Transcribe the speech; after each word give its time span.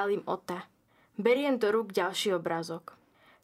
chválim 0.00 0.24
Ota. 0.24 0.64
Beriem 1.20 1.60
do 1.60 1.68
rúk 1.68 1.92
ďalší 1.92 2.32
obrázok. 2.32 2.96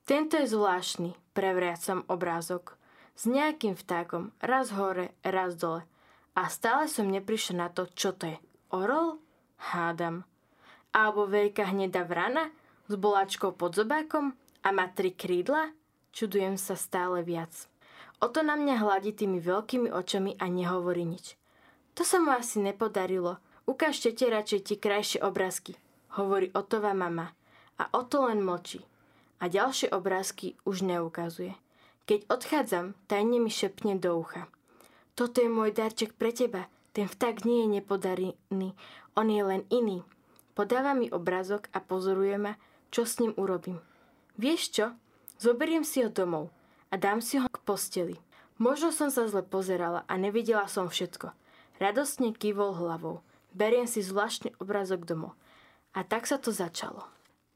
Tento 0.09 0.41
je 0.41 0.49
zvláštny, 0.49 1.13
prevriacam 1.37 2.01
obrázok. 2.09 2.81
S 3.13 3.29
nejakým 3.29 3.77
vtákom, 3.77 4.33
raz 4.41 4.73
hore, 4.73 5.13
raz 5.21 5.53
dole. 5.61 5.85
A 6.33 6.49
stále 6.49 6.89
som 6.89 7.13
neprišiel 7.13 7.61
na 7.61 7.69
to, 7.69 7.85
čo 7.93 8.17
to 8.17 8.33
je. 8.33 8.41
Orol? 8.73 9.21
Hádam. 9.69 10.25
Alebo 10.97 11.29
veľká 11.29 11.77
hnedá 11.77 12.09
vrana 12.09 12.49
s 12.89 12.97
boláčkou 12.97 13.53
pod 13.53 13.77
zobákom 13.77 14.33
a 14.65 14.73
má 14.73 14.89
tri 14.89 15.13
krídla? 15.13 15.77
Čudujem 16.17 16.57
sa 16.57 16.73
stále 16.73 17.21
viac. 17.21 17.53
Oto 18.25 18.41
na 18.41 18.57
mňa 18.57 18.81
hladí 18.81 19.13
tými 19.13 19.45
veľkými 19.45 19.93
očami 19.93 20.41
a 20.41 20.49
nehovorí 20.49 21.05
nič. 21.05 21.37
To 21.93 22.01
sa 22.01 22.17
mu 22.17 22.33
asi 22.33 22.65
nepodarilo. 22.65 23.45
Ukážte 23.69 24.09
ti 24.17 24.25
radšej 24.25 24.61
tie 24.73 24.77
krajšie 24.81 25.21
obrázky, 25.21 25.77
hovorí 26.17 26.51
Otová 26.57 26.97
mama. 26.97 27.33
A 27.77 27.93
Oto 27.93 28.25
len 28.25 28.41
mlčí 28.41 28.81
a 29.41 29.53
ďalšie 29.53 29.93
obrázky 29.93 30.57
už 30.65 30.81
neukazuje. 30.85 31.53
Keď 32.09 32.31
odchádzam, 32.31 32.97
tajne 33.11 33.37
mi 33.43 33.53
šepne 33.53 33.99
do 34.01 34.17
ucha. 34.17 34.49
Toto 35.13 35.43
je 35.43 35.51
môj 35.51 35.75
darček 35.77 36.15
pre 36.17 36.33
teba. 36.33 36.71
Ten 36.97 37.11
vták 37.11 37.45
nie 37.45 37.67
je 37.67 37.69
nepodarený, 37.77 38.73
on 39.13 39.29
je 39.29 39.43
len 39.45 39.69
iný. 39.69 40.01
Podáva 40.57 40.97
mi 40.97 41.13
obrázok 41.13 41.69
a 41.77 41.85
pozoruje 41.85 42.41
ma, 42.41 42.57
čo 42.89 43.05
s 43.05 43.21
ním 43.21 43.37
urobím. 43.37 43.77
Vieš 44.41 44.63
čo? 44.73 44.87
Zoberiem 45.37 45.85
si 45.85 46.01
ho 46.01 46.09
domov 46.09 46.49
a 46.89 46.97
dám 46.97 47.21
si 47.21 47.37
ho 47.37 47.45
k 47.45 47.61
posteli. 47.61 48.17
Možno 48.57 48.89
som 48.89 49.13
sa 49.13 49.29
zle 49.29 49.45
pozerala 49.45 50.09
a 50.09 50.17
nevidela 50.17 50.65
som 50.65 50.89
všetko. 50.89 51.37
Radostne 51.77 52.33
kývol 52.33 52.73
hlavou. 52.73 53.21
Beriem 53.53 53.85
si 53.85 54.01
zvláštny 54.01 54.57
obrázok 54.57 55.05
domov. 55.05 55.37
A 55.97 56.05
tak 56.05 56.29
sa 56.29 56.37
to 56.37 56.53
začalo. 56.53 57.09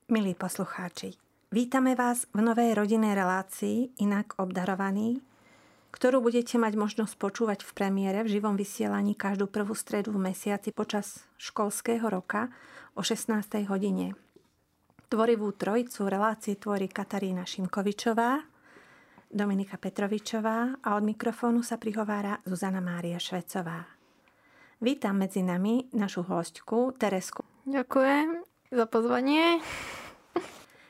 Milí 0.08 0.32
poslucháči, 0.32 1.20
Vítame 1.50 1.98
vás 1.98 2.30
v 2.30 2.46
novej 2.46 2.78
rodinnej 2.78 3.12
relácii 3.12 4.00
Inak 4.00 4.38
obdarovaný, 4.38 5.18
ktorú 5.90 6.22
budete 6.22 6.56
mať 6.62 6.78
možnosť 6.78 7.18
počúvať 7.18 7.66
v 7.66 7.70
premiére 7.74 8.22
v 8.22 8.38
živom 8.38 8.54
vysielaní 8.54 9.18
každú 9.18 9.50
prvú 9.50 9.74
stredu 9.74 10.14
v 10.14 10.30
mesiaci 10.30 10.70
počas 10.70 11.26
školského 11.42 12.06
roka 12.06 12.48
o 12.94 13.02
16. 13.02 13.66
hodine. 13.66 14.14
Tvorivú 15.10 15.50
trojicu 15.58 16.06
relácie 16.06 16.54
tvorí 16.54 16.86
Katarína 16.86 17.42
Šimkovičová, 17.42 18.46
Dominika 19.26 19.74
Petrovičová 19.74 20.78
a 20.80 20.88
od 20.94 21.02
mikrofónu 21.02 21.66
sa 21.66 21.82
prihovára 21.82 22.38
Zuzana 22.46 22.78
Mária 22.78 23.18
Švecová. 23.18 23.90
Vítam 24.78 25.18
medzi 25.18 25.42
nami 25.42 25.90
našu 25.92 26.22
hostku 26.22 26.94
Teresku. 26.94 27.49
Ďakujem 27.68 28.40
za 28.72 28.88
pozvanie. 28.88 29.60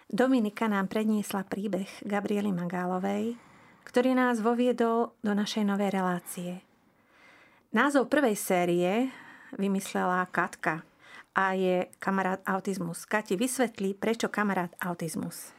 Dominika 0.07 0.71
nám 0.71 0.87
predniesla 0.87 1.43
príbeh 1.43 1.91
Gabriely 2.07 2.55
Magálovej, 2.55 3.35
ktorý 3.83 4.15
nás 4.15 4.39
voviedol 4.39 5.11
do 5.19 5.33
našej 5.35 5.67
novej 5.67 5.91
relácie. 5.91 6.63
Názov 7.75 8.07
prvej 8.07 8.39
série 8.39 9.11
vymyslela 9.59 10.23
Katka 10.31 10.87
a 11.35 11.59
je 11.59 11.91
kamarát 11.99 12.39
autizmus. 12.47 13.03
Kati, 13.03 13.35
vysvetlí, 13.35 13.99
prečo 13.99 14.31
kamarát 14.31 14.71
autizmus. 14.79 15.51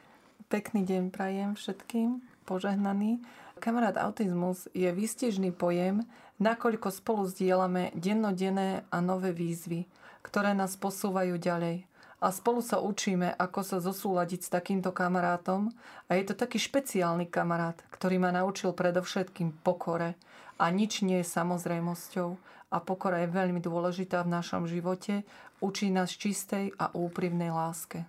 Pekný 0.47 0.87
deň 0.87 1.11
prajem 1.11 1.59
všetkým, 1.59 2.23
požehnaný. 2.47 3.19
Kamarát 3.59 3.99
autizmus 3.99 4.71
je 4.71 4.87
výstižný 4.87 5.51
pojem, 5.51 6.07
nakoľko 6.39 6.87
spolu 6.87 7.27
zdieľame 7.27 7.91
dennodenné 7.99 8.87
a 8.87 8.97
nové 9.03 9.35
výzvy, 9.35 9.91
ktoré 10.21 10.53
nás 10.55 10.77
posúvajú 10.77 11.37
ďalej 11.37 11.85
a 12.21 12.29
spolu 12.29 12.61
sa 12.61 12.77
učíme, 12.77 13.33
ako 13.33 13.65
sa 13.65 13.77
zosúľadiť 13.81 14.45
s 14.45 14.53
takýmto 14.53 14.93
kamarátom 14.93 15.73
a 16.05 16.11
je 16.13 16.23
to 16.29 16.37
taký 16.37 16.61
špeciálny 16.61 17.25
kamarát, 17.25 17.81
ktorý 17.89 18.21
ma 18.21 18.29
naučil 18.29 18.77
predovšetkým 18.77 19.65
pokore 19.65 20.13
a 20.61 20.69
nič 20.69 21.01
nie 21.01 21.25
je 21.25 21.33
samozrejmosťou 21.33 22.29
a 22.71 22.77
pokora 22.77 23.25
je 23.25 23.33
veľmi 23.33 23.57
dôležitá 23.57 24.21
v 24.21 24.33
našom 24.37 24.69
živote, 24.69 25.25
učí 25.59 25.89
nás 25.89 26.13
čistej 26.13 26.71
a 26.77 26.93
úprimnej 26.93 27.49
láske. 27.49 28.05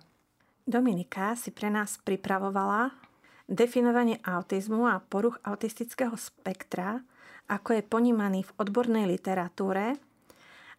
Dominika 0.63 1.35
si 1.35 1.51
pre 1.51 1.67
nás 1.67 1.99
pripravovala 1.99 2.93
definovanie 3.49 4.21
autizmu 4.23 4.87
a 4.87 5.03
poruch 5.03 5.41
autistického 5.43 6.15
spektra, 6.15 7.03
ako 7.51 7.75
je 7.75 7.83
ponímaný 7.83 8.47
v 8.47 8.55
odbornej 8.61 9.09
literatúre. 9.09 9.99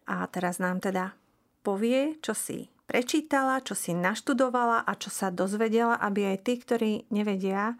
A 0.09 0.25
teraz 0.31 0.57
nám 0.57 0.81
teda 0.81 1.13
povie, 1.65 2.21
čo 2.21 2.37
si 2.37 2.69
prečítala, 2.85 3.65
čo 3.65 3.73
si 3.73 3.97
naštudovala 3.97 4.85
a 4.85 4.91
čo 4.93 5.09
sa 5.09 5.33
dozvedela, 5.33 5.97
aby 5.97 6.29
aj 6.29 6.37
tí, 6.45 6.53
ktorí 6.61 6.91
nevedia, 7.09 7.73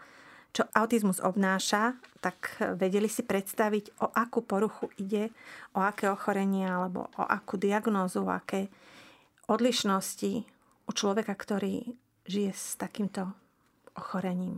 čo 0.50 0.66
autizmus 0.74 1.22
obnáša, 1.22 1.94
tak 2.26 2.58
vedeli 2.82 3.06
si 3.06 3.22
predstaviť, 3.22 4.02
o 4.02 4.10
akú 4.10 4.42
poruchu 4.42 4.90
ide, 4.98 5.30
o 5.78 5.84
aké 5.86 6.10
ochorenie 6.10 6.66
alebo 6.66 7.14
o 7.22 7.24
akú 7.28 7.62
diagnózu, 7.62 8.26
o 8.26 8.34
aké 8.34 8.74
odlišnosti 9.46 10.34
u 10.90 10.92
človeka, 10.92 11.38
ktorý 11.38 11.86
žije 12.26 12.52
s 12.56 12.74
takýmto 12.82 13.30
ochorením. 13.94 14.58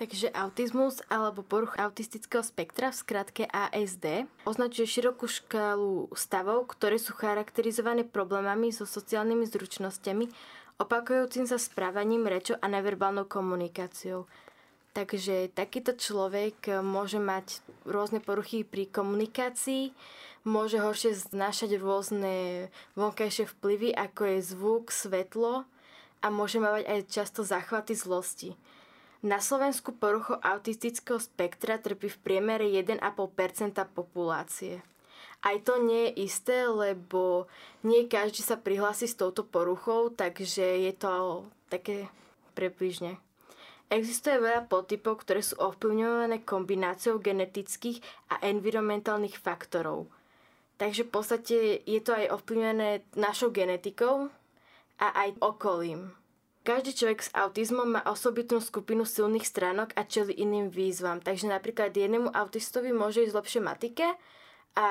Takže 0.00 0.32
autizmus 0.32 1.04
alebo 1.12 1.44
poruch 1.44 1.76
autistického 1.76 2.40
spektra, 2.40 2.88
v 2.88 3.04
skratke 3.04 3.44
ASD, 3.44 4.24
označuje 4.48 4.88
širokú 4.88 5.28
škálu 5.28 6.08
stavov, 6.16 6.72
ktoré 6.72 6.96
sú 6.96 7.12
charakterizované 7.12 8.08
problémami 8.08 8.72
so 8.72 8.88
sociálnymi 8.88 9.44
zručnosťami, 9.44 10.24
opakujúcim 10.80 11.44
sa 11.44 11.60
správaním, 11.60 12.24
rečou 12.24 12.56
a 12.64 12.72
neverbálnou 12.72 13.28
komunikáciou. 13.28 14.24
Takže 14.96 15.52
takýto 15.52 15.92
človek 15.92 16.80
môže 16.80 17.20
mať 17.20 17.60
rôzne 17.84 18.24
poruchy 18.24 18.64
pri 18.64 18.88
komunikácii, 18.88 19.92
môže 20.48 20.80
horšie 20.80 21.12
znášať 21.28 21.76
rôzne 21.76 22.72
vonkajšie 22.96 23.52
vplyvy, 23.52 23.92
ako 23.92 24.32
je 24.32 24.48
zvuk, 24.48 24.84
svetlo 24.88 25.68
a 26.24 26.26
môže 26.32 26.56
mať 26.56 26.88
aj 26.88 27.00
často 27.12 27.44
záchvaty 27.44 27.92
zlosti. 27.92 28.56
Na 29.20 29.36
Slovensku 29.36 29.92
porucho 29.92 30.40
autistického 30.40 31.20
spektra 31.20 31.76
trpí 31.76 32.08
v 32.08 32.18
priemere 32.24 32.64
1,5 32.64 33.04
populácie. 33.92 34.80
Aj 35.44 35.56
to 35.60 35.76
nie 35.76 36.08
je 36.08 36.24
isté, 36.24 36.64
lebo 36.64 37.44
nie 37.84 38.08
každý 38.08 38.40
sa 38.40 38.56
prihlási 38.56 39.08
s 39.08 39.20
touto 39.20 39.44
poruchou, 39.44 40.08
takže 40.08 40.88
je 40.88 40.92
to 40.96 41.44
také 41.68 42.08
prebližne. 42.56 43.20
Existuje 43.92 44.40
veľa 44.40 44.70
podtypov, 44.72 45.20
ktoré 45.26 45.44
sú 45.44 45.58
ovplyvňované 45.60 46.40
kombináciou 46.46 47.20
genetických 47.20 48.00
a 48.32 48.40
environmentálnych 48.40 49.36
faktorov. 49.36 50.08
Takže 50.80 51.04
v 51.04 51.12
podstate 51.12 51.56
je 51.84 52.00
to 52.00 52.16
aj 52.16 52.40
ovplyvnené 52.40 53.04
našou 53.20 53.52
genetikou 53.52 54.32
a 54.96 55.06
aj 55.12 55.36
okolím. 55.44 56.19
Každý 56.60 56.92
človek 56.92 57.24
s 57.24 57.32
autizmom 57.32 57.88
má 57.96 58.04
osobitnú 58.04 58.60
skupinu 58.60 59.08
silných 59.08 59.48
stránok 59.48 59.96
a 59.96 60.04
čeli 60.04 60.36
iným 60.36 60.68
výzvam. 60.68 61.16
Takže 61.24 61.48
napríklad 61.48 61.96
jednému 61.96 62.28
autistovi 62.36 62.92
môže 62.92 63.24
ísť 63.24 63.32
lepšie 63.32 63.60
matike 63.64 64.06
a 64.76 64.86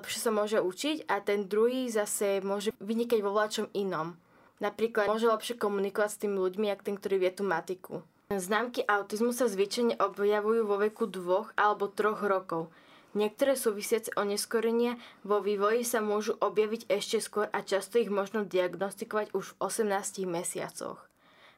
lepšie 0.00 0.16
sa 0.16 0.32
môže 0.32 0.64
učiť 0.64 1.04
a 1.12 1.20
ten 1.20 1.44
druhý 1.44 1.92
zase 1.92 2.40
môže 2.40 2.72
vynikať 2.80 3.20
vo 3.20 3.36
vláčom 3.36 3.68
inom. 3.76 4.16
Napríklad 4.64 5.12
môže 5.12 5.28
lepšie 5.28 5.60
komunikovať 5.60 6.08
s 6.08 6.20
tými 6.24 6.40
ľuďmi, 6.40 6.66
ako 6.72 6.82
ten, 6.88 6.96
ktorý 6.96 7.16
vie 7.20 7.32
tú 7.36 7.44
matiku. 7.44 8.00
Známky 8.32 8.80
autizmu 8.88 9.36
sa 9.36 9.44
zvyčajne 9.44 10.00
objavujú 10.00 10.62
vo 10.64 10.80
veku 10.80 11.04
dvoch 11.04 11.52
alebo 11.52 11.92
troch 11.92 12.24
rokov. 12.24 12.72
Niektoré 13.10 13.58
súvisiace 13.58 14.14
oneskorenia 14.14 14.94
vo 15.26 15.42
vývoji 15.42 15.82
sa 15.82 15.98
môžu 15.98 16.38
objaviť 16.38 16.86
ešte 16.86 17.18
skôr 17.18 17.50
a 17.50 17.60
často 17.66 17.98
ich 17.98 18.06
možno 18.06 18.46
diagnostikovať 18.46 19.34
už 19.34 19.58
v 19.58 19.58
18 19.66 20.30
mesiacoch. 20.30 21.09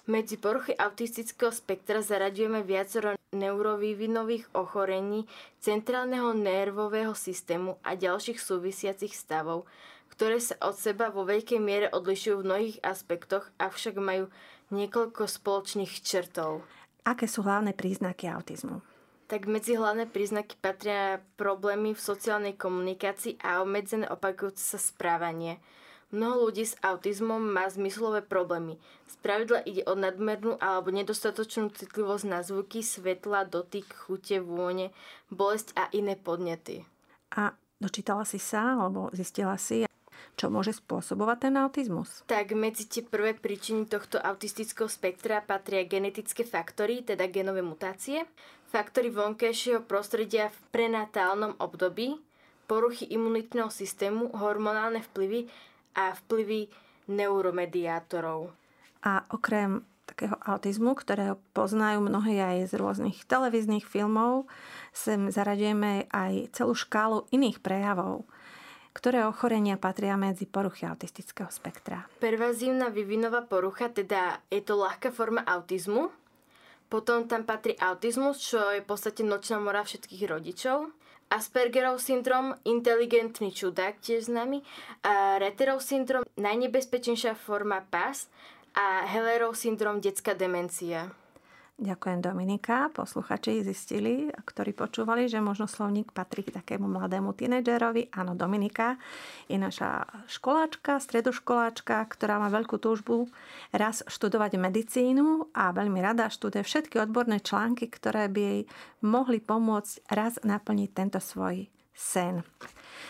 Medzi 0.03 0.35
poruchy 0.35 0.75
autistického 0.75 1.55
spektra 1.55 2.03
zaraďujeme 2.03 2.67
viacero 2.67 3.15
neurovývinových 3.31 4.51
ochorení 4.51 5.31
centrálneho 5.63 6.35
nervového 6.35 7.15
systému 7.15 7.79
a 7.87 7.95
ďalších 7.95 8.43
súvisiacich 8.43 9.15
stavov, 9.15 9.63
ktoré 10.11 10.43
sa 10.43 10.59
od 10.59 10.75
seba 10.75 11.15
vo 11.15 11.23
veľkej 11.23 11.63
miere 11.63 11.87
odlišujú 11.95 12.43
v 12.43 12.47
mnohých 12.51 12.79
aspektoch, 12.83 13.47
avšak 13.63 13.95
majú 14.03 14.27
niekoľko 14.75 15.23
spoločných 15.23 15.95
črtov. 16.03 16.67
Aké 17.07 17.31
sú 17.31 17.47
hlavné 17.47 17.71
príznaky 17.71 18.27
autizmu? 18.27 18.83
Tak 19.31 19.47
medzi 19.47 19.79
hlavné 19.79 20.11
príznaky 20.11 20.59
patria 20.59 21.23
problémy 21.39 21.95
v 21.95 22.03
sociálnej 22.03 22.59
komunikácii 22.59 23.39
a 23.39 23.63
obmedzené 23.63 24.11
opakujúce 24.11 24.67
sa 24.67 24.83
správanie– 24.83 25.63
Mnoho 26.13 26.53
ľudí 26.53 26.69
s 26.69 26.77
autizmom 26.85 27.41
má 27.41 27.65
zmyslové 27.73 28.21
problémy. 28.21 28.77
Spravidla 29.09 29.65
ide 29.65 29.81
o 29.89 29.97
nadmernú 29.97 30.61
alebo 30.61 30.93
nedostatočnú 30.93 31.73
citlivosť 31.73 32.25
na 32.29 32.45
zvuky, 32.45 32.85
svetla, 32.85 33.49
dotyk, 33.49 33.89
chute, 33.97 34.45
vône, 34.45 34.93
bolesť 35.33 35.73
a 35.73 35.89
iné 35.97 36.21
podnety. 36.21 36.85
A 37.33 37.57
dočítala 37.81 38.29
si 38.29 38.37
sa, 38.37 38.77
alebo 38.77 39.09
zistila 39.17 39.57
si, 39.57 39.89
čo 40.37 40.53
môže 40.53 40.77
spôsobovať 40.77 41.49
ten 41.49 41.55
autizmus? 41.57 42.29
Tak 42.29 42.53
medzi 42.53 42.89
tie 42.89 43.01
prvé 43.01 43.33
príčiny 43.33 43.89
tohto 43.89 44.21
autistického 44.21 44.93
spektra 44.93 45.41
patria 45.41 45.89
genetické 45.89 46.45
faktory, 46.45 47.01
teda 47.05 47.25
genové 47.33 47.65
mutácie, 47.65 48.29
faktory 48.69 49.09
vonkajšieho 49.09 49.85
prostredia 49.89 50.53
v 50.53 50.59
prenatálnom 50.77 51.57
období, 51.57 52.21
poruchy 52.69 53.09
imunitného 53.13 53.69
systému, 53.69 54.33
hormonálne 54.37 55.05
vplyvy 55.13 55.49
a 55.97 56.17
vplyvy 56.17 56.69
neuromediátorov. 57.11 58.53
A 59.03 59.27
okrem 59.35 59.83
takého 60.07 60.37
autizmu, 60.45 60.93
ktorého 60.93 61.41
poznajú 61.57 62.05
mnohí 62.05 62.37
aj 62.37 62.71
z 62.71 62.73
rôznych 62.77 63.25
televíznych 63.25 63.87
filmov, 63.87 64.47
sem 64.93 65.33
zaradujeme 65.33 66.11
aj 66.13 66.53
celú 66.53 66.77
škálu 66.77 67.25
iných 67.33 67.63
prejavov. 67.65 68.29
Ktoré 68.93 69.25
ochorenia 69.25 69.81
patria 69.81 70.21
medzi 70.21 70.45
poruchy 70.45 70.85
autistického 70.85 71.49
spektra? 71.49 72.05
Pervazívna 72.21 72.93
vyvinová 72.93 73.41
porucha, 73.41 73.89
teda 73.89 74.45
je 74.53 74.61
to 74.61 74.77
ľahká 74.77 75.09
forma 75.09 75.41
autizmu. 75.49 76.13
Potom 76.93 77.25
tam 77.25 77.49
patrí 77.49 77.73
autizmus, 77.81 78.37
čo 78.37 78.61
je 78.69 78.85
v 78.85 78.89
podstate 78.93 79.25
nočná 79.25 79.57
mora 79.57 79.81
všetkých 79.81 80.29
rodičov. 80.29 80.93
Aspergerov 81.33 81.97
syndrom, 81.97 82.53
inteligentný 82.69 83.57
čudák 83.57 83.97
tiež 84.05 84.29
známy. 84.29 84.61
Retterov 85.41 85.81
syndrom, 85.81 86.29
najnebezpečnejšia 86.37 87.33
forma 87.41 87.81
PAS 87.89 88.29
a 88.77 89.09
Hellerov 89.09 89.57
syndrom, 89.57 90.05
detská 90.05 90.37
demencia. 90.37 91.09
Ďakujem 91.83 92.23
Dominika. 92.23 92.95
Posluchači 92.95 93.67
zistili, 93.67 94.31
ktorí 94.31 94.71
počúvali, 94.71 95.27
že 95.27 95.43
možno 95.43 95.67
slovník 95.67 96.15
patrí 96.15 96.47
k 96.47 96.55
takému 96.55 96.87
mladému 96.87 97.35
tínedžerovi. 97.35 98.15
Áno, 98.15 98.39
Dominika 98.39 99.03
je 99.51 99.59
naša 99.59 100.07
školáčka, 100.31 101.03
stredoškoláčka, 101.03 102.07
ktorá 102.07 102.39
má 102.39 102.55
veľkú 102.55 102.79
túžbu 102.79 103.27
raz 103.75 104.07
študovať 104.07 104.63
medicínu 104.63 105.51
a 105.51 105.75
veľmi 105.75 105.99
rada 105.99 106.31
študuje 106.31 106.63
všetky 106.63 107.03
odborné 107.03 107.43
články, 107.43 107.91
ktoré 107.91 108.31
by 108.31 108.41
jej 108.47 108.61
mohli 109.03 109.43
pomôcť 109.43 110.07
raz 110.07 110.39
naplniť 110.39 110.91
tento 110.95 111.19
svoj 111.19 111.67
sen. 111.99 112.47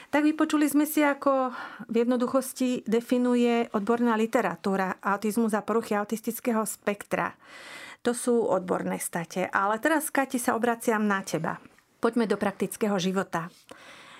Tak 0.08 0.24
vypočuli 0.24 0.64
sme 0.64 0.88
si, 0.88 1.04
ako 1.04 1.52
v 1.92 2.08
jednoduchosti 2.08 2.88
definuje 2.88 3.68
odborná 3.76 4.16
literatúra 4.16 4.96
autizmu 5.04 5.52
za 5.52 5.60
poruchy 5.60 5.92
autistického 5.92 6.64
spektra. 6.64 7.36
To 8.02 8.10
sú 8.10 8.50
odborné 8.50 8.98
state. 8.98 9.46
Ale 9.50 9.78
teraz, 9.78 10.10
Kati, 10.10 10.38
sa 10.38 10.58
obraciam 10.58 11.06
na 11.06 11.22
teba. 11.22 11.62
Poďme 12.02 12.26
do 12.26 12.34
praktického 12.34 12.98
života. 12.98 13.46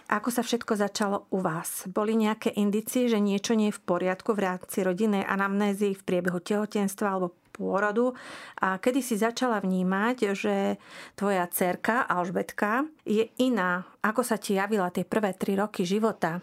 Ako 0.07 0.31
sa 0.31 0.47
všetko 0.47 0.79
začalo 0.79 1.27
u 1.35 1.43
vás? 1.43 1.89
Boli 1.91 2.15
nejaké 2.15 2.55
indicie, 2.55 3.11
že 3.11 3.19
niečo 3.19 3.59
nie 3.59 3.73
je 3.73 3.79
v 3.81 3.85
poriadku 3.87 4.39
v 4.39 4.45
rámci 4.45 4.85
rodinnej 4.87 5.27
anamnézy 5.27 5.99
v 5.99 6.03
priebehu 6.05 6.39
tehotenstva 6.39 7.07
alebo 7.11 7.35
pôrodu 7.53 8.17
a 8.61 8.81
kedy 8.81 9.05
si 9.05 9.21
začala 9.21 9.61
vnímať, 9.61 10.33
že 10.33 10.81
tvoja 11.17 11.45
cerka 11.53 12.05
Alžbetka 12.09 12.89
je 13.05 13.29
iná, 13.41 13.85
ako 14.01 14.25
sa 14.25 14.41
ti 14.41 14.57
javila 14.57 14.89
tie 14.89 15.05
prvé 15.05 15.37
tri 15.37 15.57
roky 15.57 15.85
života? 15.85 16.41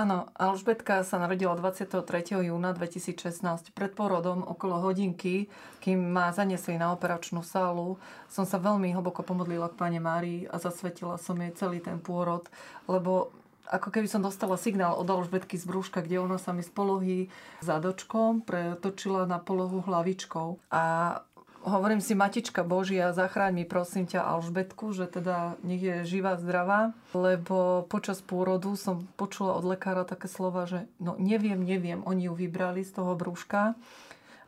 Áno, 0.00 0.32
Alžbetka 0.32 1.04
sa 1.04 1.20
narodila 1.20 1.52
23. 1.60 2.00
júna 2.40 2.72
2016. 2.72 3.68
Pred 3.76 3.92
porodom 3.92 4.40
okolo 4.40 4.80
hodinky, 4.80 5.52
kým 5.84 6.00
ma 6.00 6.32
zaniesli 6.32 6.80
na 6.80 6.96
operačnú 6.96 7.44
sálu, 7.44 8.00
som 8.24 8.48
sa 8.48 8.56
veľmi 8.56 8.96
hlboko 8.96 9.20
pomodlila 9.20 9.68
k 9.68 9.76
Pane 9.76 10.00
Márii 10.00 10.48
a 10.48 10.56
zasvetila 10.56 11.20
som 11.20 11.36
jej 11.36 11.52
celý 11.52 11.84
ten 11.84 12.00
pôrod, 12.00 12.48
lebo 12.88 13.28
ako 13.68 13.92
keby 13.92 14.08
som 14.08 14.24
dostala 14.24 14.56
signál 14.56 14.96
od 14.96 15.04
Alžbetky 15.04 15.60
z 15.60 15.68
brúška, 15.68 16.00
kde 16.00 16.24
ona 16.24 16.40
sa 16.40 16.56
mi 16.56 16.64
z 16.64 16.72
polohy 16.72 17.28
zadočkom 17.60 18.40
pretočila 18.40 19.28
na 19.28 19.36
polohu 19.36 19.84
hlavičkou. 19.84 20.72
A 20.72 20.82
hovorím 21.64 22.00
si, 22.00 22.16
Matička 22.16 22.64
Božia, 22.64 23.12
zachráň 23.12 23.62
mi 23.62 23.64
prosím 23.68 24.08
ťa 24.08 24.24
Alžbetku, 24.24 24.92
že 24.96 25.06
teda 25.10 25.60
nech 25.60 25.82
je 25.82 25.96
živá, 26.08 26.40
zdravá, 26.40 26.96
lebo 27.12 27.84
počas 27.88 28.24
pôrodu 28.24 28.72
som 28.76 29.04
počula 29.20 29.56
od 29.56 29.64
lekára 29.68 30.08
také 30.08 30.28
slova, 30.28 30.64
že 30.64 30.88
no 30.96 31.16
neviem, 31.20 31.60
neviem, 31.60 32.00
oni 32.04 32.28
ju 32.28 32.34
vybrali 32.36 32.80
z 32.80 32.96
toho 32.96 33.12
brúška 33.16 33.76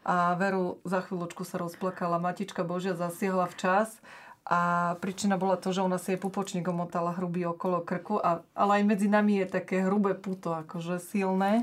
a 0.02 0.34
Veru 0.34 0.82
za 0.82 1.04
chvíľočku 1.04 1.46
sa 1.46 1.62
rozplakala. 1.62 2.18
Matička 2.18 2.66
Božia 2.66 2.98
zasiahla 2.98 3.46
včas 3.46 4.02
a 4.42 4.92
príčina 4.98 5.38
bola 5.38 5.54
to, 5.54 5.70
že 5.70 5.86
ona 5.86 6.02
si 6.02 6.14
jej 6.14 6.20
pupočník 6.20 6.66
omotala 6.66 7.14
hrubý 7.14 7.46
okolo 7.46 7.86
krku, 7.86 8.18
a, 8.18 8.42
ale 8.58 8.82
aj 8.82 8.84
medzi 8.88 9.06
nami 9.06 9.38
je 9.44 9.62
také 9.62 9.86
hrubé 9.86 10.18
puto, 10.18 10.50
akože 10.50 10.98
silné. 10.98 11.62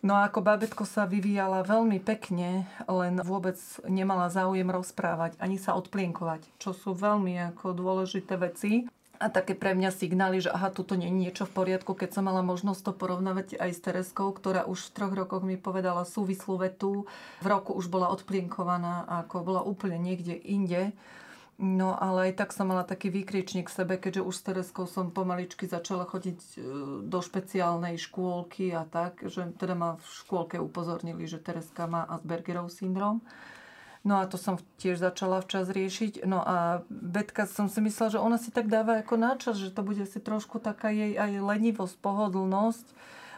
No 0.00 0.16
a 0.16 0.32
ako 0.32 0.40
bábetko 0.40 0.88
sa 0.88 1.04
vyvíjala 1.04 1.60
veľmi 1.60 2.00
pekne, 2.00 2.64
len 2.88 3.20
vôbec 3.20 3.60
nemala 3.84 4.32
záujem 4.32 4.64
rozprávať, 4.64 5.36
ani 5.36 5.60
sa 5.60 5.76
odplienkovať, 5.76 6.40
čo 6.56 6.72
sú 6.72 6.96
veľmi 6.96 7.36
ako 7.52 7.76
dôležité 7.76 8.40
veci. 8.40 8.88
A 9.20 9.28
také 9.28 9.52
pre 9.52 9.76
mňa 9.76 9.92
signály, 9.92 10.40
že 10.40 10.48
aha, 10.48 10.72
tuto 10.72 10.96
nie 10.96 11.12
je 11.12 11.20
niečo 11.28 11.44
v 11.44 11.52
poriadku, 11.52 11.92
keď 11.92 12.16
som 12.16 12.24
mala 12.24 12.40
možnosť 12.40 12.80
to 12.88 12.92
porovnávať 12.96 13.60
aj 13.60 13.70
s 13.76 13.84
Tereskou, 13.84 14.32
ktorá 14.32 14.64
už 14.64 14.80
v 14.88 14.92
troch 14.96 15.12
rokoch 15.12 15.44
mi 15.44 15.60
povedala 15.60 16.08
súvislú 16.08 16.56
vetu. 16.56 17.04
V 17.44 17.46
roku 17.52 17.76
už 17.76 17.92
bola 17.92 18.08
odplienkovaná 18.08 19.04
ako 19.04 19.44
bola 19.44 19.60
úplne 19.60 20.00
niekde 20.00 20.32
inde. 20.32 20.96
No 21.60 21.92
ale 21.92 22.32
aj 22.32 22.40
tak 22.40 22.56
som 22.56 22.72
mala 22.72 22.88
taký 22.88 23.12
výkričník 23.12 23.68
v 23.68 23.76
sebe, 23.84 23.94
keďže 24.00 24.24
už 24.24 24.32
s 24.32 24.44
Tereskou 24.48 24.88
som 24.88 25.12
pomaličky 25.12 25.68
začala 25.68 26.08
chodiť 26.08 26.40
e, 26.40 26.52
do 27.04 27.18
špeciálnej 27.20 28.00
škôlky 28.00 28.72
a 28.72 28.88
tak, 28.88 29.20
že 29.28 29.44
teda 29.60 29.76
ma 29.76 30.00
v 30.00 30.04
škôlke 30.24 30.56
upozornili, 30.56 31.28
že 31.28 31.36
Tereska 31.36 31.84
má 31.84 32.08
Aspergerov 32.08 32.72
syndrom. 32.72 33.20
No 34.00 34.16
a 34.16 34.24
to 34.24 34.40
som 34.40 34.56
tiež 34.80 34.96
začala 35.04 35.44
včas 35.44 35.68
riešiť. 35.68 36.24
No 36.24 36.40
a 36.40 36.80
Betka 36.88 37.44
som 37.44 37.68
si 37.68 37.84
myslela, 37.84 38.16
že 38.16 38.24
ona 38.24 38.40
si 38.40 38.48
tak 38.48 38.72
dáva 38.72 39.04
ako 39.04 39.20
náčas, 39.20 39.60
že 39.60 39.68
to 39.68 39.84
bude 39.84 40.08
si 40.08 40.16
trošku 40.16 40.64
taká 40.64 40.88
jej 40.88 41.12
aj 41.12 41.44
lenivosť, 41.44 42.00
pohodlnosť. 42.00 42.86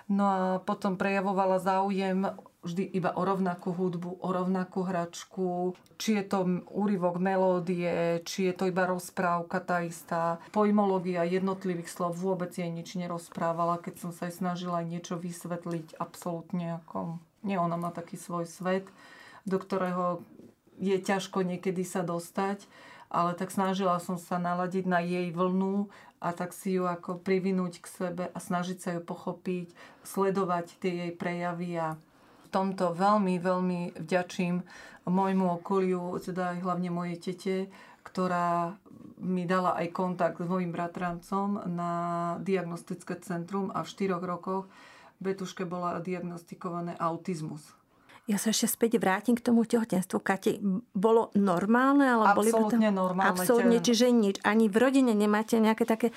No 0.06 0.25
a 0.30 0.38
potom 0.62 0.94
prejavovala 0.94 1.58
záujem 1.58 2.30
vždy 2.62 2.94
iba 2.94 3.11
o 3.19 3.23
rovnakú 3.26 3.75
hudbu, 3.75 4.23
o 4.23 4.29
rovnakú 4.31 4.87
hračku, 4.87 5.75
či 5.99 6.23
je 6.23 6.25
to 6.25 6.62
úryvok 6.70 7.19
melódie, 7.19 8.23
či 8.23 8.50
je 8.50 8.55
to 8.55 8.70
iba 8.70 8.87
rozprávka 8.87 9.59
tá 9.59 9.82
istá. 9.82 10.38
Pojmológia 10.55 11.26
jednotlivých 11.26 11.91
slov 11.91 12.14
vôbec 12.19 12.55
jej 12.55 12.70
nič 12.70 12.94
nerozprávala, 12.94 13.82
keď 13.82 13.94
som 13.99 14.11
sa 14.14 14.31
jej 14.31 14.38
snažila 14.38 14.87
niečo 14.87 15.19
vysvetliť 15.19 15.99
absolútne 15.99 16.79
ako... 16.82 17.19
Nie, 17.43 17.59
ona 17.59 17.75
má 17.75 17.91
taký 17.91 18.14
svoj 18.14 18.47
svet, 18.47 18.87
do 19.43 19.59
ktorého 19.59 20.23
je 20.79 20.94
ťažko 21.02 21.42
niekedy 21.42 21.83
sa 21.83 22.07
dostať, 22.07 22.71
ale 23.11 23.35
tak 23.35 23.50
snažila 23.50 23.99
som 23.99 24.14
sa 24.14 24.38
naladiť 24.38 24.87
na 24.87 25.02
jej 25.02 25.35
vlnu 25.35 25.90
a 26.23 26.31
tak 26.31 26.54
si 26.54 26.78
ju 26.78 26.87
ako 26.87 27.19
privinúť 27.19 27.83
k 27.83 27.87
sebe 27.90 28.25
a 28.31 28.38
snažiť 28.38 28.78
sa 28.78 28.90
ju 28.95 29.02
pochopiť, 29.02 29.75
sledovať 30.07 30.78
tie 30.78 30.92
jej 30.95 31.12
prejavy 31.19 31.83
a 31.83 31.99
tomto 32.52 32.92
veľmi, 32.92 33.40
veľmi 33.40 33.80
vďačím 33.97 34.61
môjmu 35.09 35.47
okoliu, 35.59 36.14
teda 36.21 36.54
aj 36.54 36.59
hlavne 36.62 36.90
mojej 36.92 37.16
tete, 37.18 37.56
ktorá 38.06 38.76
mi 39.23 39.47
dala 39.47 39.78
aj 39.78 39.88
kontakt 39.94 40.38
s 40.42 40.47
mojim 40.50 40.75
bratrancom 40.75 41.62
na 41.71 41.92
diagnostické 42.42 43.18
centrum 43.23 43.71
a 43.71 43.87
v 43.87 43.90
štyroch 43.90 44.23
rokoch 44.23 44.66
Betuške 45.23 45.62
bola 45.62 46.02
diagnostikované 46.02 46.99
autizmus. 46.99 47.62
Ja 48.30 48.38
sa 48.38 48.54
ešte 48.54 48.71
späť 48.71 49.02
vrátim 49.02 49.35
k 49.35 49.42
tomu 49.42 49.66
tehotenstvu. 49.66 50.23
Kati, 50.23 50.62
bolo 50.94 51.35
normálne? 51.35 52.06
Ale 52.06 52.30
Absolutne 52.30 52.78
boli 52.78 52.94
to... 52.94 52.94
normálne. 52.94 53.30
Absolutne, 53.35 53.78
čiže 53.82 54.06
nič. 54.14 54.38
Ani 54.47 54.71
v 54.71 54.76
rodine 54.78 55.11
nemáte 55.11 55.59
nejaké 55.59 55.82
také 55.82 56.14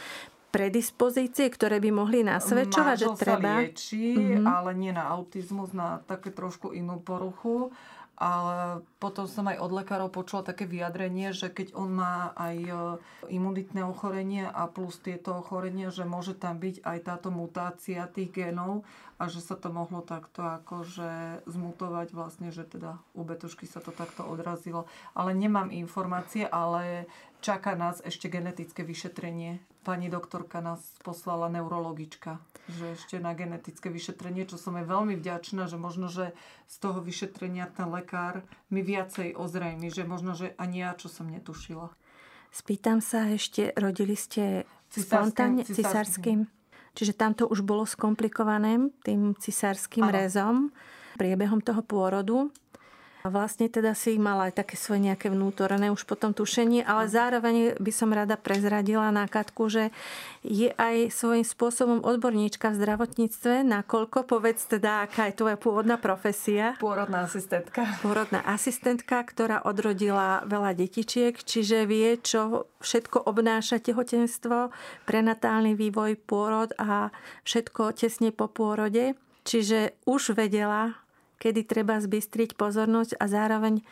predispozície, 0.55 1.51
ktoré 1.51 1.83
by 1.83 1.91
mohli 1.91 2.23
nasvedčovať, 2.23 2.95
že 2.95 3.07
treba... 3.19 3.59
sa 3.59 3.67
lieči, 3.67 4.15
mm-hmm. 4.15 4.47
ale 4.47 4.71
nie 4.71 4.95
na 4.95 5.11
autizmus, 5.11 5.75
na 5.75 5.99
také 6.07 6.31
trošku 6.31 6.71
inú 6.71 7.03
poruchu. 7.03 7.75
Ale 8.15 8.79
potom 8.95 9.27
som 9.27 9.43
aj 9.51 9.59
od 9.59 9.75
lekárov 9.75 10.07
počula 10.07 10.39
také 10.39 10.63
vyjadrenie, 10.63 11.35
že 11.35 11.51
keď 11.51 11.75
on 11.75 11.99
má 11.99 12.31
aj 12.39 12.55
e, 12.63 12.71
imunitné 13.27 13.83
ochorenie 13.83 14.47
a 14.47 14.71
plus 14.71 15.03
tieto 15.03 15.43
ochorenia, 15.43 15.91
že 15.91 16.07
môže 16.07 16.31
tam 16.31 16.55
byť 16.55 16.79
aj 16.79 16.97
táto 17.03 17.27
mutácia 17.27 18.07
tých 18.07 18.31
genov 18.31 18.87
a 19.19 19.27
že 19.27 19.43
sa 19.43 19.59
to 19.59 19.67
mohlo 19.67 19.99
takto 19.99 20.47
akože 20.47 21.43
zmutovať 21.43 22.15
vlastne, 22.15 22.55
že 22.55 22.63
teda 22.63 22.95
u 23.19 23.27
Betušky 23.27 23.67
sa 23.67 23.83
to 23.83 23.91
takto 23.91 24.23
odrazilo. 24.23 24.87
Ale 25.11 25.35
nemám 25.35 25.75
informácie, 25.75 26.47
ale 26.47 27.11
čaká 27.45 27.77
nás 27.77 28.01
ešte 28.01 28.25
genetické 28.25 28.81
vyšetrenie 28.81 29.61
pani 29.85 30.09
doktorka 30.09 30.65
nás 30.65 30.81
poslala 31.05 31.45
neurologička, 31.53 32.41
že 32.65 32.97
ešte 32.97 33.21
na 33.21 33.37
genetické 33.37 33.93
vyšetrenie, 33.93 34.49
čo 34.49 34.57
som 34.57 34.73
je 34.81 34.81
veľmi 34.81 35.13
vďačná, 35.21 35.69
že 35.69 35.77
možno, 35.77 36.09
že 36.09 36.33
z 36.65 36.75
toho 36.81 37.05
vyšetrenia 37.05 37.69
ten 37.69 37.85
lekár 37.93 38.41
mi 38.73 38.81
viacej 38.81 39.37
ozrejmi, 39.37 39.93
že 39.93 40.01
možno, 40.09 40.33
že 40.33 40.57
ani 40.57 40.81
ja, 40.81 40.97
čo 40.97 41.05
som 41.05 41.29
netušila. 41.29 41.93
Spýtam 42.49 43.05
sa 43.05 43.29
ešte, 43.29 43.69
rodili 43.77 44.17
ste 44.17 44.65
spontánne, 44.89 45.61
cisárským? 45.61 46.49
čiže 46.97 47.13
tam 47.13 47.37
to 47.37 47.45
už 47.45 47.61
bolo 47.61 47.85
skomplikované 47.85 48.89
tým 49.05 49.37
cisárským 49.37 50.09
rezom, 50.09 50.73
priebehom 51.21 51.61
toho 51.61 51.85
pôrodu. 51.85 52.49
A 53.25 53.33
vlastne 53.33 53.65
teda 53.65 53.97
si 53.97 54.21
mala 54.21 54.53
aj 54.53 54.61
také 54.61 54.77
svoje 54.77 55.09
nejaké 55.09 55.33
vnútorné 55.33 55.89
už 55.89 56.05
potom 56.05 56.29
tušenie, 56.29 56.85
ale 56.85 57.09
zároveň 57.09 57.73
by 57.81 57.89
som 57.89 58.13
rada 58.13 58.37
prezradila 58.37 59.09
na 59.09 59.25
Katku, 59.25 59.65
že 59.65 59.89
je 60.45 60.69
aj 60.77 61.09
svojím 61.09 61.41
spôsobom 61.41 62.05
odborníčka 62.05 62.69
v 62.69 62.85
zdravotníctve, 62.85 63.65
nakoľko 63.65 64.29
povedz 64.29 64.69
teda, 64.69 65.09
aká 65.09 65.33
je 65.33 65.41
tvoja 65.41 65.57
pôvodná 65.57 65.97
profesia. 65.97 66.77
Pôrodná 66.77 67.25
asistentka. 67.25 67.97
Pôrodná 68.05 68.45
asistentka, 68.45 69.25
ktorá 69.25 69.65
odrodila 69.65 70.45
veľa 70.45 70.77
detičiek, 70.77 71.33
čiže 71.33 71.89
vie, 71.89 72.21
čo 72.21 72.69
všetko 72.85 73.25
obnáša 73.25 73.81
tehotenstvo, 73.81 74.69
prenatálny 75.09 75.73
vývoj, 75.73 76.21
pôrod 76.29 76.77
a 76.77 77.09
všetko 77.41 77.97
tesne 77.97 78.29
po 78.29 78.45
pôrode. 78.45 79.17
Čiže 79.45 79.97
už 80.05 80.37
vedela, 80.37 81.04
kedy 81.37 81.67
treba 81.67 81.99
zbystriť 81.99 82.55
pozornosť 82.55 83.19
a 83.19 83.25
zároveň 83.27 83.83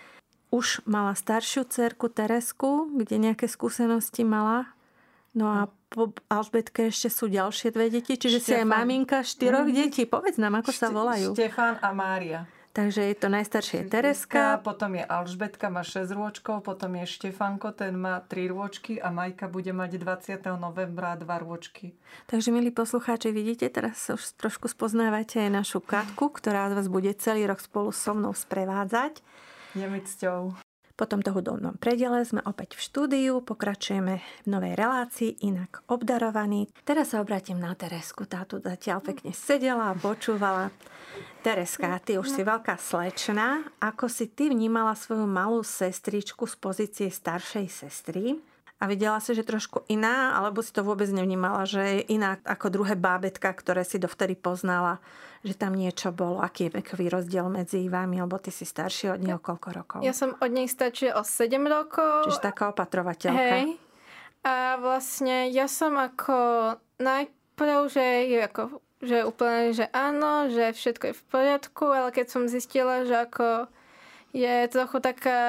už 0.53 0.85
mala 0.85 1.17
staršiu 1.17 1.65
cerku 1.65 2.13
Teresku, 2.13 2.93
kde 2.93 3.17
nejaké 3.17 3.49
skúsenosti 3.49 4.21
mala. 4.21 4.69
No 5.33 5.49
a 5.49 5.59
po 5.89 6.13
Alžbetke 6.29 6.93
ešte 6.93 7.09
sú 7.09 7.25
ďalšie 7.25 7.73
dve 7.73 7.89
deti, 7.89 8.17
čiže 8.21 8.37
Štefan. 8.37 8.53
si 8.53 8.61
aj 8.61 8.67
maminka 8.69 9.17
štyroch 9.25 9.65
mm. 9.65 9.73
detí. 9.73 10.05
Povedz 10.05 10.37
nám, 10.37 10.61
ako 10.61 10.69
sa 10.69 10.93
volajú. 10.93 11.33
Štefan 11.33 11.81
a 11.81 11.89
Mária. 11.89 12.45
Takže 12.73 13.05
je 13.05 13.15
to 13.21 13.29
najstaršie 13.29 13.85
Tereska. 13.85 14.57
Potom 14.65 14.97
je 14.97 15.05
Alžbetka, 15.05 15.69
má 15.69 15.85
6 15.85 16.09
rôčkov, 16.09 16.65
potom 16.65 16.97
je 16.97 17.05
Štefanko, 17.05 17.69
ten 17.69 17.93
má 17.93 18.17
3 18.17 18.49
rôčky 18.49 18.97
a 18.97 19.13
Majka 19.13 19.45
bude 19.45 19.69
mať 19.69 20.01
20. 20.01 20.57
novembra 20.57 21.13
2 21.13 21.21
rôčky. 21.21 21.93
Takže 22.25 22.49
milí 22.49 22.73
poslucháči, 22.73 23.29
vidíte, 23.29 23.69
teraz 23.69 24.09
už 24.09 24.41
trošku 24.41 24.65
spoznávate 24.73 25.45
aj 25.45 25.53
našu 25.53 25.85
Katku, 25.85 26.33
ktorá 26.33 26.73
vás 26.73 26.89
bude 26.89 27.13
celý 27.13 27.45
rok 27.45 27.61
spolu 27.61 27.93
so 27.93 28.17
mnou 28.17 28.33
sprevádzať. 28.33 29.21
Je 29.77 29.85
mi 29.85 30.01
cťou. 30.01 30.57
Po 30.97 31.05
tomto 31.05 31.33
hudobnom 31.33 31.77
predele 31.77 32.25
sme 32.25 32.41
opäť 32.41 32.77
v 32.77 32.85
štúdiu, 32.89 33.33
pokračujeme 33.45 34.17
v 34.17 34.47
novej 34.49 34.73
relácii, 34.77 35.45
inak 35.45 35.85
obdarovaní. 35.89 36.69
Teraz 36.85 37.13
sa 37.13 37.21
obratím 37.21 37.61
na 37.61 37.73
Teresku, 37.77 38.25
tá 38.25 38.45
tu 38.49 38.57
zatiaľ 38.57 39.01
pekne 39.01 39.33
sedela 39.33 39.93
a 39.93 39.97
počúvala. 39.97 40.73
Tereska, 41.43 41.99
ty 41.99 42.15
už 42.15 42.31
si 42.31 42.41
veľká 42.41 42.79
slečna. 42.79 43.67
Ako 43.83 44.07
si 44.07 44.31
ty 44.31 44.47
vnímala 44.47 44.95
svoju 44.95 45.27
malú 45.27 45.59
sestričku 45.59 46.47
z 46.47 46.55
pozície 46.55 47.07
staršej 47.11 47.67
sestry? 47.67 48.39
A 48.79 48.87
videla 48.87 49.19
si, 49.19 49.35
že 49.35 49.43
trošku 49.43 49.83
iná, 49.91 50.39
alebo 50.39 50.63
si 50.63 50.71
to 50.71 50.87
vôbec 50.87 51.07
nevnímala, 51.11 51.67
že 51.67 51.83
je 51.83 52.15
iná 52.15 52.39
ako 52.47 52.67
druhé 52.71 52.95
bábetka, 52.95 53.51
ktoré 53.51 53.83
si 53.83 53.99
dovtedy 53.99 54.39
poznala 54.39 55.03
že 55.43 55.59
tam 55.59 55.75
niečo 55.75 56.15
bolo, 56.15 56.39
aký 56.39 56.71
je 56.71 56.79
vekový 56.79 57.11
rozdiel 57.11 57.51
medzi 57.51 57.91
vami, 57.91 58.23
alebo 58.23 58.39
ty 58.39 58.47
si 58.47 58.63
starší 58.63 59.19
od 59.19 59.19
neho 59.19 59.43
koľko 59.43 59.69
rokov? 59.75 59.99
Ja 59.99 60.15
som 60.15 60.39
od 60.39 60.51
nej 60.51 60.71
stačí 60.71 61.11
o 61.11 61.19
7 61.19 61.59
rokov. 61.67 62.31
Čiže 62.31 62.39
taká 62.39 62.71
opatrovateľka. 62.71 63.35
Hej. 63.35 63.75
A 64.47 64.79
vlastne 64.79 65.51
ja 65.51 65.67
som 65.67 65.99
ako 65.99 66.35
najprv, 66.99 67.79
že 67.91 68.05
je 68.31 68.39
ako 68.39 68.79
že 69.03 69.27
úplne, 69.27 69.75
že 69.75 69.91
áno, 69.91 70.47
že 70.47 70.71
všetko 70.71 71.03
je 71.11 71.19
v 71.19 71.23
poriadku, 71.27 71.85
ale 71.91 72.09
keď 72.15 72.27
som 72.31 72.47
zistila, 72.47 73.03
že 73.03 73.27
ako 73.27 73.67
je 74.33 74.65
trochu 74.71 74.97
taká 74.97 75.41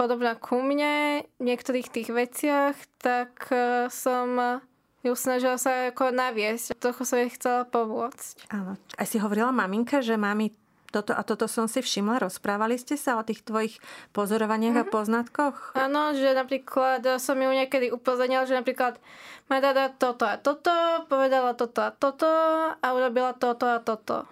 podobná 0.00 0.38
ku 0.38 0.64
mne 0.64 1.26
v 1.36 1.42
niektorých 1.44 1.92
tých 1.92 2.08
veciach, 2.08 2.76
tak 3.02 3.50
eh, 3.52 3.90
som 3.92 4.62
ju 5.00 5.12
snažila 5.16 5.56
sa 5.56 5.92
ako 5.92 6.12
naviesť. 6.12 6.76
Trochu 6.76 7.02
som 7.08 7.16
jej 7.20 7.32
chcela 7.32 7.64
pomôcť. 7.64 8.52
Áno. 8.52 8.76
A 8.96 9.02
si 9.08 9.16
hovorila 9.16 9.52
maminka, 9.52 10.04
že 10.04 10.20
mami 10.20 10.52
toto 10.90 11.14
a 11.14 11.22
toto 11.22 11.46
som 11.46 11.70
si 11.70 11.80
všimla. 11.80 12.20
Rozprávali 12.26 12.76
ste 12.76 12.98
sa 12.98 13.16
o 13.16 13.22
tých 13.22 13.46
tvojich 13.46 13.78
pozorovaniach 14.10 14.76
mm-hmm. 14.82 14.86
a 14.86 14.90
mhm. 14.90 14.94
poznatkoch? 14.94 15.56
Áno, 15.78 16.12
že 16.12 16.34
napríklad 16.34 17.06
som 17.22 17.38
ju 17.38 17.50
niekedy 17.50 17.94
upozornila, 17.94 18.44
že 18.44 18.58
napríklad 18.58 18.98
ma 19.46 19.62
dada 19.62 19.90
toto 19.90 20.26
a 20.26 20.36
toto, 20.38 20.70
povedala 21.06 21.54
toto 21.54 21.80
a 21.82 21.90
toto 21.90 22.30
a 22.74 22.86
urobila 22.90 23.34
toto 23.34 23.66
a 23.66 23.78
toto. 23.78 24.26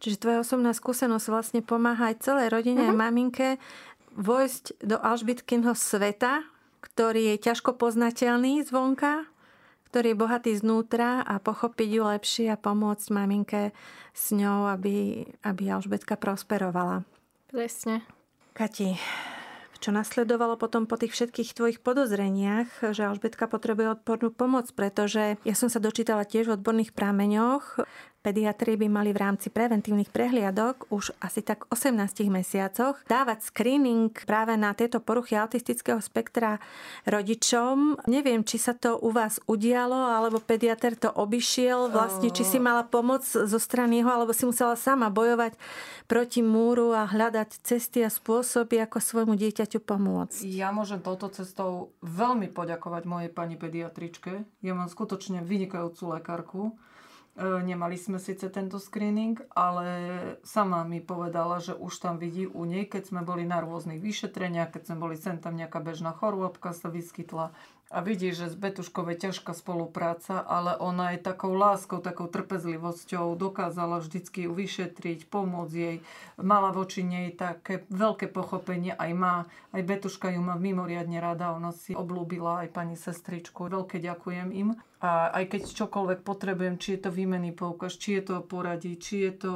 Čiže 0.00 0.20
tvoja 0.20 0.38
osobná 0.44 0.76
skúsenosť 0.76 1.26
vlastne 1.32 1.60
pomáha 1.64 2.12
aj 2.12 2.20
celej 2.20 2.52
rodine 2.52 2.84
mm-hmm. 2.84 3.00
a 3.00 3.02
maminke 3.08 3.48
vojsť 4.16 4.80
do 4.84 4.96
Alžbitkynho 4.96 5.76
sveta, 5.76 6.44
ktorý 6.80 7.36
je 7.36 7.52
ťažko 7.52 7.76
poznateľný 7.76 8.64
zvonka 8.64 9.28
ktorý 9.96 10.12
je 10.12 10.20
bohatý 10.20 10.52
znútra 10.52 11.24
a 11.24 11.40
pochopiť 11.40 11.88
ju 11.88 12.02
lepšie 12.04 12.46
a 12.52 12.60
pomôcť 12.60 13.06
maminke 13.16 13.72
s 14.12 14.28
ňou, 14.28 14.68
aby, 14.68 15.24
aby 15.40 15.72
Alžbetka 15.72 16.20
prosperovala. 16.20 17.00
Presne. 17.48 18.04
Kati, 18.52 19.00
čo 19.80 19.96
nasledovalo 19.96 20.60
potom 20.60 20.84
po 20.84 21.00
tých 21.00 21.16
všetkých 21.16 21.56
tvojich 21.56 21.78
podozreniach, 21.80 22.92
že 22.92 23.08
Alžbetka 23.08 23.48
potrebuje 23.48 23.96
odpornú 23.96 24.28
pomoc, 24.28 24.68
pretože 24.76 25.40
ja 25.40 25.54
som 25.56 25.72
sa 25.72 25.80
dočítala 25.80 26.28
tiež 26.28 26.52
v 26.52 26.60
odborných 26.60 26.92
prámeňoch, 26.92 27.88
Pediatri 28.26 28.74
by 28.74 28.90
mali 28.90 29.14
v 29.14 29.22
rámci 29.22 29.54
preventívnych 29.54 30.10
prehliadok 30.10 30.90
už 30.90 31.14
asi 31.22 31.46
tak 31.46 31.62
18 31.70 32.26
mesiacoch 32.26 32.98
dávať 33.06 33.54
screening 33.54 34.10
práve 34.26 34.58
na 34.58 34.74
tieto 34.74 34.98
poruchy 34.98 35.38
autistického 35.38 36.02
spektra 36.02 36.58
rodičom. 37.06 38.02
Neviem, 38.10 38.42
či 38.42 38.58
sa 38.58 38.74
to 38.74 38.98
u 38.98 39.14
vás 39.14 39.38
udialo, 39.46 40.10
alebo 40.10 40.42
pediatr 40.42 40.98
to 40.98 41.06
obišiel, 41.06 41.86
vlastne, 41.86 42.34
či 42.34 42.42
si 42.42 42.58
mala 42.58 42.82
pomoc 42.82 43.22
zo 43.22 43.58
strany 43.62 44.02
jeho, 44.02 44.10
alebo 44.10 44.34
si 44.34 44.42
musela 44.42 44.74
sama 44.74 45.06
bojovať 45.06 45.54
proti 46.10 46.42
múru 46.42 46.98
a 46.98 47.06
hľadať 47.06 47.62
cesty 47.62 48.02
a 48.02 48.10
spôsoby, 48.10 48.82
ako 48.82 48.98
svojmu 48.98 49.38
dieťaťu 49.38 49.78
pomôcť. 49.86 50.42
Ja 50.50 50.74
môžem 50.74 50.98
touto 50.98 51.30
cestou 51.30 51.94
veľmi 52.02 52.50
poďakovať 52.50 53.06
mojej 53.06 53.30
pani 53.30 53.54
pediatričke. 53.54 54.42
Ja 54.66 54.74
mám 54.74 54.90
skutočne 54.90 55.46
vynikajúcu 55.46 56.18
lekárku 56.18 56.74
nemali 57.36 58.00
sme 58.00 58.16
síce 58.16 58.48
tento 58.48 58.80
screening, 58.80 59.36
ale 59.52 59.88
sama 60.40 60.88
mi 60.88 61.04
povedala, 61.04 61.60
že 61.60 61.76
už 61.76 62.00
tam 62.00 62.16
vidí 62.16 62.48
u 62.48 62.64
nej, 62.64 62.88
keď 62.88 63.12
sme 63.12 63.20
boli 63.20 63.44
na 63.44 63.60
rôznych 63.60 64.00
vyšetreniach, 64.00 64.72
keď 64.72 64.82
sme 64.88 64.96
boli 64.96 65.16
sem 65.20 65.36
tam 65.36 65.52
nejaká 65.52 65.84
bežná 65.84 66.16
chorôbka 66.16 66.72
sa 66.72 66.88
vyskytla, 66.88 67.52
a 67.86 68.02
vidí, 68.02 68.34
že 68.34 68.50
s 68.50 68.58
Betuškou 68.58 69.06
je 69.14 69.30
ťažká 69.30 69.54
spolupráca, 69.54 70.42
ale 70.42 70.74
ona 70.74 71.14
aj 71.14 71.22
takou 71.22 71.54
láskou, 71.54 72.02
takou 72.02 72.26
trpezlivosťou 72.26 73.38
dokázala 73.38 74.02
vždycky 74.02 74.50
ju 74.50 74.52
vyšetriť, 74.58 75.30
pomôcť 75.30 75.74
jej. 75.74 75.96
Mala 76.34 76.74
voči 76.74 77.06
nej 77.06 77.30
také 77.30 77.86
veľké 77.94 78.26
pochopenie, 78.26 78.90
aj 78.90 79.10
má, 79.14 79.34
aj 79.70 79.82
Betuška 79.86 80.34
ju 80.34 80.42
má 80.42 80.58
mimoriadne 80.58 81.22
rada, 81.22 81.54
ona 81.54 81.70
si 81.70 81.94
oblúbila 81.94 82.66
aj 82.66 82.74
pani 82.74 82.98
sestričku. 82.98 83.70
Veľké 83.70 84.02
ďakujem 84.02 84.50
im. 84.50 84.74
A 84.98 85.30
aj 85.30 85.54
keď 85.54 85.86
čokoľvek 85.86 86.26
potrebujem, 86.26 86.82
či 86.82 86.98
je 86.98 87.06
to 87.06 87.10
výmenný 87.14 87.54
poukaz, 87.54 87.94
či 87.94 88.18
je 88.18 88.34
to 88.34 88.36
poradí, 88.42 88.98
či 88.98 89.30
je 89.30 89.32
to 89.46 89.54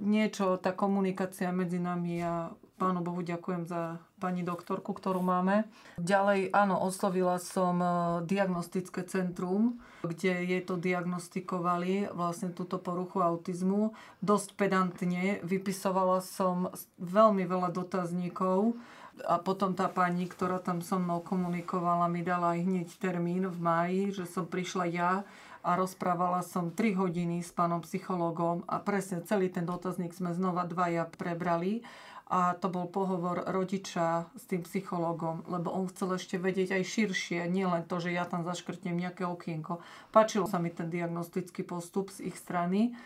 niečo, 0.00 0.56
tá 0.56 0.72
komunikácia 0.72 1.52
medzi 1.52 1.76
nami 1.76 2.24
a 2.24 2.56
Pánu 2.76 3.00
Bohu 3.00 3.24
ďakujem 3.24 3.64
za 3.68 4.00
pani 4.16 4.40
doktorku, 4.40 4.96
ktorú 4.96 5.20
máme. 5.20 5.68
Ďalej, 6.00 6.52
áno, 6.56 6.80
oslovila 6.80 7.36
som 7.36 7.76
e, 7.80 7.88
diagnostické 8.24 9.04
centrum, 9.04 9.76
kde 10.00 10.44
jej 10.44 10.62
to 10.64 10.80
diagnostikovali, 10.80 12.08
vlastne 12.16 12.52
túto 12.56 12.80
poruchu 12.80 13.20
autizmu. 13.20 13.92
Dosť 14.24 14.56
pedantne, 14.56 15.44
vypisovala 15.44 16.24
som 16.24 16.72
veľmi 16.96 17.44
veľa 17.44 17.68
dotazníkov 17.76 18.76
a 19.24 19.40
potom 19.40 19.72
tá 19.72 19.88
pani, 19.88 20.28
ktorá 20.28 20.60
tam 20.60 20.84
so 20.84 21.00
mnou 21.00 21.24
komunikovala, 21.24 22.08
mi 22.12 22.20
dala 22.20 22.56
aj 22.56 22.60
hneď 22.68 22.88
termín 23.00 23.48
v 23.48 23.58
máji, 23.60 24.00
že 24.12 24.28
som 24.28 24.44
prišla 24.44 24.84
ja 24.92 25.12
a 25.66 25.74
rozprávala 25.74 26.46
som 26.46 26.70
3 26.70 26.94
hodiny 26.94 27.42
s 27.42 27.50
pánom 27.50 27.82
psychologom 27.82 28.62
a 28.70 28.78
presne 28.78 29.24
celý 29.26 29.50
ten 29.50 29.66
dotazník 29.66 30.14
sme 30.14 30.30
znova 30.30 30.62
dvaja 30.62 31.10
prebrali 31.10 31.82
a 32.26 32.58
to 32.58 32.66
bol 32.66 32.90
pohovor 32.90 33.46
rodiča 33.46 34.26
s 34.34 34.44
tým 34.50 34.66
psychológom, 34.66 35.46
lebo 35.46 35.70
on 35.70 35.86
chcel 35.86 36.18
ešte 36.18 36.42
vedieť 36.42 36.74
aj 36.74 36.82
širšie, 36.82 37.46
nielen 37.46 37.86
to, 37.86 38.02
že 38.02 38.10
ja 38.10 38.26
tam 38.26 38.42
zaškrtnem 38.42 38.98
nejaké 38.98 39.22
okienko. 39.22 39.78
Páčil 40.10 40.42
sa 40.50 40.58
mi 40.58 40.74
ten 40.74 40.90
diagnostický 40.90 41.62
postup 41.62 42.10
z 42.10 42.26
ich 42.26 42.34
strany, 42.34 42.98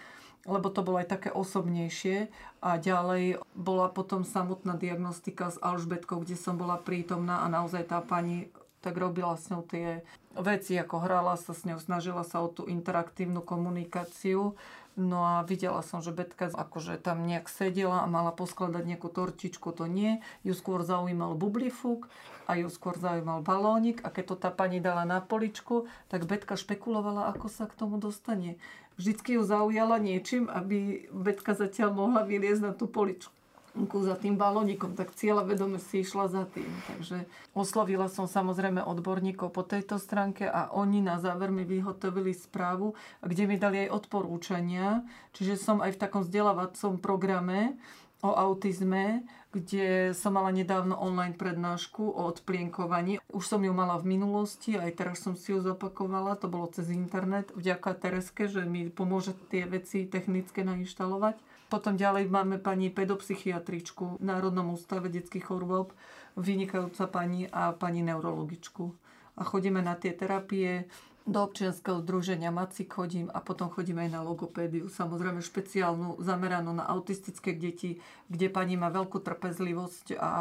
lebo 0.48 0.72
to 0.72 0.80
bolo 0.80 0.96
aj 1.04 1.20
také 1.20 1.28
osobnejšie. 1.28 2.32
A 2.64 2.80
ďalej 2.80 3.44
bola 3.52 3.92
potom 3.92 4.24
samotná 4.24 4.80
diagnostika 4.80 5.52
s 5.52 5.60
Alžbetkou, 5.60 6.24
kde 6.24 6.40
som 6.40 6.56
bola 6.56 6.80
prítomná 6.80 7.44
a 7.44 7.52
naozaj 7.52 7.92
tá 7.92 8.00
pani 8.00 8.48
tak 8.80 8.96
robila 8.96 9.36
s 9.36 9.52
ňou 9.52 9.62
tie 9.64 10.00
veci, 10.36 10.76
ako 10.80 11.04
hrala 11.04 11.36
sa 11.36 11.52
s 11.52 11.68
ňou, 11.68 11.80
snažila 11.80 12.24
sa 12.24 12.40
o 12.40 12.48
tú 12.48 12.64
interaktívnu 12.64 13.44
komunikáciu. 13.44 14.56
No 14.98 15.22
a 15.22 15.46
videla 15.46 15.80
som, 15.86 16.02
že 16.02 16.12
Betka 16.12 16.50
akože 16.50 16.98
tam 17.00 17.24
nejak 17.24 17.46
sedela 17.48 18.02
a 18.04 18.10
mala 18.10 18.34
poskladať 18.34 18.84
nejakú 18.84 19.08
tortičku, 19.08 19.70
to 19.72 19.86
nie. 19.86 20.18
Ju 20.42 20.52
skôr 20.52 20.82
zaujímal 20.82 21.38
bublifúk 21.38 22.10
a 22.50 22.58
ju 22.58 22.66
skôr 22.68 22.98
zaujímal 22.98 23.40
balónik 23.40 24.02
a 24.02 24.10
keď 24.10 24.24
to 24.34 24.36
tá 24.36 24.50
pani 24.50 24.82
dala 24.82 25.06
na 25.06 25.22
poličku, 25.22 25.86
tak 26.10 26.26
Betka 26.26 26.58
špekulovala, 26.58 27.30
ako 27.30 27.46
sa 27.48 27.70
k 27.70 27.78
tomu 27.78 27.96
dostane. 28.02 28.58
Vždycky 28.98 29.38
ju 29.38 29.42
zaujala 29.46 29.96
niečím, 30.02 30.50
aby 30.50 31.08
Betka 31.14 31.56
zatiaľ 31.56 31.96
mohla 31.96 32.26
vyliezť 32.26 32.62
na 32.66 32.72
tú 32.76 32.90
poličku 32.90 33.39
za 33.88 34.16
tým 34.18 34.34
balónikom, 34.34 34.98
tak 34.98 35.14
cieľa 35.14 35.46
vedome 35.46 35.78
si 35.78 36.02
išla 36.02 36.26
za 36.26 36.44
tým. 36.50 36.68
Takže 36.90 37.24
oslovila 37.54 38.10
som 38.10 38.26
samozrejme 38.26 38.82
odborníkov 38.82 39.54
po 39.54 39.62
tejto 39.62 39.96
stránke 39.96 40.48
a 40.48 40.72
oni 40.74 41.00
na 41.00 41.22
záver 41.22 41.54
mi 41.54 41.62
vyhotovili 41.62 42.34
správu, 42.34 42.98
kde 43.22 43.44
mi 43.46 43.56
dali 43.56 43.86
aj 43.86 43.94
odporúčania. 44.04 45.06
Čiže 45.36 45.54
som 45.60 45.78
aj 45.78 45.94
v 45.94 46.00
takom 46.00 46.22
vzdelávacom 46.26 46.98
programe 46.98 47.78
o 48.20 48.36
autizme, 48.36 49.24
kde 49.50 50.12
som 50.12 50.36
mala 50.36 50.52
nedávno 50.52 50.94
online 50.94 51.34
prednášku 51.34 52.04
o 52.04 52.28
odplienkovaní. 52.30 53.18
Už 53.32 53.44
som 53.48 53.64
ju 53.64 53.72
mala 53.72 53.98
v 53.98 54.14
minulosti, 54.14 54.76
aj 54.76 54.92
teraz 54.94 55.24
som 55.24 55.34
si 55.34 55.50
ju 55.50 55.64
zopakovala, 55.64 56.38
to 56.38 56.46
bolo 56.46 56.68
cez 56.70 56.92
internet, 56.92 57.50
vďaka 57.56 57.96
Tereske, 57.96 58.46
že 58.46 58.62
mi 58.62 58.92
pomôže 58.92 59.34
tie 59.48 59.66
veci 59.66 60.06
technické 60.06 60.62
nainštalovať. 60.62 61.49
Potom 61.70 61.94
ďalej 61.94 62.26
máme 62.26 62.58
pani 62.58 62.90
pedopsychiatričku 62.90 64.18
v 64.18 64.24
Národnom 64.26 64.74
ústave 64.74 65.06
detských 65.06 65.46
chorôb, 65.46 65.94
vynikajúca 66.34 67.06
pani 67.06 67.46
a 67.46 67.70
pani 67.70 68.02
neurologičku. 68.02 68.90
A 69.38 69.46
chodíme 69.46 69.78
na 69.78 69.94
tie 69.94 70.10
terapie, 70.10 70.90
do 71.30 71.46
občianského 71.46 72.00
združenia 72.02 72.50
Macik 72.50 72.90
chodím 72.90 73.30
a 73.30 73.38
potom 73.38 73.70
chodím 73.70 74.02
aj 74.02 74.10
na 74.10 74.20
logopédiu, 74.24 74.90
samozrejme 74.90 75.44
špeciálnu, 75.44 76.18
zameranú 76.18 76.74
na 76.74 76.88
autistické 76.88 77.54
deti, 77.54 78.02
kde 78.26 78.50
pani 78.50 78.74
má 78.74 78.88
veľkú 78.90 79.22
trpezlivosť 79.22 80.16
a 80.16 80.32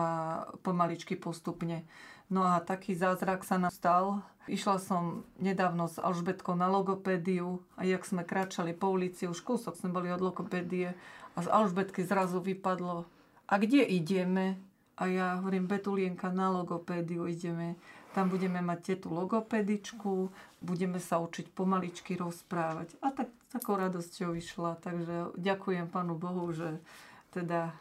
pomaličky 0.65 1.19
postupne. 1.19 1.85
No 2.29 2.45
a 2.45 2.61
taký 2.61 2.93
zázrak 2.93 3.41
sa 3.41 3.57
nám 3.57 3.73
stal. 3.73 4.21
Išla 4.45 4.77
som 4.81 5.25
nedávno 5.41 5.89
s 5.89 5.97
Alžbetkou 6.01 6.57
na 6.57 6.69
logopédiu 6.69 7.61
a 7.77 7.85
jak 7.85 8.05
sme 8.05 8.25
kráčali 8.25 8.73
po 8.73 8.89
ulici, 8.93 9.29
už 9.29 9.41
kúsok 9.45 9.77
sme 9.77 9.93
boli 9.93 10.09
od 10.09 10.21
logopédie 10.21 10.93
a 11.39 11.41
z 11.41 11.47
Alžbetky 11.47 12.03
zrazu 12.03 12.43
vypadlo, 12.43 13.07
a 13.47 13.53
kde 13.57 13.87
ideme? 13.87 14.59
A 14.99 15.07
ja 15.07 15.39
hovorím, 15.39 15.71
Betulienka, 15.71 16.27
na 16.27 16.51
logopédiu 16.51 17.23
ideme. 17.31 17.79
Tam 18.11 18.27
budeme 18.27 18.59
mať 18.59 18.99
tetu 18.99 19.15
logopedičku, 19.15 20.27
budeme 20.59 20.99
sa 20.99 21.23
učiť 21.23 21.55
pomaličky 21.55 22.19
rozprávať. 22.19 22.99
A 22.99 23.15
tak 23.15 23.31
takou 23.47 23.79
radosťou 23.79 24.35
vyšla. 24.35 24.83
Takže 24.83 25.31
ďakujem 25.39 25.87
Pánu 25.87 26.19
Bohu, 26.19 26.51
že 26.51 26.83
teda 27.31 27.71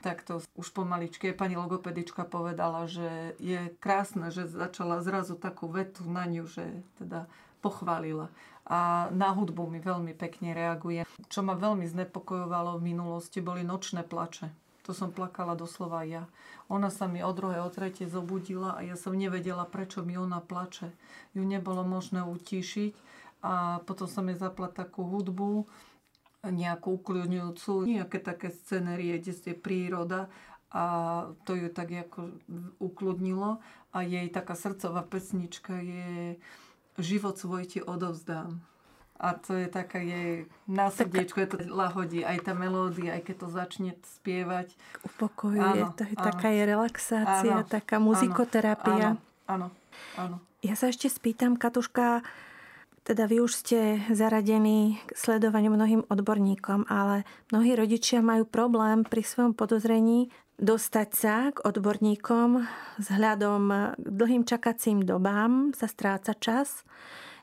takto 0.00 0.38
už 0.54 0.70
pomaličky 0.70 1.34
pani 1.34 1.58
logopedička 1.58 2.22
povedala, 2.22 2.86
že 2.86 3.34
je 3.42 3.74
krásne, 3.82 4.30
že 4.30 4.46
začala 4.46 5.02
zrazu 5.02 5.34
takú 5.34 5.66
vetu 5.66 6.06
na 6.06 6.22
ňu, 6.30 6.46
že 6.46 6.86
teda 7.02 7.26
pochválila. 7.60 8.30
A 8.68 9.08
na 9.16 9.32
hudbu 9.32 9.64
mi 9.68 9.80
veľmi 9.80 10.12
pekne 10.12 10.52
reaguje. 10.52 11.08
Čo 11.32 11.40
ma 11.40 11.56
veľmi 11.56 11.88
znepokojovalo 11.88 12.76
v 12.76 12.92
minulosti, 12.92 13.40
boli 13.40 13.64
nočné 13.64 14.04
plače. 14.04 14.52
To 14.88 14.96
som 14.96 15.12
plakala 15.12 15.52
doslova 15.52 16.04
ja. 16.04 16.24
Ona 16.72 16.88
sa 16.88 17.04
mi 17.08 17.20
o 17.20 17.32
druhé, 17.32 17.60
o 17.60 17.68
tretie 17.68 18.08
zobudila 18.08 18.76
a 18.76 18.84
ja 18.84 18.96
som 18.96 19.12
nevedela, 19.12 19.68
prečo 19.68 20.00
mi 20.00 20.16
ona 20.16 20.40
plače. 20.40 20.92
Ju 21.36 21.44
nebolo 21.44 21.84
možné 21.84 22.24
utíšiť 22.24 22.92
a 23.44 23.84
potom 23.84 24.08
som 24.08 24.24
jej 24.28 24.40
zapla 24.40 24.72
takú 24.72 25.04
hudbu, 25.04 25.68
nejakú 26.46 27.02
ukľudňujúcu, 27.02 27.72
nejaké 27.84 28.18
také 28.22 28.48
scenérie, 28.48 29.18
kde 29.18 29.34
je 29.34 29.56
príroda 29.58 30.30
a 30.68 30.84
to 31.48 31.56
ju 31.56 31.72
tak 31.72 31.88
ako 31.88 32.38
ukludnilo 32.76 33.60
a 33.92 33.98
jej 34.04 34.28
taká 34.28 34.52
srdcová 34.52 35.00
pesnička 35.04 35.80
je 35.80 36.36
Život 36.98 37.38
svoj 37.38 37.64
ti 37.64 37.80
odovzdám. 37.80 38.58
A 39.18 39.34
to 39.34 39.58
je 39.58 39.66
taká 39.66 39.98
jej 39.98 40.46
na 40.70 40.94
srdiečku, 40.94 41.42
je 41.42 41.50
to 41.50 41.58
lahodí, 41.74 42.22
aj 42.22 42.38
tá 42.46 42.54
melódia, 42.54 43.18
aj 43.18 43.26
keď 43.26 43.36
to 43.42 43.48
začne 43.50 43.90
spievať. 44.06 44.78
Upokojuje, 45.02 45.58
áno, 45.58 45.90
to 45.98 46.06
je 46.06 46.14
áno. 46.14 46.26
taká 46.30 46.54
je 46.54 46.62
relaxácia, 46.62 47.54
áno, 47.58 47.66
taká 47.66 47.98
muzikoterapia. 47.98 49.18
Áno, 49.18 49.18
áno, 49.50 49.66
áno. 50.14 50.36
Ja 50.62 50.78
sa 50.78 50.86
ešte 50.86 51.10
spýtam, 51.10 51.58
Katuška, 51.58 52.22
teda 53.08 53.24
vy 53.24 53.40
už 53.40 53.52
ste 53.64 54.04
zaradení 54.12 55.00
k 55.08 55.10
sledovaniu 55.16 55.72
mnohým 55.72 56.04
odborníkom, 56.12 56.92
ale 56.92 57.24
mnohí 57.48 57.72
rodičia 57.72 58.20
majú 58.20 58.44
problém 58.44 59.00
pri 59.00 59.24
svojom 59.24 59.56
podozrení 59.56 60.28
dostať 60.60 61.08
sa 61.16 61.48
k 61.48 61.64
odborníkom 61.64 62.68
vzhľadom 63.00 63.94
k 63.96 64.08
dlhým 64.12 64.44
čakacím 64.44 65.08
dobám, 65.08 65.72
sa 65.72 65.88
stráca 65.88 66.36
čas. 66.36 66.84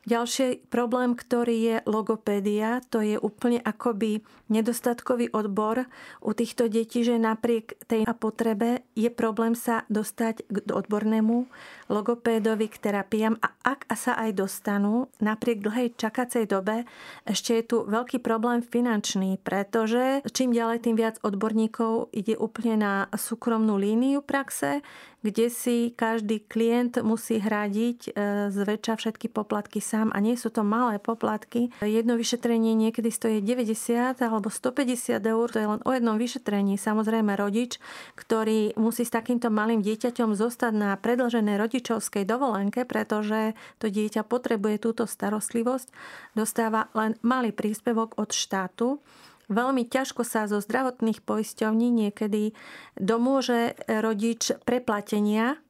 Ďalší 0.06 0.70
problém, 0.70 1.18
ktorý 1.18 1.58
je 1.58 1.76
logopédia, 1.90 2.78
to 2.94 3.02
je 3.02 3.18
úplne 3.18 3.58
akoby 3.58 4.22
nedostatkový 4.54 5.34
odbor 5.34 5.90
u 6.22 6.32
týchto 6.38 6.70
detí, 6.70 7.02
že 7.02 7.18
napriek 7.18 7.74
tej 7.90 8.06
potrebe 8.22 8.86
je 8.94 9.10
problém 9.10 9.58
sa 9.58 9.82
dostať 9.90 10.46
k 10.46 10.56
odbornému 10.70 11.50
logopédovi, 11.90 12.70
k 12.70 12.78
terapiám 12.78 13.42
a 13.42 13.50
ak 13.66 13.90
sa 13.98 14.14
aj 14.22 14.38
dostanú, 14.38 15.10
napriek 15.18 15.66
dlhej 15.66 15.98
čakacej 15.98 16.46
dobe, 16.54 16.86
ešte 17.26 17.58
je 17.58 17.64
tu 17.66 17.78
veľký 17.90 18.22
problém 18.22 18.62
finančný, 18.62 19.42
pretože 19.42 20.22
čím 20.30 20.54
ďalej, 20.54 20.86
tým 20.86 21.02
viac 21.02 21.18
odborníkov 21.26 22.14
ide 22.14 22.38
úplne 22.38 22.78
na 22.78 22.94
súkromnú 23.10 23.82
líniu 23.82 24.22
praxe, 24.22 24.86
kde 25.26 25.50
si 25.50 25.90
každý 25.98 26.46
klient 26.46 27.02
musí 27.02 27.42
hradiť 27.42 28.00
e, 28.06 28.10
zväčša 28.54 28.94
všetky 29.02 29.34
poplatky 29.34 29.82
sám 29.82 30.14
a 30.14 30.22
nie 30.22 30.38
sú 30.38 30.54
to 30.54 30.62
malé 30.62 31.02
poplatky. 31.02 31.74
Jedno 31.82 32.14
vyšetrenie 32.14 32.78
niekedy 32.78 33.10
stojí 33.10 33.42
90 33.42 34.22
alebo 34.22 34.54
150 34.54 35.18
eur, 35.18 35.48
to 35.50 35.58
je 35.58 35.66
len 35.66 35.82
o 35.82 35.90
jednom 35.90 36.22
vyšetrení. 36.22 36.78
Samozrejme 36.78 37.34
rodič, 37.34 37.82
ktorý 38.14 38.78
musí 38.78 39.02
s 39.02 39.16
takýmto 39.18 39.50
malým 39.50 39.82
dieťaťom 39.82 40.38
zostať 40.38 40.74
na 40.78 40.94
predlženej 40.94 41.58
rodičovskej 41.58 42.30
dovolenke, 42.30 42.86
pretože 42.86 43.58
to 43.82 43.90
dieťa 43.90 44.22
potrebuje 44.22 44.78
túto 44.78 45.10
starostlivosť, 45.10 45.90
dostáva 46.38 46.94
len 46.94 47.18
malý 47.26 47.50
príspevok 47.50 48.22
od 48.22 48.30
štátu. 48.30 49.02
Veľmi 49.48 49.86
ťažko 49.86 50.26
sa 50.26 50.50
zo 50.50 50.58
zdravotných 50.58 51.22
poisťovní 51.22 51.94
niekedy 51.94 52.58
domôže 52.98 53.78
rodič 53.86 54.50
preplatenia, 54.66 55.62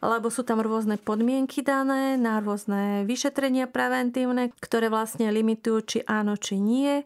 lebo 0.00 0.32
sú 0.32 0.42
tam 0.42 0.64
rôzne 0.64 0.96
podmienky 0.96 1.60
dané 1.60 2.16
na 2.16 2.40
rôzne 2.40 3.04
vyšetrenia 3.04 3.68
preventívne, 3.68 4.50
ktoré 4.58 4.88
vlastne 4.88 5.28
limitujú, 5.28 5.78
či 5.84 5.98
áno, 6.08 6.34
či 6.40 6.56
nie. 6.56 7.04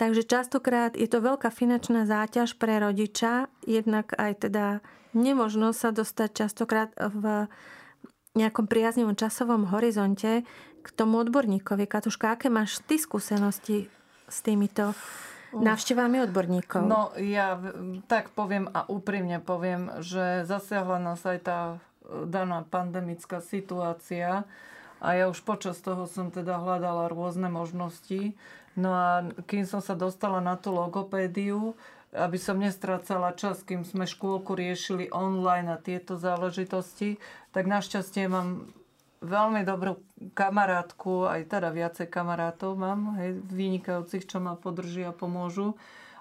Takže 0.00 0.24
častokrát 0.24 0.96
je 0.96 1.04
to 1.04 1.20
veľká 1.20 1.52
finančná 1.52 2.08
záťaž 2.08 2.56
pre 2.56 2.80
rodiča, 2.80 3.52
jednak 3.68 4.16
aj 4.16 4.48
teda 4.48 4.80
nemožno 5.12 5.76
sa 5.76 5.92
dostať 5.92 6.28
častokrát 6.32 6.90
v 6.96 7.44
nejakom 8.32 8.64
priaznivom 8.64 9.18
časovom 9.18 9.68
horizonte 9.68 10.46
k 10.80 10.88
tomu 10.96 11.20
odborníkovi. 11.20 11.84
Katuška, 11.84 12.38
aké 12.38 12.48
máš 12.48 12.80
ty 12.88 12.96
skúsenosti 12.96 13.92
s 14.30 14.40
týmito 14.40 14.96
návštevami 15.54 16.26
odborníkov? 16.30 16.86
No 16.86 17.10
ja 17.18 17.58
tak 18.06 18.30
poviem 18.34 18.70
a 18.70 18.86
úprimne 18.86 19.42
poviem, 19.42 19.90
že 20.02 20.46
zasiahla 20.46 21.02
nás 21.02 21.22
aj 21.26 21.38
tá 21.42 21.58
e, 21.74 21.76
daná 22.26 22.62
pandemická 22.66 23.42
situácia 23.42 24.46
a 25.00 25.08
ja 25.16 25.26
už 25.26 25.42
počas 25.42 25.80
toho 25.80 26.04
som 26.04 26.28
teda 26.28 26.60
hľadala 26.60 27.08
rôzne 27.08 27.48
možnosti. 27.48 28.36
No 28.78 28.94
a 28.94 29.26
kým 29.48 29.66
som 29.66 29.82
sa 29.82 29.98
dostala 29.98 30.38
na 30.38 30.54
tú 30.54 30.70
logopédiu, 30.70 31.74
aby 32.10 32.38
som 32.38 32.58
nestrácala 32.58 33.34
čas, 33.38 33.62
kým 33.62 33.86
sme 33.86 34.02
škôlku 34.06 34.54
riešili 34.54 35.14
online 35.14 35.70
a 35.70 35.78
tieto 35.78 36.18
záležitosti, 36.18 37.22
tak 37.54 37.70
našťastie 37.70 38.26
mám 38.26 38.70
veľmi 39.20 39.62
dobrú 39.68 40.00
kamarátku, 40.32 41.28
aj 41.28 41.52
teda 41.52 41.68
viacej 41.72 42.08
kamarátov 42.08 42.76
mám, 42.76 43.20
hej, 43.20 43.40
vynikajúcich, 43.52 44.24
čo 44.24 44.40
ma 44.40 44.56
podržia 44.56 45.12
a 45.12 45.16
pomôžu. 45.16 45.76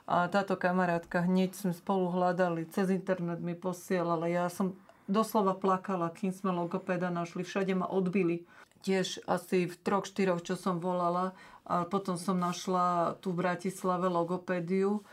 A 0.09 0.25
táto 0.27 0.57
kamarátka 0.57 1.23
hneď 1.23 1.53
sme 1.53 1.71
spolu 1.71 2.09
hľadali, 2.09 2.65
cez 2.73 2.89
internet 2.89 3.39
mi 3.39 3.53
posielala. 3.53 4.25
Ja 4.25 4.49
som 4.49 4.73
doslova 5.05 5.53
plakala, 5.53 6.09
kým 6.09 6.33
sme 6.33 6.49
logopéda 6.49 7.13
našli. 7.13 7.45
Všade 7.45 7.77
ma 7.77 7.85
odbili. 7.85 8.43
Tiež 8.81 9.21
asi 9.29 9.69
v 9.69 9.75
troch, 9.79 10.09
štyroch, 10.09 10.41
čo 10.41 10.57
som 10.57 10.81
volala. 10.81 11.37
A 11.69 11.85
potom 11.85 12.17
som 12.17 12.41
našla 12.41 13.21
tu 13.21 13.29
v 13.29 13.45
Bratislave 13.45 14.09
logopédiu 14.09 15.05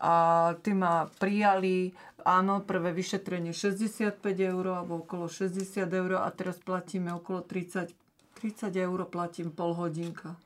a 0.00 0.52
tí 0.60 0.76
ma 0.76 1.08
prijali, 1.20 1.96
áno, 2.26 2.60
prvé 2.60 2.92
vyšetrenie 2.92 3.56
65 3.56 4.20
eur 4.24 4.64
alebo 4.82 5.00
okolo 5.00 5.30
60 5.30 5.88
eur 5.88 6.20
a 6.20 6.28
teraz 6.34 6.60
platíme 6.60 7.14
okolo 7.16 7.40
30, 7.40 7.94
30 8.36 8.76
eur 8.76 8.98
platím 9.08 9.48
pol 9.54 9.72
hodinka. 9.72 10.36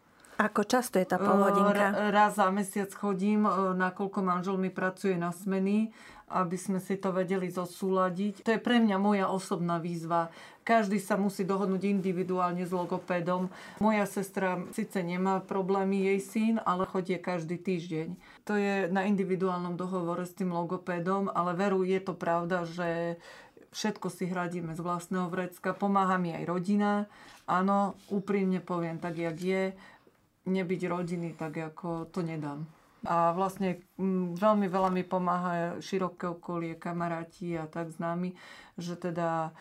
Ako 0.41 0.65
často 0.65 0.97
je 0.97 1.05
tá 1.05 1.21
polhodinka? 1.21 2.09
Raz 2.09 2.41
za 2.41 2.49
mesiac 2.49 2.89
chodím, 2.97 3.45
nakoľko 3.77 4.25
manžel 4.25 4.57
mi 4.57 4.73
pracuje 4.73 5.13
na 5.21 5.37
smeny, 5.37 5.93
aby 6.31 6.55
sme 6.55 6.79
si 6.79 6.95
to 6.97 7.11
vedeli 7.11 7.51
zosúľadiť. 7.51 8.47
To 8.47 8.55
je 8.55 8.63
pre 8.63 8.79
mňa 8.79 8.97
moja 8.97 9.27
osobná 9.27 9.83
výzva. 9.83 10.31
Každý 10.63 11.03
sa 11.03 11.19
musí 11.19 11.43
dohodnúť 11.43 11.91
individuálne 11.91 12.63
s 12.63 12.71
logopédom. 12.71 13.51
Moja 13.83 14.07
sestra 14.07 14.63
síce 14.71 15.03
nemá 15.03 15.43
problémy, 15.43 16.07
jej 16.07 16.21
syn, 16.23 16.55
ale 16.63 16.87
chodí 16.87 17.19
každý 17.19 17.59
týždeň. 17.59 18.09
To 18.47 18.55
je 18.55 18.87
na 18.87 19.03
individuálnom 19.11 19.75
dohovore 19.75 20.23
s 20.23 20.37
tým 20.39 20.55
logopédom, 20.55 21.27
ale 21.35 21.59
veru, 21.59 21.83
je 21.83 21.99
to 21.99 22.15
pravda, 22.15 22.63
že 22.71 23.19
všetko 23.75 24.07
si 24.11 24.31
hradíme 24.31 24.75
z 24.75 24.81
vlastného 24.83 25.27
vrecka. 25.27 25.75
Pomáha 25.75 26.19
mi 26.23 26.31
aj 26.35 26.45
rodina. 26.47 27.11
Áno, 27.51 27.99
úprimne 28.15 28.63
poviem 28.63 29.03
tak, 29.03 29.19
jak 29.19 29.37
je 29.43 29.63
nebyť 30.47 30.81
rodiny, 30.87 31.35
tak 31.35 31.75
ako 31.75 32.07
to 32.11 32.23
nedám. 32.23 32.67
A 33.09 33.33
vlastne 33.33 33.81
mm, 33.97 34.37
veľmi 34.37 34.69
veľa 34.69 34.91
mi 34.93 35.05
pomáha 35.05 35.81
široké 35.81 36.29
okolie, 36.37 36.77
kamaráti 36.77 37.57
a 37.57 37.65
tak 37.65 37.97
známi, 37.97 38.37
že 38.77 38.97
teda 39.01 39.57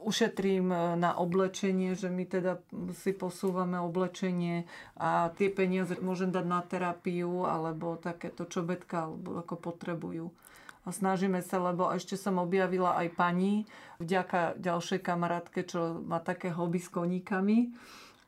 ušetrím 0.00 0.72
e, 0.72 0.78
na 0.96 1.12
oblečenie, 1.18 1.92
že 1.92 2.08
my 2.08 2.24
teda 2.24 2.62
si 2.96 3.12
posúvame 3.12 3.76
oblečenie 3.76 4.64
a 4.96 5.28
tie 5.34 5.52
peniaze 5.52 5.98
môžem 6.00 6.32
dať 6.32 6.44
na 6.46 6.60
terapiu 6.64 7.44
alebo 7.44 8.00
takéto, 8.00 8.48
čo 8.48 8.64
betka 8.64 9.10
ako 9.10 9.54
potrebujú. 9.58 10.32
A 10.86 10.94
snažíme 10.94 11.44
sa, 11.44 11.60
lebo 11.60 11.92
ešte 11.92 12.16
som 12.16 12.40
objavila 12.40 12.96
aj 12.96 13.12
pani, 13.12 13.68
vďaka 14.00 14.56
ďalšej 14.56 15.04
kamarátke, 15.04 15.60
čo 15.68 16.00
má 16.00 16.16
také 16.24 16.48
hobby 16.48 16.80
s 16.80 16.88
koníkami. 16.88 17.76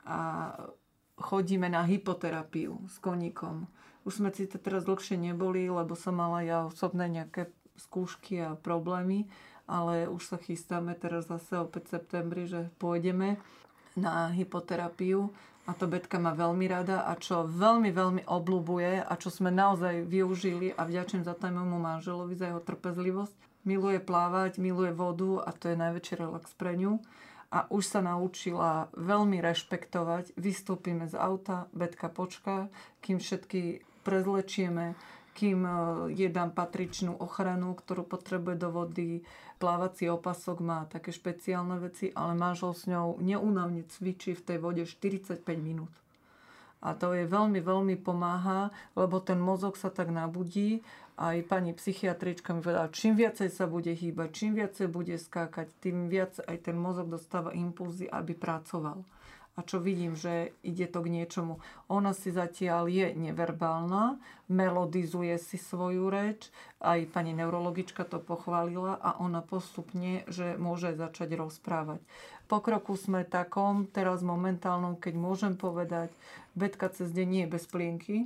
A 0.04 0.52
chodíme 1.16 1.72
na 1.72 1.88
hypoterapiu 1.88 2.76
s 2.84 3.00
koníkom. 3.00 3.64
Už 4.10 4.18
sme 4.18 4.34
si 4.34 4.50
to 4.50 4.58
teraz 4.58 4.82
dlhšie 4.90 5.14
neboli, 5.14 5.70
lebo 5.70 5.94
som 5.94 6.18
mala 6.18 6.42
ja 6.42 6.66
osobné 6.66 7.06
nejaké 7.06 7.46
skúšky 7.78 8.42
a 8.42 8.58
problémy, 8.58 9.30
ale 9.70 10.10
už 10.10 10.34
sa 10.34 10.34
chystáme 10.34 10.98
teraz 10.98 11.30
zase 11.30 11.62
opäť 11.62 11.86
v 11.86 11.92
septembri, 11.94 12.42
že 12.50 12.74
pôjdeme 12.82 13.38
na 13.94 14.34
hypoterapiu 14.34 15.30
a 15.62 15.78
to 15.78 15.86
Betka 15.86 16.18
má 16.18 16.34
veľmi 16.34 16.66
rada 16.66 17.06
a 17.06 17.14
čo 17.14 17.46
veľmi, 17.46 17.94
veľmi 17.94 18.22
obľúbuje 18.26 19.06
a 19.06 19.14
čo 19.14 19.30
sme 19.30 19.54
naozaj 19.54 20.02
využili 20.02 20.74
a 20.74 20.82
vďačím 20.90 21.22
za 21.22 21.38
môjmu 21.38 21.78
manželovi 21.78 22.34
za 22.34 22.50
jeho 22.50 22.66
trpezlivosť. 22.66 23.62
Miluje 23.62 24.02
plávať, 24.02 24.58
miluje 24.58 24.90
vodu 24.90 25.46
a 25.46 25.54
to 25.54 25.70
je 25.70 25.78
najväčší 25.78 26.18
relax 26.18 26.50
pre 26.58 26.74
ňu 26.74 26.98
a 27.54 27.70
už 27.70 27.86
sa 27.86 28.02
naučila 28.02 28.90
veľmi 28.98 29.38
rešpektovať. 29.38 30.34
Vystúpime 30.34 31.06
z 31.06 31.14
auta, 31.14 31.70
Betka 31.70 32.10
počká, 32.10 32.66
kým 33.06 33.22
všetky 33.22 33.86
prezlečieme, 34.02 34.98
kým 35.36 35.62
e, 35.62 35.72
je 36.14 36.28
dám 36.28 36.52
patričnú 36.52 37.16
ochranu, 37.18 37.76
ktorú 37.76 38.04
potrebuje 38.04 38.56
do 38.60 38.68
vody. 38.72 39.10
Plávací 39.60 40.08
opasok 40.08 40.56
má 40.64 40.88
také 40.88 41.12
špeciálne 41.12 41.76
veci, 41.78 42.08
ale 42.16 42.32
manžel 42.32 42.72
s 42.72 42.88
ňou 42.88 43.20
neúnavne 43.20 43.84
cvičí 43.86 44.32
v 44.32 44.42
tej 44.44 44.58
vode 44.60 44.82
45 44.88 45.44
minút. 45.60 45.92
A 46.80 46.96
to 46.96 47.12
je 47.12 47.28
veľmi, 47.28 47.60
veľmi 47.60 48.00
pomáha, 48.00 48.72
lebo 48.96 49.20
ten 49.20 49.36
mozog 49.36 49.76
sa 49.76 49.92
tak 49.92 50.08
nabudí 50.08 50.80
aj 51.20 51.44
pani 51.44 51.76
psychiatrička 51.76 52.56
mi 52.56 52.64
povedala, 52.64 52.88
čím 52.88 53.12
viacej 53.12 53.52
sa 53.52 53.68
bude 53.68 53.92
hýbať, 53.92 54.28
čím 54.32 54.56
viacej 54.56 54.88
bude 54.88 55.20
skákať, 55.20 55.68
tým 55.84 56.08
viac 56.08 56.40
aj 56.48 56.56
ten 56.64 56.72
mozog 56.72 57.12
dostáva 57.12 57.52
impulzy, 57.52 58.08
aby 58.08 58.32
pracoval. 58.32 59.04
A 59.58 59.66
čo 59.66 59.82
vidím, 59.82 60.14
že 60.14 60.54
ide 60.62 60.86
to 60.86 61.02
k 61.02 61.12
niečomu. 61.12 61.58
Ona 61.90 62.14
si 62.14 62.30
zatiaľ 62.32 62.86
je 62.86 63.12
neverbálna, 63.12 64.16
melodizuje 64.48 65.36
si 65.36 65.58
svoju 65.58 66.08
reč, 66.08 66.48
aj 66.80 67.10
pani 67.10 67.36
neurologička 67.36 68.06
to 68.06 68.22
pochválila 68.22 68.96
a 68.96 69.18
ona 69.20 69.42
postupne, 69.44 70.24
že 70.30 70.56
môže 70.56 70.96
začať 70.96 71.34
rozprávať. 71.36 72.00
Po 72.50 72.58
kroku 72.58 72.98
sme 72.98 73.22
takom, 73.22 73.86
teraz 73.86 74.26
momentálnom, 74.26 74.98
keď 74.98 75.14
môžem 75.14 75.54
povedať, 75.54 76.10
Betka 76.58 76.90
cez 76.90 77.14
deň 77.14 77.26
nie 77.30 77.42
je 77.46 77.52
bez 77.54 77.64
plienky, 77.70 78.16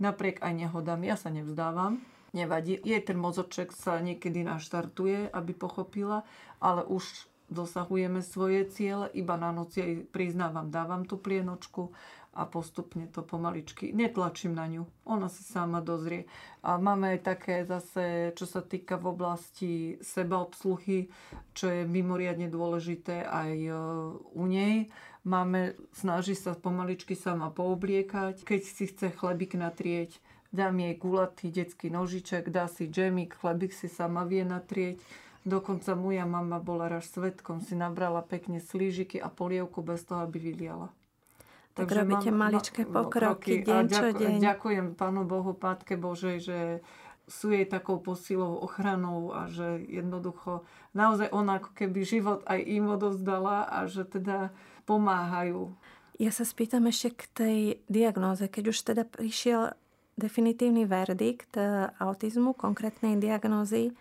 napriek 0.00 0.40
aj 0.40 0.52
nehodám, 0.56 1.04
ja 1.04 1.20
sa 1.20 1.28
nevzdávam, 1.28 2.00
nevadí. 2.32 2.80
Jej 2.80 3.12
ten 3.12 3.20
mozoček 3.20 3.76
sa 3.76 4.00
niekedy 4.00 4.40
naštartuje, 4.40 5.28
aby 5.28 5.52
pochopila, 5.52 6.24
ale 6.64 6.82
už 6.88 7.28
dosahujeme 7.50 8.22
svoje 8.22 8.68
ciele, 8.70 9.10
iba 9.16 9.34
na 9.34 9.50
noci 9.50 10.06
priznávam, 10.10 10.70
dávam 10.70 11.02
tú 11.08 11.18
plienočku 11.18 11.90
a 12.32 12.48
postupne 12.48 13.04
to 13.12 13.20
pomaličky, 13.20 13.92
netlačím 13.92 14.56
na 14.56 14.64
ňu, 14.64 14.88
ona 15.04 15.28
si 15.28 15.44
sama 15.44 15.84
dozrie. 15.84 16.24
A 16.64 16.80
máme 16.80 17.12
aj 17.16 17.20
také 17.28 17.68
zase, 17.68 18.32
čo 18.32 18.48
sa 18.48 18.64
týka 18.64 18.96
v 18.96 19.12
oblasti 19.12 19.72
sebaobsluchy, 20.00 21.12
čo 21.52 21.68
je 21.68 21.84
mimoriadne 21.84 22.48
dôležité 22.48 23.28
aj 23.28 23.52
e, 23.52 23.72
u 24.32 24.44
nej. 24.48 24.88
Máme, 25.28 25.76
snaží 25.92 26.32
sa 26.32 26.56
pomaličky 26.56 27.12
sama 27.12 27.52
poobliekať, 27.52 28.48
keď 28.48 28.60
si 28.64 28.88
chce 28.88 29.12
chlebík 29.12 29.52
natrieť, 29.52 30.16
dám 30.56 30.80
jej 30.80 30.94
gulatý 30.96 31.52
detský 31.52 31.92
nožiček, 31.92 32.48
dá 32.48 32.64
si 32.64 32.88
džemik, 32.88 33.36
chlebík 33.36 33.76
si 33.76 33.92
sama 33.92 34.24
vie 34.24 34.40
natrieť. 34.44 34.96
Dokonca 35.42 35.98
moja 35.98 36.22
mama 36.22 36.62
bola 36.62 36.86
raz 36.86 37.10
svetkom, 37.10 37.58
si 37.58 37.74
nabrala 37.74 38.22
pekne 38.22 38.62
slížiky 38.62 39.18
a 39.18 39.26
polievku 39.26 39.82
bez 39.82 40.06
toho, 40.06 40.22
aby 40.22 40.38
vyliala. 40.38 40.94
Tak 41.72 41.88
Takže 41.88 41.98
robíte 42.04 42.30
mám, 42.30 42.40
maličké 42.52 42.82
pokroky, 42.84 43.64
deň 43.64 43.84
čo 43.88 44.12
ďakujem, 44.12 44.20
deň. 44.20 44.32
Ďakujem 44.44 44.86
Pánu 44.92 45.24
Bohu, 45.24 45.56
Pátke 45.56 45.96
Božej, 45.96 46.36
že 46.44 46.58
sú 47.24 47.48
jej 47.48 47.64
takou 47.64 47.96
posilou, 47.96 48.60
ochranou 48.60 49.32
a 49.32 49.48
že 49.48 49.80
jednoducho 49.88 50.68
naozaj 50.92 51.32
ona 51.32 51.62
ako 51.62 51.70
keby 51.72 52.04
život 52.04 52.44
aj 52.44 52.60
im 52.60 52.92
odozdala 52.92 53.64
a 53.64 53.88
že 53.88 54.04
teda 54.04 54.52
pomáhajú. 54.84 55.72
Ja 56.20 56.28
sa 56.28 56.44
spýtam 56.44 56.86
ešte 56.86 57.08
k 57.16 57.22
tej 57.32 57.58
diagnóze. 57.88 58.46
Keď 58.46 58.64
už 58.68 58.78
teda 58.84 59.08
prišiel 59.08 59.72
definitívny 60.20 60.84
verdikt 60.84 61.56
e, 61.56 61.88
autizmu, 61.96 62.52
konkrétnej 62.52 63.16
diagnózy. 63.16 63.96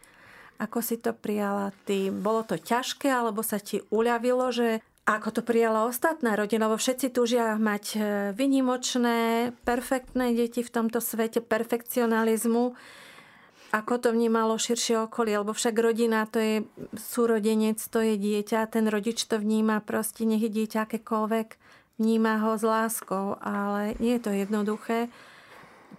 Ako 0.61 0.85
si 0.85 1.01
to 1.01 1.17
prijala 1.17 1.73
ty? 1.89 2.13
Bolo 2.13 2.45
to 2.45 2.53
ťažké, 2.53 3.09
alebo 3.09 3.41
sa 3.41 3.57
ti 3.57 3.81
uľavilo, 3.89 4.53
že 4.53 4.85
ako 5.09 5.29
to 5.33 5.41
prijala 5.41 5.89
ostatná 5.89 6.37
rodina, 6.37 6.69
lebo 6.69 6.77
všetci 6.77 7.09
túžia 7.09 7.57
mať 7.57 7.85
e, 7.97 7.99
vynimočné, 8.37 9.51
perfektné 9.65 10.37
deti 10.37 10.61
v 10.61 10.69
tomto 10.69 11.01
svete, 11.01 11.41
perfekcionalizmu. 11.41 12.77
Ako 13.73 13.93
to 13.97 14.13
vnímalo 14.13 14.61
širšie 14.61 15.09
okolie, 15.09 15.41
lebo 15.41 15.57
však 15.57 15.73
rodina 15.73 16.29
to 16.29 16.37
je 16.37 16.55
súrodenec, 16.93 17.81
to 17.81 17.97
je 17.97 18.13
dieťa, 18.19 18.69
ten 18.69 18.85
rodič 18.85 19.25
to 19.25 19.41
vníma 19.41 19.81
proste, 19.81 20.21
nech 20.27 20.45
je 20.45 20.51
dieťa 20.53 20.85
akékoľvek, 20.85 21.57
vníma 21.97 22.37
ho 22.45 22.53
s 22.59 22.63
láskou, 22.67 23.41
ale 23.41 23.97
nie 23.97 24.21
je 24.21 24.21
to 24.21 24.31
jednoduché 24.35 25.09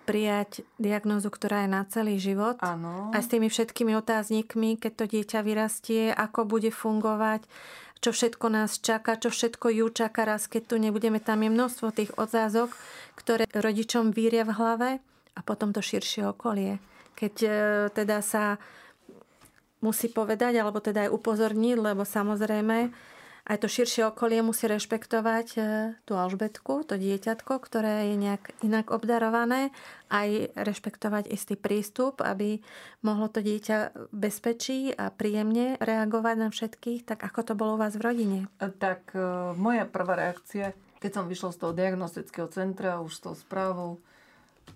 prijať 0.02 0.66
diagnózu, 0.76 1.30
ktorá 1.30 1.64
je 1.64 1.70
na 1.70 1.82
celý 1.86 2.18
život. 2.18 2.58
Áno. 2.60 3.14
A 3.14 3.18
s 3.22 3.30
tými 3.30 3.46
všetkými 3.46 3.94
otáznikmi, 3.98 4.76
keď 4.76 4.92
to 4.98 5.04
dieťa 5.06 5.40
vyrastie, 5.46 6.02
ako 6.10 6.44
bude 6.44 6.74
fungovať, 6.74 7.46
čo 8.02 8.10
všetko 8.10 8.46
nás 8.50 8.82
čaká, 8.82 9.14
čo 9.14 9.30
všetko 9.30 9.70
ju 9.70 9.86
čaká 9.94 10.26
raz, 10.26 10.50
keď 10.50 10.62
tu 10.66 10.76
nebudeme. 10.82 11.22
Tam 11.22 11.38
je 11.38 11.54
množstvo 11.54 11.94
tých 11.94 12.10
otázok, 12.18 12.74
ktoré 13.14 13.46
rodičom 13.46 14.10
víria 14.10 14.42
v 14.42 14.58
hlave 14.58 14.90
a 15.38 15.40
potom 15.46 15.70
to 15.70 15.78
širšie 15.78 16.26
okolie. 16.26 16.82
Keď 17.14 17.34
e, 17.46 17.50
teda 17.94 18.18
sa 18.18 18.58
musí 19.82 20.10
povedať, 20.10 20.58
alebo 20.58 20.82
teda 20.82 21.06
aj 21.06 21.14
upozorniť, 21.14 21.76
lebo 21.78 22.02
samozrejme 22.02 22.90
aj 23.42 23.59
to 23.59 23.66
širšie 23.66 24.07
okolie 24.07 24.38
musí 24.38 24.70
rešpektovať 24.70 25.48
e, 25.59 25.61
tú 26.07 26.14
Alžbetku, 26.14 26.87
to 26.87 26.94
dieťatko, 26.94 27.59
ktoré 27.59 28.14
je 28.14 28.16
nejak 28.16 28.55
inak 28.62 28.94
obdarované, 28.94 29.74
aj 30.14 30.55
rešpektovať 30.55 31.26
istý 31.26 31.59
prístup, 31.59 32.22
aby 32.22 32.62
mohlo 33.02 33.26
to 33.26 33.42
dieťa 33.42 34.11
bezpečí 34.14 34.94
a 34.94 35.11
príjemne 35.11 35.74
reagovať 35.83 36.37
na 36.38 36.48
všetkých, 36.55 37.02
tak 37.02 37.26
ako 37.26 37.40
to 37.42 37.52
bolo 37.59 37.74
u 37.74 37.83
vás 37.83 37.98
v 37.98 38.05
rodine? 38.07 38.38
E, 38.62 38.70
tak 38.70 39.11
e, 39.11 39.18
moja 39.59 39.90
prvá 39.90 40.14
reakcia, 40.14 40.70
keď 41.02 41.11
som 41.11 41.24
vyšla 41.26 41.50
z 41.50 41.59
toho 41.59 41.72
diagnostického 41.74 42.46
centra, 42.46 43.02
už 43.02 43.18
s 43.18 43.20
tou 43.26 43.35
správou, 43.35 43.98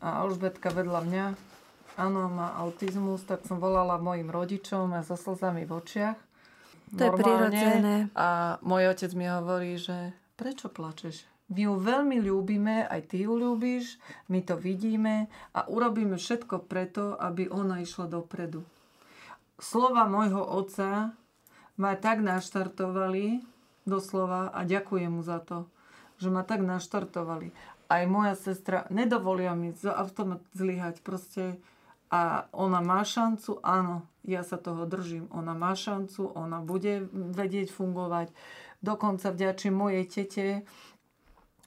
a 0.03 0.27
Alžbetka 0.27 0.75
vedľa 0.75 1.01
mňa, 1.07 1.27
áno, 2.03 2.27
má 2.27 2.59
autizmus, 2.59 3.23
tak 3.23 3.47
som 3.47 3.63
volala 3.63 3.95
mojim 4.03 4.27
rodičom 4.27 4.91
a 4.91 5.07
so 5.07 5.15
slzami 5.15 5.63
v 5.63 5.73
očiach 5.79 6.26
to 6.95 7.03
je 7.03 7.11
prirodzené. 7.19 7.97
A 8.15 8.59
môj 8.63 8.95
otec 8.95 9.11
mi 9.19 9.27
hovorí, 9.27 9.75
že 9.75 10.15
prečo 10.39 10.71
plačeš? 10.71 11.27
My 11.47 11.71
ju 11.71 11.79
veľmi 11.79 12.19
ľúbime, 12.27 12.91
aj 12.91 13.15
ty 13.15 13.23
ju 13.23 13.39
ľúbiš, 13.39 14.03
my 14.27 14.43
to 14.43 14.59
vidíme 14.59 15.31
a 15.55 15.61
urobíme 15.71 16.19
všetko 16.19 16.67
preto, 16.67 17.15
aby 17.15 17.47
ona 17.47 17.83
išla 17.83 18.11
dopredu. 18.11 18.67
Slova 19.63 20.11
môjho 20.11 20.43
otca 20.43 21.15
ma 21.79 21.93
tak 21.95 22.19
naštartovali, 22.19 23.47
doslova, 23.87 24.51
a 24.51 24.67
ďakujem 24.67 25.15
mu 25.15 25.23
za 25.23 25.39
to, 25.39 25.71
že 26.19 26.35
ma 26.35 26.43
tak 26.43 26.67
naštartovali. 26.67 27.55
Aj 27.87 28.03
moja 28.11 28.35
sestra 28.35 28.91
nedovolia 28.91 29.55
mi 29.55 29.71
za 29.71 29.95
automat 29.95 30.43
zlyhať. 30.51 30.99
Proste 31.07 31.63
a 32.11 32.47
ona 32.55 32.79
má 32.83 33.03
šancu, 33.03 33.59
áno, 33.67 34.07
ja 34.27 34.43
sa 34.43 34.59
toho 34.59 34.85
držím. 34.85 35.31
Ona 35.31 35.55
má 35.55 35.73
šancu, 35.73 36.35
ona 36.35 36.61
bude 36.61 37.07
vedieť 37.15 37.71
fungovať. 37.71 38.35
Dokonca 38.83 39.33
vďačím 39.33 39.75
mojej 39.75 40.05
tete, 40.05 40.47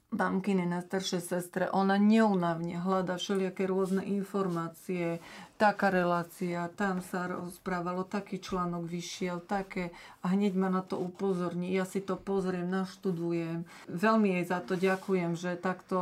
mamkine 0.09 0.65
na 0.65 0.81
staršej 0.81 1.21
sestre, 1.21 1.63
ona 1.69 2.01
neunavne 2.01 2.81
hľada 2.81 3.21
všelijaké 3.21 3.69
rôzne 3.69 4.01
informácie, 4.01 5.21
taká 5.61 5.93
relácia, 5.93 6.65
tam 6.73 7.05
sa 7.05 7.29
rozprávalo, 7.29 8.09
taký 8.09 8.41
článok 8.41 8.89
vyšiel, 8.89 9.45
také 9.45 9.93
a 10.25 10.33
hneď 10.33 10.57
ma 10.57 10.73
na 10.73 10.81
to 10.81 10.97
upozorní. 10.97 11.69
Ja 11.69 11.85
si 11.85 12.01
to 12.01 12.17
pozriem, 12.17 12.65
naštudujem. 12.73 13.69
Veľmi 13.85 14.41
jej 14.41 14.45
za 14.49 14.59
to 14.65 14.73
ďakujem, 14.73 15.37
že 15.37 15.61
takto 15.61 15.97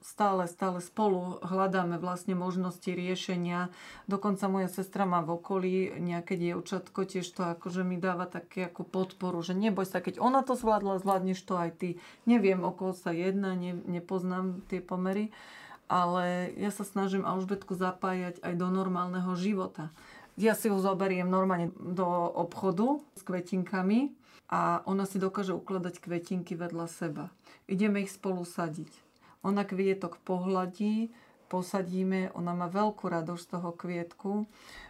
stále, 0.00 0.48
stále 0.48 0.80
spolu 0.80 1.38
hľadáme 1.44 2.00
vlastne 2.00 2.32
možnosti 2.32 2.88
riešenia. 2.88 3.68
Dokonca 4.08 4.48
moja 4.48 4.68
sestra 4.72 5.04
má 5.04 5.20
v 5.20 5.36
okolí 5.36 5.74
nejaké 6.00 6.40
dievčatko, 6.40 7.04
tiež 7.04 7.28
to 7.28 7.44
akože 7.44 7.84
mi 7.84 8.00
dáva 8.00 8.24
také 8.24 8.72
ako 8.72 8.88
podporu, 8.88 9.44
že 9.44 9.52
neboj 9.52 9.84
sa, 9.84 10.00
keď 10.00 10.18
ona 10.18 10.40
to 10.40 10.56
zvládla, 10.56 11.04
zvládneš 11.04 11.40
to 11.44 11.54
aj 11.60 11.70
ty. 11.76 11.88
Neviem, 12.24 12.64
o 12.64 12.72
koho 12.72 12.96
sa 12.96 13.12
jedná, 13.12 13.52
ne, 13.52 13.76
nepoznám 13.76 14.64
tie 14.72 14.80
pomery, 14.80 15.28
ale 15.86 16.48
ja 16.56 16.72
sa 16.72 16.82
snažím 16.82 17.28
Alžbetku 17.28 17.76
zapájať 17.76 18.40
aj 18.40 18.56
do 18.56 18.72
normálneho 18.72 19.36
života. 19.36 19.92
Ja 20.40 20.56
si 20.56 20.72
ju 20.72 20.80
zoberiem 20.80 21.28
normálne 21.28 21.76
do 21.76 22.08
obchodu 22.32 23.04
s 23.12 23.20
kvetinkami 23.20 24.16
a 24.48 24.80
ona 24.88 25.04
si 25.04 25.20
dokáže 25.20 25.52
ukladať 25.52 26.00
kvetinky 26.00 26.56
vedľa 26.56 26.88
seba. 26.88 27.28
Ideme 27.68 28.00
ich 28.00 28.16
spolu 28.16 28.48
sadiť 28.48 29.09
ona 29.40 29.64
kvietok 29.64 30.20
pohľadí, 30.24 31.10
posadíme, 31.50 32.30
ona 32.38 32.54
má 32.54 32.70
veľkú 32.70 33.10
radosť 33.10 33.42
z 33.42 33.50
toho 33.50 33.70
kvietku. 33.74 34.32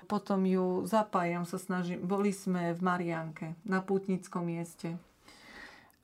Potom 0.04 0.44
ju 0.44 0.84
zapájam, 0.84 1.48
sa 1.48 1.56
snažím. 1.56 2.04
Boli 2.04 2.36
sme 2.36 2.76
v 2.76 2.80
Marianke, 2.84 3.56
na 3.64 3.80
pútnickom 3.80 4.44
mieste. 4.44 5.00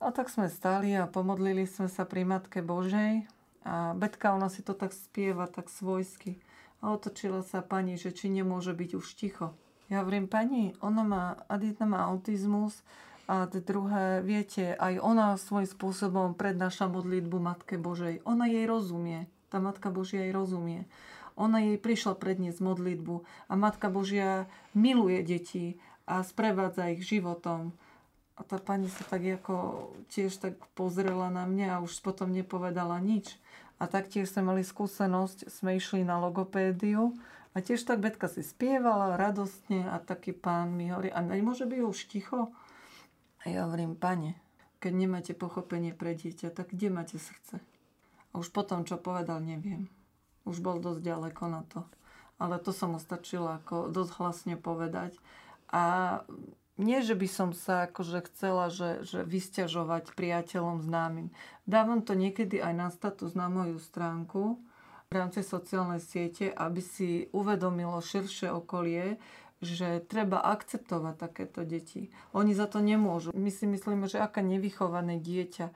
A 0.00 0.12
tak 0.12 0.32
sme 0.32 0.48
stali 0.48 0.96
a 0.96 1.08
pomodlili 1.08 1.68
sme 1.68 1.92
sa 1.92 2.08
pri 2.08 2.24
Matke 2.24 2.64
Božej. 2.64 3.28
A 3.66 3.92
Betka, 3.98 4.32
ona 4.32 4.48
si 4.48 4.64
to 4.64 4.72
tak 4.72 4.96
spieva, 4.96 5.44
tak 5.50 5.68
svojsky. 5.68 6.40
A 6.80 6.94
otočila 6.94 7.44
sa 7.44 7.60
pani, 7.60 8.00
že 8.00 8.14
či 8.14 8.32
nemôže 8.32 8.72
byť 8.72 8.90
už 8.96 9.06
ticho. 9.16 9.52
Ja 9.86 10.02
hovorím, 10.02 10.26
pani, 10.26 10.74
ona 10.82 11.02
má, 11.06 11.24
Adita 11.46 11.86
má 11.86 12.10
autizmus, 12.10 12.82
a 13.26 13.50
druhé, 13.50 14.22
viete, 14.22 14.78
aj 14.78 15.02
ona 15.02 15.34
svojím 15.34 15.66
spôsobom 15.66 16.38
prednáša 16.38 16.86
modlitbu 16.86 17.42
Matke 17.42 17.74
Božej. 17.74 18.22
Ona 18.22 18.46
jej 18.46 18.70
rozumie. 18.70 19.26
Tá 19.50 19.58
Matka 19.58 19.90
Božia 19.90 20.22
jej 20.22 20.30
rozumie. 20.30 20.86
Ona 21.34 21.58
jej 21.58 21.74
prišla 21.74 22.14
predniesť 22.14 22.62
modlitbu 22.62 23.26
a 23.50 23.52
Matka 23.58 23.90
Božia 23.90 24.46
miluje 24.78 25.20
deti 25.26 25.76
a 26.06 26.22
sprevádza 26.22 26.94
ich 26.94 27.02
životom. 27.02 27.74
A 28.38 28.46
tá 28.46 28.62
pani 28.62 28.86
sa 28.86 29.02
tak 29.02 29.26
ako 29.26 29.90
tiež 30.06 30.38
tak 30.38 30.54
pozrela 30.78 31.26
na 31.26 31.50
mňa 31.50 31.76
a 31.76 31.82
už 31.82 31.98
potom 32.06 32.30
nepovedala 32.30 33.02
nič. 33.02 33.36
A 33.82 33.90
taktiež 33.90 34.30
sme 34.30 34.54
mali 34.54 34.62
skúsenosť, 34.62 35.50
sme 35.50 35.76
išli 35.76 36.06
na 36.06 36.16
logopédiu 36.22 37.12
a 37.52 37.60
tiež 37.60 37.82
tak 37.84 38.00
Betka 38.00 38.30
si 38.30 38.46
spievala 38.46 39.18
radostne 39.18 39.88
a 39.90 39.98
taký 39.98 40.30
pán 40.30 40.72
mi 40.78 40.94
hovorí, 40.94 41.10
a 41.10 41.20
nemôže 41.20 41.66
byť 41.66 41.80
už 41.82 41.98
ticho? 42.06 42.54
A 43.46 43.54
ja 43.54 43.62
hovorím, 43.62 43.94
pane, 43.94 44.34
keď 44.82 44.92
nemáte 44.92 45.32
pochopenie 45.38 45.94
pre 45.94 46.18
dieťa, 46.18 46.50
tak 46.50 46.74
kde 46.74 46.90
máte 46.90 47.14
srdce? 47.22 47.62
A 48.34 48.42
už 48.42 48.50
potom, 48.50 48.82
čo 48.82 48.98
povedal, 48.98 49.38
neviem. 49.38 49.86
Už 50.42 50.58
bol 50.58 50.82
dosť 50.82 51.06
ďaleko 51.06 51.42
na 51.46 51.62
to. 51.70 51.86
Ale 52.42 52.58
to 52.58 52.74
som 52.74 52.92
mu 52.92 53.00
stačilo 53.00 53.46
ako 53.46 53.86
dosť 53.94 54.12
hlasne 54.18 54.54
povedať. 54.58 55.14
A 55.70 56.26
nie, 56.76 57.00
že 57.06 57.14
by 57.14 57.28
som 57.30 57.50
sa 57.54 57.86
akože 57.86 58.26
chcela, 58.28 58.68
že, 58.68 59.06
že 59.06 59.22
vysťažovať 59.22 60.12
priateľom 60.12 60.82
známym. 60.82 61.30
Dávam 61.64 62.02
to 62.02 62.18
niekedy 62.18 62.58
aj 62.58 62.74
na 62.74 62.88
status 62.90 63.32
na 63.32 63.46
moju 63.46 63.78
stránku 63.78 64.58
v 65.06 65.12
rámci 65.14 65.46
sociálnej 65.46 66.02
siete, 66.02 66.50
aby 66.50 66.82
si 66.82 67.30
uvedomilo 67.30 68.02
širšie 68.02 68.50
okolie, 68.50 69.22
že 69.64 70.04
treba 70.04 70.44
akceptovať 70.44 71.14
takéto 71.16 71.64
deti. 71.64 72.12
Oni 72.36 72.52
za 72.52 72.68
to 72.68 72.84
nemôžu. 72.84 73.32
My 73.32 73.48
si 73.48 73.64
myslíme, 73.64 74.04
že 74.04 74.20
aká 74.20 74.44
nevychované 74.44 75.16
dieťa, 75.16 75.66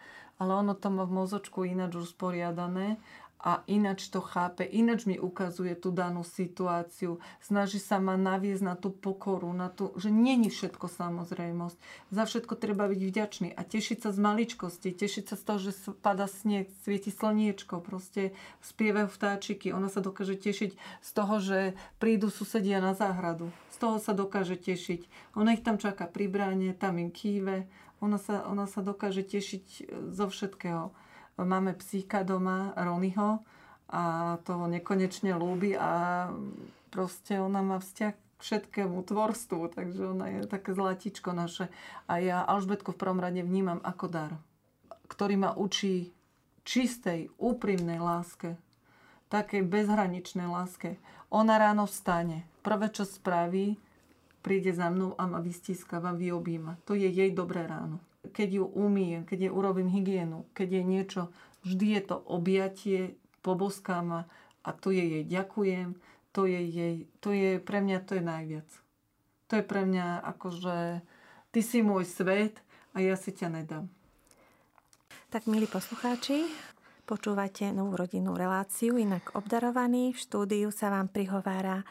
ale 0.40 0.52
ono 0.56 0.72
to 0.72 0.88
má 0.88 1.04
v 1.04 1.16
mozočku 1.24 1.68
ináč 1.68 1.96
usporiadané 2.00 2.96
a 3.40 3.64
ináč 3.64 4.12
to 4.12 4.20
chápe, 4.20 4.68
ináč 4.68 5.08
mi 5.08 5.16
ukazuje 5.16 5.72
tú 5.72 5.88
danú 5.96 6.20
situáciu. 6.20 7.24
Snaží 7.40 7.80
sa 7.80 7.96
ma 7.96 8.20
naviesť 8.20 8.60
na 8.60 8.76
tú 8.76 8.92
pokoru, 8.92 9.48
na 9.56 9.72
tú, 9.72 9.96
že 9.96 10.12
není 10.12 10.52
všetko 10.52 10.92
samozrejmosť. 10.92 11.76
Za 12.12 12.28
všetko 12.28 12.52
treba 12.60 12.84
byť 12.84 13.00
vďačný 13.00 13.48
a 13.56 13.64
tešiť 13.64 14.04
sa 14.04 14.12
z 14.12 14.18
maličkosti, 14.20 14.92
tešiť 14.92 15.24
sa 15.32 15.36
z 15.40 15.42
toho, 15.48 15.58
že 15.58 15.72
pada 16.04 16.28
sneh, 16.28 16.68
svieti 16.84 17.08
slniečko, 17.08 17.80
proste 17.80 18.36
spievajú 18.60 19.08
vtáčiky. 19.08 19.72
Ona 19.72 19.88
sa 19.88 20.04
dokáže 20.04 20.36
tešiť 20.36 20.70
z 21.00 21.10
toho, 21.16 21.40
že 21.40 21.58
prídu 21.96 22.28
susedia 22.28 22.84
na 22.84 22.92
záhradu. 22.92 23.48
Z 23.72 23.76
toho 23.80 23.96
sa 23.96 24.12
dokáže 24.12 24.60
tešiť. 24.60 25.32
Ona 25.40 25.56
ich 25.56 25.64
tam 25.64 25.80
čaká 25.80 26.04
pri 26.04 26.28
bráne, 26.28 26.76
tam 26.76 27.00
im 27.00 27.08
kýve. 27.08 27.64
Ona 28.04 28.20
sa, 28.20 28.44
ona 28.44 28.68
sa 28.68 28.84
dokáže 28.84 29.24
tešiť 29.24 29.92
zo 30.12 30.28
všetkého 30.28 30.92
Máme 31.40 31.72
psíka 31.72 32.20
doma, 32.22 32.76
Ronyho, 32.76 33.40
a 33.90 34.38
toho 34.46 34.70
nekonečne 34.70 35.34
ľúbi 35.34 35.74
a 35.74 36.30
proste 36.94 37.42
ona 37.42 37.58
má 37.58 37.82
vzťah 37.82 38.14
k 38.14 38.40
všetkému 38.40 39.02
tvorstvu, 39.02 39.74
takže 39.74 40.14
ona 40.14 40.30
je 40.30 40.46
také 40.46 40.72
zlatičko 40.72 41.34
naše. 41.34 41.66
A 42.06 42.22
ja 42.22 42.46
Alžbetku 42.46 42.94
v 42.94 43.00
prvom 43.02 43.18
rade 43.18 43.42
vnímam 43.42 43.82
ako 43.82 44.06
dar, 44.06 44.32
ktorý 45.10 45.42
ma 45.42 45.50
učí 45.58 46.14
čistej, 46.62 47.34
úprimnej 47.34 47.98
láske, 47.98 48.54
takej 49.26 49.66
bezhraničnej 49.66 50.46
láske. 50.46 51.02
Ona 51.34 51.58
ráno 51.58 51.90
vstane, 51.90 52.46
prvé 52.62 52.94
čo 52.94 53.02
spraví, 53.02 53.74
príde 54.40 54.70
za 54.70 54.86
mnou 54.86 55.18
a 55.18 55.26
ma 55.26 55.42
vystískava, 55.42 56.14
vyobíma. 56.14 56.78
To 56.86 56.94
je 56.94 57.10
jej 57.10 57.34
dobré 57.34 57.66
ráno 57.66 57.98
keď 58.28 58.48
ju 58.60 58.64
umýjem, 58.68 59.24
keď 59.24 59.48
jej 59.48 59.52
urobím 59.52 59.88
hygienu, 59.88 60.44
keď 60.52 60.68
je 60.76 60.82
niečo, 60.84 61.22
vždy 61.64 61.86
je 61.96 62.02
to 62.04 62.16
objatie, 62.28 63.00
poboskám 63.40 64.28
a 64.60 64.70
to 64.76 64.92
je 64.92 65.00
jej 65.00 65.24
ďakujem, 65.24 65.96
to 66.36 66.44
je 66.44 66.60
jej, 66.60 66.96
to 67.24 67.32
je 67.32 67.56
pre 67.58 67.80
mňa 67.80 67.98
to 68.04 68.20
je 68.20 68.24
najviac. 68.24 68.68
To 69.50 69.58
je 69.58 69.64
pre 69.66 69.82
mňa 69.82 70.22
akože 70.36 71.02
ty 71.50 71.60
si 71.64 71.82
môj 71.82 72.06
svet 72.06 72.62
a 72.94 73.02
ja 73.02 73.18
si 73.18 73.34
ťa 73.34 73.48
nedám. 73.50 73.90
Tak 75.30 75.50
milí 75.50 75.66
poslucháči, 75.66 76.46
počúvate 77.06 77.74
novú 77.74 77.98
rodinnú 77.98 78.38
reláciu, 78.38 78.98
inak 78.98 79.34
obdarovaný. 79.34 80.14
V 80.14 80.22
štúdiu 80.22 80.68
sa 80.70 80.90
vám 80.90 81.10
prihovára 81.10 81.82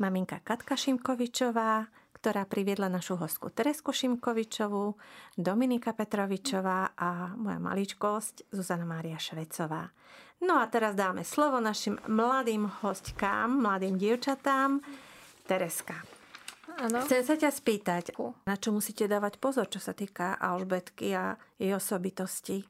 maminka 0.00 0.40
Katka 0.40 0.76
Šimkovičová, 0.76 1.88
ktorá 2.24 2.48
priviedla 2.48 2.88
našu 2.88 3.20
hostku 3.20 3.52
Teresku 3.52 3.92
Šimkovičovú, 3.92 4.96
Dominika 5.36 5.92
Petrovičová 5.92 6.96
a 6.96 7.36
moja 7.36 7.60
maličkosť 7.60 8.48
Zuzana 8.48 8.88
Mária 8.88 9.20
Švecová. 9.20 9.92
No 10.40 10.56
a 10.56 10.64
teraz 10.72 10.96
dáme 10.96 11.20
slovo 11.20 11.60
našim 11.60 12.00
mladým 12.08 12.64
hostkám, 12.80 13.52
mladým 13.60 14.00
dievčatám. 14.00 14.80
Tereska, 15.44 16.00
Ano. 16.80 17.04
Chcem 17.04 17.22
sa 17.22 17.36
ťa 17.36 17.50
spýtať, 17.52 18.04
na 18.48 18.56
čo 18.56 18.72
musíte 18.72 19.04
dávať 19.04 19.36
pozor, 19.36 19.68
čo 19.68 19.78
sa 19.78 19.92
týka 19.92 20.34
Alžbetky 20.40 21.12
a 21.12 21.36
jej 21.60 21.76
osobitosti? 21.76 22.64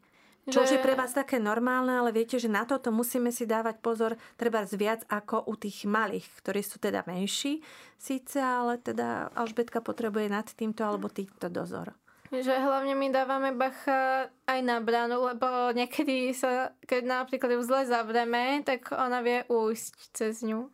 Čo 0.45 0.69
že... 0.69 0.77
je 0.77 0.85
pre 0.85 0.93
vás 0.93 1.17
také 1.17 1.41
normálne, 1.41 1.97
ale 1.97 2.13
viete, 2.13 2.37
že 2.37 2.53
na 2.53 2.69
toto 2.69 2.93
musíme 2.93 3.33
si 3.33 3.49
dávať 3.49 3.81
pozor 3.81 4.13
treba 4.37 4.69
viac 4.69 5.01
ako 5.09 5.49
u 5.49 5.57
tých 5.57 5.89
malých, 5.89 6.29
ktorí 6.45 6.61
sú 6.61 6.77
teda 6.77 7.01
menší 7.09 7.65
síce, 7.97 8.37
ale 8.37 8.77
teda 8.77 9.33
Alžbetka 9.33 9.81
potrebuje 9.81 10.29
nad 10.29 10.45
týmto 10.53 10.85
alebo 10.85 11.09
týmto 11.09 11.49
dozor. 11.49 11.97
Že 12.29 12.51
hlavne 12.51 12.99
my 12.99 13.09
dávame 13.15 13.55
bacha 13.55 14.27
aj 14.45 14.61
na 14.65 14.83
bránu, 14.83 15.23
lebo 15.33 15.71
niekedy 15.71 16.35
sa, 16.35 16.75
keď 16.83 17.03
napríklad 17.07 17.55
ju 17.57 17.61
zle 17.63 17.87
zavrieme, 17.87 18.61
tak 18.67 18.91
ona 18.91 19.23
vie 19.23 19.47
ujsť 19.47 19.95
cez 20.13 20.43
ňu. 20.43 20.67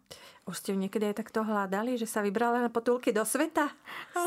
Už 0.50 0.58
ste 0.58 0.74
ju 0.74 0.78
niekedy 0.78 1.06
aj 1.06 1.22
takto 1.22 1.40
hľadali, 1.40 1.94
že 1.94 2.04
sa 2.04 2.18
vybrala 2.18 2.58
na 2.58 2.68
potulky 2.68 3.08
do 3.08 3.22
sveta? 3.22 3.70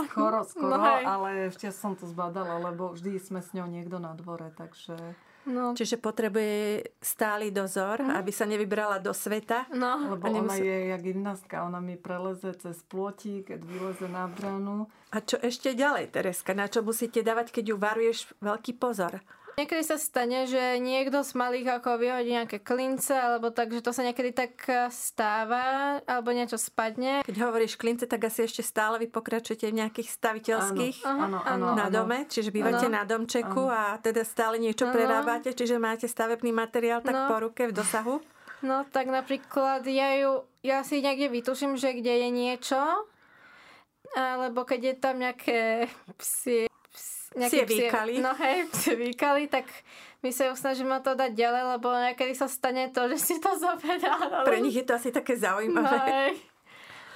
Skoro, 0.08 0.42
skoro, 0.50 0.72
no 0.72 0.88
ale 1.04 1.52
ešte 1.52 1.68
som 1.70 1.94
to 1.94 2.08
zbadala, 2.08 2.64
lebo 2.64 2.96
vždy 2.96 3.20
sme 3.20 3.44
s 3.44 3.52
ňou 3.52 3.68
niekto 3.68 4.00
na 4.00 4.16
dvore, 4.16 4.48
takže 4.50 4.96
No, 5.44 5.76
Čiže 5.76 6.00
potrebuje 6.00 6.56
stály 6.98 7.52
dozor, 7.52 8.00
Mhm. 8.00 8.16
aby 8.16 8.32
sa 8.32 8.48
nevybrala 8.48 8.96
do 8.98 9.12
sveta. 9.12 9.68
no. 9.70 10.16
Lebo 10.16 10.24
A 10.24 10.40
ona 10.40 10.56
je 10.56 10.88
jak 10.88 11.04
gymnastka, 11.04 11.68
ona 11.68 11.84
mi 11.84 12.00
preleze 12.00 12.56
cez 12.56 12.80
plotík, 12.82 13.52
keď 13.52 13.60
vyleze 13.62 14.08
na 14.08 14.32
bránu. 14.32 14.88
A 15.12 15.20
čo 15.20 15.36
ešte 15.38 15.76
ďalej, 15.76 16.16
Tereska? 16.16 16.56
Na 16.56 16.72
čo 16.72 16.80
musíte 16.80 17.20
dávať, 17.20 17.52
keď 17.52 17.64
ju 17.68 17.78
varuješ 17.78 18.20
veľký 18.40 18.72
pozor? 18.74 19.20
Niekedy 19.54 19.84
sa 19.84 19.96
stane, 19.96 20.44
že 20.44 20.58
niekto 20.78 21.22
z 21.22 21.32
malých 21.34 21.78
ako 21.78 21.96
vyhodí 21.96 22.34
nejaké 22.34 22.58
klince, 22.58 23.14
alebo 23.14 23.48
tak, 23.48 23.70
že 23.70 23.80
to 23.80 23.90
sa 23.90 24.02
niekedy 24.02 24.32
tak 24.32 24.58
eh, 24.66 24.90
stáva, 24.90 25.64
alebo 26.04 26.30
niečo 26.30 26.58
spadne. 26.58 27.22
Keď 27.22 27.36
hovoríš 27.40 27.76
klince, 27.76 28.04
tak 28.04 28.24
asi 28.24 28.44
ešte 28.44 28.62
stále 28.62 28.98
vy 28.98 29.08
pokračujete 29.08 29.70
v 29.70 29.78
nejakých 29.78 30.10
staviteľských 30.12 31.06
Áno, 31.06 31.38
áno, 31.40 31.66
na 31.72 31.86
áno. 31.86 31.94
dome, 31.94 32.26
čiže 32.26 32.50
bývate 32.50 32.86
Áno. 32.86 32.96
na 32.96 33.04
domčeku 33.04 33.64
a 33.66 34.00
teda 34.00 34.22
stále 34.24 34.58
niečo 34.58 34.86
Áno. 34.86 34.94
prerábate, 34.94 35.52
čiže 35.52 35.78
máte 35.78 36.06
stavebný 36.06 36.50
materiál 36.50 37.00
tak 37.00 37.14
No. 37.14 37.30
po 37.30 37.38
ruke 37.40 37.70
v 37.70 37.74
dosahu. 37.74 38.26
No 38.60 38.84
tak 38.86 39.06
napríklad 39.06 39.84
ja 39.84 40.18
ju, 40.18 40.32
ja 40.62 40.82
si 40.82 40.98
niekde 40.98 41.30
vytuším, 41.30 41.76
že 41.76 41.94
kde 41.94 42.26
je 42.26 42.30
niečo, 42.32 42.80
alebo 44.14 44.64
keď 44.64 44.80
je 44.84 44.96
tam 44.96 45.16
nejaké 45.18 45.60
psi, 46.16 46.72
Psie 47.34 47.66
výkaly. 47.66 48.22
No 48.22 48.38
hej, 48.38 48.70
psie 48.70 48.94
výkaly, 48.94 49.50
tak 49.50 49.66
my 50.22 50.30
sa 50.30 50.48
ju 50.48 50.54
snažíme 50.54 51.02
to 51.02 51.18
dať 51.18 51.34
ďalej, 51.34 51.64
lebo 51.76 51.90
niekedy 51.90 52.38
sa 52.38 52.46
stane 52.46 52.94
to, 52.94 53.10
že 53.10 53.18
si 53.18 53.36
to 53.42 53.58
zoberá. 53.58 54.46
Pre 54.46 54.62
nich 54.62 54.78
je 54.78 54.86
to 54.86 54.94
asi 54.96 55.10
také 55.10 55.34
No, 55.34 55.42
zaujímavé. 55.42 55.98
hej. 56.06 56.34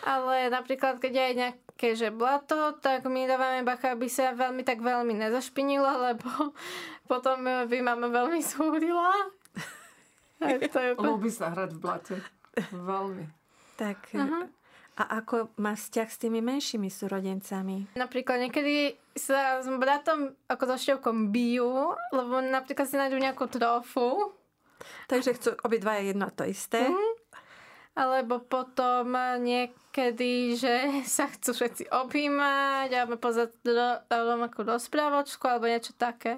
Ale 0.02 0.50
napríklad, 0.50 0.98
keď 0.98 1.14
je 1.14 1.28
nejaké 1.38 1.90
že 1.94 2.10
blato, 2.10 2.74
tak 2.80 3.06
my 3.06 3.30
dávame 3.30 3.62
bacha, 3.62 3.94
aby 3.94 4.10
sa 4.10 4.34
veľmi 4.34 4.66
tak 4.66 4.82
veľmi 4.82 5.14
nezašpinilo, 5.14 6.02
lebo 6.02 6.30
potom 7.12 7.46
by 7.46 7.78
máme 7.78 8.10
veľmi 8.10 8.42
zúrila. 8.42 9.14
To 10.74 10.78
je 10.78 10.94
Ľúbi 10.94 11.34
sa 11.34 11.50
hrať 11.50 11.74
v 11.74 11.80
blate. 11.82 12.16
Veľmi. 12.70 13.26
Tak, 13.74 14.14
a 14.98 15.22
ako 15.22 15.54
má 15.62 15.78
vzťah 15.78 16.10
s 16.10 16.18
tými 16.18 16.42
menšími 16.42 16.90
súrodencami? 16.90 17.94
Napríklad 17.94 18.42
niekedy 18.50 18.98
sa 19.14 19.62
s 19.62 19.70
bratom 19.70 20.34
ako 20.50 20.64
so 20.74 20.78
števkom 20.82 21.30
bijú, 21.30 21.94
lebo 22.10 22.42
napríklad 22.42 22.90
si 22.90 22.98
nájdú 22.98 23.22
nejakú 23.22 23.46
trofu, 23.46 24.34
Takže 25.08 25.34
chcú 25.38 25.50
obidvaja 25.64 26.14
jedno 26.14 26.30
a 26.30 26.36
to 26.36 26.46
isté. 26.46 26.90
Mhm. 26.90 27.26
alebo 27.98 28.38
potom 28.46 29.10
niekedy, 29.42 30.54
že 30.54 30.74
sa 31.18 31.26
chcú 31.26 31.58
všetci 31.58 31.90
objímať, 31.90 32.94
alebo 32.94 33.18
pozrieť 33.18 33.58
rovnakú 34.06 34.62
rozprávočku, 34.62 35.50
alebo 35.50 35.66
niečo 35.66 35.98
také. 35.98 36.38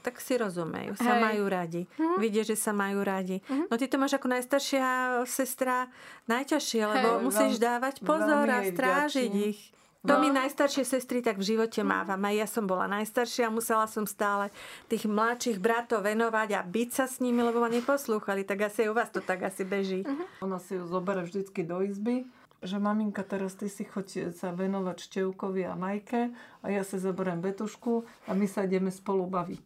Tak 0.00 0.16
si 0.16 0.34
rozumejú, 0.34 0.94
sa 0.94 1.12
Hej. 1.12 1.22
majú 1.22 1.44
radi. 1.46 1.82
Vidia, 2.16 2.40
že 2.42 2.54
sa 2.54 2.72
majú 2.72 3.00
radi. 3.00 3.38
No 3.68 3.74
ty 3.74 3.84
to 3.84 3.94
máš 3.94 4.14
ako 4.14 4.28
najstaršia 4.30 4.84
sestra 5.24 5.92
najťažšie, 6.24 6.82
lebo 6.82 7.08
Hej. 7.10 7.22
musíš 7.22 7.54
Veľmi- 7.54 7.66
dávať 7.66 7.94
pozor 8.00 8.46
a 8.46 8.58
strážiť 8.62 9.28
vďačím. 9.28 9.50
ich. 9.50 9.60
To 10.00 10.16
No. 10.16 10.20
mi 10.22 10.32
najstaršie 10.32 10.80
sestry 10.82 11.20
tak 11.20 11.36
v 11.36 11.44
živote 11.46 11.84
mávam. 11.84 12.16
Aj 12.18 12.32
ja 12.32 12.48
som 12.48 12.64
bola 12.64 12.88
najstaršia 12.88 13.46
a 13.46 13.52
musela 13.52 13.84
som 13.84 14.08
stále 14.08 14.48
tých 14.86 15.04
mladších 15.04 15.58
bratov 15.58 16.00
venovať 16.02 16.48
a 16.54 16.64
byť 16.64 16.88
sa 16.90 17.04
s 17.04 17.20
nimi, 17.20 17.36
lebo 17.38 17.60
ma 17.60 17.68
neposlúchali. 17.68 18.40
Tak 18.42 18.64
asi 18.64 18.82
aj 18.82 18.88
u 18.88 18.94
vás 18.94 19.08
to 19.08 19.20
tak 19.20 19.42
asi 19.42 19.60
beží. 19.62 20.00
Ona 20.40 20.56
si 20.56 20.74
ju 20.74 20.84
zoberie 20.84 21.20
vždycky 21.22 21.60
do 21.62 21.84
izby, 21.84 22.24
že 22.58 22.76
maminka, 22.76 23.20
teraz 23.22 23.52
ty 23.52 23.68
si 23.68 23.84
choď 23.84 24.32
sa 24.32 24.48
venovať 24.50 24.96
Števkovi 25.02 25.62
a 25.62 25.72
Majke 25.74 26.32
a 26.58 26.66
ja 26.66 26.80
si 26.80 26.96
zoberiem 26.96 27.36
Betušku 27.38 28.00
a 28.24 28.32
my 28.32 28.46
sa 28.46 28.64
ideme 28.64 28.88
spolu 28.88 29.24
baviť. 29.26 29.64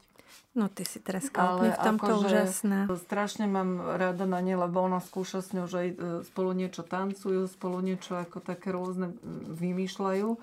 No 0.55 0.70
ty 0.70 0.87
si 0.87 1.03
teraz 1.03 1.27
úplne 1.35 1.75
v 1.75 1.83
tomto 1.83 2.14
akože 2.14 2.27
úžasná. 2.31 2.79
Strašne 2.94 3.51
mám 3.51 3.99
rada 3.99 4.23
na 4.23 4.38
ne, 4.38 4.55
lebo 4.55 4.87
ona 4.87 5.03
skúša 5.03 5.42
s 5.42 5.51
ňou, 5.51 5.66
že 5.66 5.81
e, 5.90 5.92
spolu 6.31 6.55
niečo 6.55 6.87
tancujú, 6.87 7.51
spolu 7.51 7.83
niečo 7.83 8.14
ako 8.14 8.38
také 8.38 8.70
rôzne 8.70 9.11
mm, 9.18 9.51
vymýšľajú. 9.51 10.38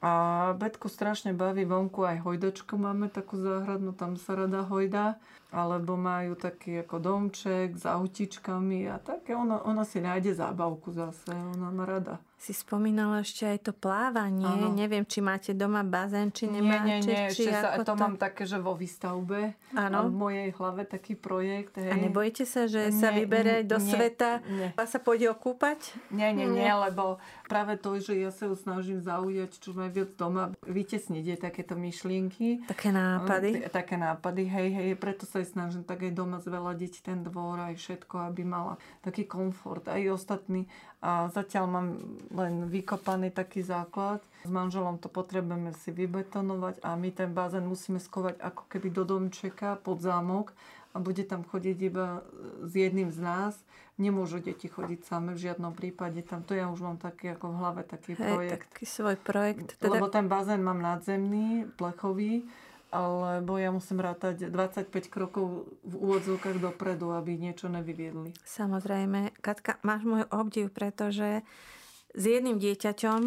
A 0.00 0.12
Betku 0.56 0.88
strašne 0.88 1.36
baví 1.36 1.64
vonku, 1.68 2.04
aj 2.04 2.24
hojdačku 2.24 2.76
máme 2.76 3.12
takú 3.12 3.36
záhradnú, 3.36 3.92
tam 3.92 4.20
sa 4.20 4.36
rada 4.36 4.64
hojda. 4.64 5.16
Alebo 5.50 5.98
majú 5.98 6.38
taký 6.38 6.86
ako 6.86 6.96
domček 7.02 7.74
s 7.74 7.82
autičkami 7.82 8.86
a 8.86 9.02
také. 9.02 9.34
Ona, 9.34 9.64
ona 9.66 9.82
si 9.82 9.98
nájde 9.98 10.36
zábavku 10.36 10.94
zase, 10.94 11.32
ona 11.32 11.74
má 11.74 11.88
rada. 11.88 12.22
Si 12.40 12.56
spomínala 12.56 13.20
ešte 13.20 13.44
aj 13.44 13.68
to 13.68 13.72
plávanie. 13.76 14.48
Áno. 14.48 14.72
Neviem, 14.72 15.04
či 15.04 15.20
máte 15.20 15.52
doma 15.52 15.84
bazén, 15.84 16.32
či 16.32 16.48
Nie, 16.48 16.64
nemáte. 16.64 16.88
nie, 16.88 16.96
nie, 16.96 17.28
či 17.28 17.44
ešte 17.44 17.52
sa, 17.52 17.76
ako 17.76 17.84
to 17.84 17.94
mám 17.94 18.16
také, 18.16 18.48
že 18.48 18.56
vo 18.56 18.72
výstavbe. 18.72 19.60
Áno. 19.76 19.94
A 19.94 20.08
v 20.08 20.12
mojej 20.16 20.48
hlave 20.50 20.82
taký 20.82 21.14
projekt. 21.14 21.76
Hej. 21.76 21.92
A 21.92 22.00
nebojíte 22.00 22.48
sa, 22.48 22.64
že 22.64 22.88
sa 22.90 23.12
Nie, 23.12 23.20
vybere 23.20 23.60
do 23.60 23.76
nie, 23.76 23.84
sveta 23.84 24.40
nie. 24.48 24.72
a 24.72 24.82
sa 24.82 24.96
pôjde 24.96 25.28
okúpať? 25.28 25.92
Nie, 26.08 26.32
nie, 26.32 26.48
nie, 26.48 26.64
lebo 26.64 27.20
práve 27.44 27.76
to, 27.76 28.00
že 28.00 28.16
ja 28.16 28.32
sa 28.32 28.48
ju 28.48 28.56
snažím 28.56 29.04
zaujať 29.04 29.60
čo 29.60 29.76
najviac 29.76 30.16
doma, 30.16 30.56
vytesniť 30.64 31.24
jej 31.26 31.36
takéto 31.36 31.76
myšlienky. 31.76 32.64
Také 32.64 32.88
nápady. 32.88 33.60
T- 33.60 33.68
Také 33.68 33.94
nápady, 33.94 34.48
hej, 34.48 34.68
hej, 34.72 34.88
preto 34.96 35.28
sa 35.28 35.38
aj 35.38 35.52
snažím 35.52 35.84
tak 35.84 36.00
aj 36.00 36.16
doma 36.16 36.40
zveladiť 36.40 37.04
ten 37.04 37.20
dvor, 37.20 37.60
aj 37.60 37.76
všetko, 37.76 38.32
aby 38.32 38.48
mala 38.48 38.80
taký 39.00 39.28
komfort, 39.28 39.84
aj 39.86 40.08
ostatní. 40.08 40.64
A 41.00 41.32
zatiaľ 41.32 41.64
mám 41.64 41.88
len 42.36 42.68
vykopaný 42.68 43.32
taký 43.32 43.64
základ. 43.64 44.20
S 44.44 44.50
manželom 44.52 45.00
to 45.00 45.08
potrebujeme 45.08 45.72
si 45.80 45.88
vybetonovať 45.92 46.84
a 46.84 46.92
my 46.96 47.08
ten 47.08 47.32
bazén 47.32 47.64
musíme 47.64 47.96
skovať 47.96 48.36
ako 48.40 48.62
keby 48.68 48.88
do 48.92 49.04
domčeka 49.08 49.80
pod 49.80 50.04
zámok 50.04 50.52
a 50.92 51.00
bude 51.00 51.24
tam 51.24 51.46
chodiť 51.46 51.76
iba 51.80 52.20
s 52.60 52.72
jedným 52.76 53.08
z 53.08 53.20
nás. 53.22 53.54
Nemôžu 54.00 54.40
deti 54.40 54.68
chodiť 54.68 55.04
same 55.04 55.36
v 55.36 55.44
žiadnom 55.44 55.76
prípade. 55.76 56.24
Tam 56.24 56.40
to 56.40 56.56
ja 56.56 56.72
už 56.72 56.80
mám 56.80 56.96
taký 56.96 57.36
ako 57.36 57.52
v 57.52 57.56
hlave 57.60 57.82
taký 57.84 58.16
Hej, 58.16 58.20
projekt. 58.20 58.68
taký 58.72 58.86
svoj 58.88 59.16
projekt. 59.20 59.76
Teda... 59.76 59.96
Lebo 59.96 60.08
ten 60.08 60.24
bazén 60.24 60.64
mám 60.64 60.80
nadzemný, 60.80 61.68
plechový, 61.76 62.48
alebo 62.90 63.56
ja 63.56 63.70
musím 63.70 64.02
rátať 64.02 64.50
25 64.50 64.90
krokov 65.06 65.70
v 65.86 65.94
úvodzovkách 65.94 66.58
dopredu, 66.58 67.14
aby 67.14 67.38
niečo 67.38 67.70
nevyviedli. 67.70 68.34
Samozrejme, 68.42 69.38
Katka, 69.38 69.78
máš 69.86 70.02
môj 70.04 70.26
obdiv, 70.34 70.74
pretože 70.74 71.46
s 72.10 72.22
jedným 72.22 72.58
dieťaťom 72.58 73.22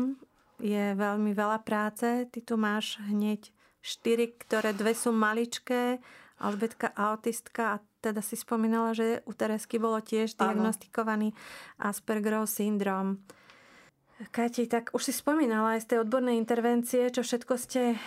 je 0.60 0.86
veľmi 0.96 1.32
veľa 1.32 1.64
práce. 1.64 2.28
Ty 2.28 2.40
tu 2.44 2.60
máš 2.60 3.00
hneď 3.08 3.52
štyri, 3.84 4.36
ktoré 4.36 4.76
dve 4.76 4.96
sú 4.96 5.12
maličké, 5.16 6.00
Alžbetka 6.44 6.92
autistka 6.92 7.80
a 7.80 7.82
teda 8.04 8.20
si 8.20 8.36
spomínala, 8.36 8.92
že 8.92 9.24
u 9.24 9.32
Teresky 9.32 9.80
bolo 9.80 10.04
tiež 10.04 10.36
diagnostikovaný 10.36 11.32
Aspergerov 11.80 12.52
syndrom. 12.52 13.24
Kati, 14.32 14.70
tak 14.70 14.94
už 14.94 15.10
si 15.10 15.14
spomínala 15.14 15.76
aj 15.76 15.84
z 15.84 15.90
tej 15.90 15.98
odbornej 16.06 16.38
intervencie, 16.38 17.10
čo 17.10 17.26
všetko 17.26 17.54
ste 17.58 17.98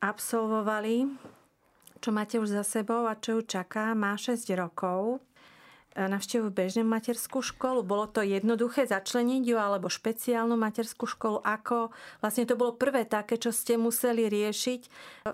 absolvovali, 0.00 1.06
čo 2.00 2.10
máte 2.10 2.40
už 2.40 2.48
za 2.48 2.64
sebou 2.64 3.04
a 3.04 3.14
čo 3.14 3.38
ju 3.38 3.42
čaká. 3.44 3.92
Má 3.92 4.16
6 4.16 4.48
rokov 4.56 5.20
navštevujú 5.94 6.54
bežnú 6.54 6.86
materskú 6.86 7.42
školu. 7.42 7.82
Bolo 7.82 8.06
to 8.06 8.22
jednoduché 8.22 8.86
začleniť 8.86 9.42
ju 9.42 9.56
alebo 9.58 9.90
špeciálnu 9.90 10.54
materskú 10.54 11.04
školu? 11.04 11.42
Ako 11.42 11.90
vlastne 12.22 12.46
to 12.46 12.54
bolo 12.54 12.78
prvé 12.78 13.04
také, 13.04 13.36
čo 13.36 13.50
ste 13.50 13.74
museli 13.76 14.30
riešiť, 14.30 14.80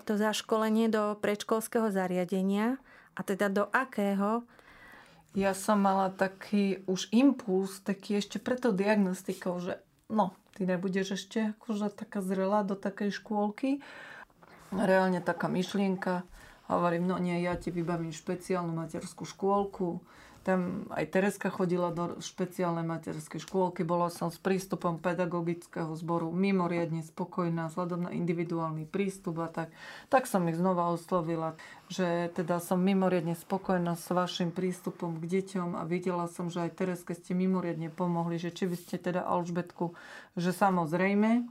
to 0.02 0.12
zaškolenie 0.16 0.88
do 0.88 1.14
predškolského 1.20 1.92
zariadenia 1.92 2.80
a 3.14 3.20
teda 3.20 3.52
do 3.52 3.64
akého? 3.70 4.42
Ja 5.36 5.52
som 5.52 5.84
mala 5.84 6.08
taký 6.08 6.80
už 6.88 7.12
impuls, 7.12 7.84
taký 7.84 8.24
ešte 8.24 8.40
pred 8.40 8.56
tou 8.56 8.72
diagnostikou, 8.72 9.60
že 9.60 9.85
no, 10.10 10.34
ty 10.54 10.66
nebudeš 10.66 11.18
ešte 11.18 11.56
akože 11.58 11.92
taká 11.92 12.22
zrelá 12.22 12.62
do 12.62 12.78
takej 12.78 13.14
škôlky. 13.22 13.82
Reálne 14.74 15.22
taká 15.22 15.46
myšlienka. 15.46 16.26
Hovorím, 16.66 17.06
no 17.06 17.16
nie, 17.22 17.38
ja 17.46 17.54
ti 17.54 17.70
vybavím 17.70 18.10
špeciálnu 18.10 18.74
materskú 18.74 19.22
škôlku. 19.22 20.02
Tam 20.46 20.86
aj 20.94 21.10
Tereska 21.10 21.50
chodila 21.50 21.90
do 21.90 22.22
špeciálnej 22.22 22.86
materskej 22.86 23.42
škôlky. 23.42 23.82
Bola 23.82 24.14
som 24.14 24.30
s 24.30 24.38
prístupom 24.38 25.02
pedagogického 25.02 25.90
zboru 25.98 26.30
mimoriadne 26.30 27.02
spokojná 27.02 27.66
vzhľadom 27.66 28.06
na 28.06 28.14
individuálny 28.14 28.86
prístup 28.86 29.42
a 29.42 29.50
tak. 29.50 29.74
Tak 30.06 30.30
som 30.30 30.46
ich 30.46 30.54
znova 30.54 30.94
oslovila, 30.94 31.58
že 31.90 32.30
teda 32.30 32.62
som 32.62 32.78
mimoriadne 32.78 33.34
spokojná 33.34 33.98
s 33.98 34.06
vašim 34.06 34.54
prístupom 34.54 35.18
k 35.18 35.26
deťom 35.26 35.74
a 35.74 35.82
videla 35.82 36.30
som, 36.30 36.46
že 36.46 36.62
aj 36.62 36.78
Tereske 36.78 37.18
ste 37.18 37.34
mimoriadne 37.34 37.90
pomohli, 37.90 38.38
že 38.38 38.54
či 38.54 38.70
by 38.70 38.78
ste 38.78 39.02
teda 39.02 39.26
Alžbetku, 39.26 39.98
že 40.38 40.54
samozrejme, 40.54 41.42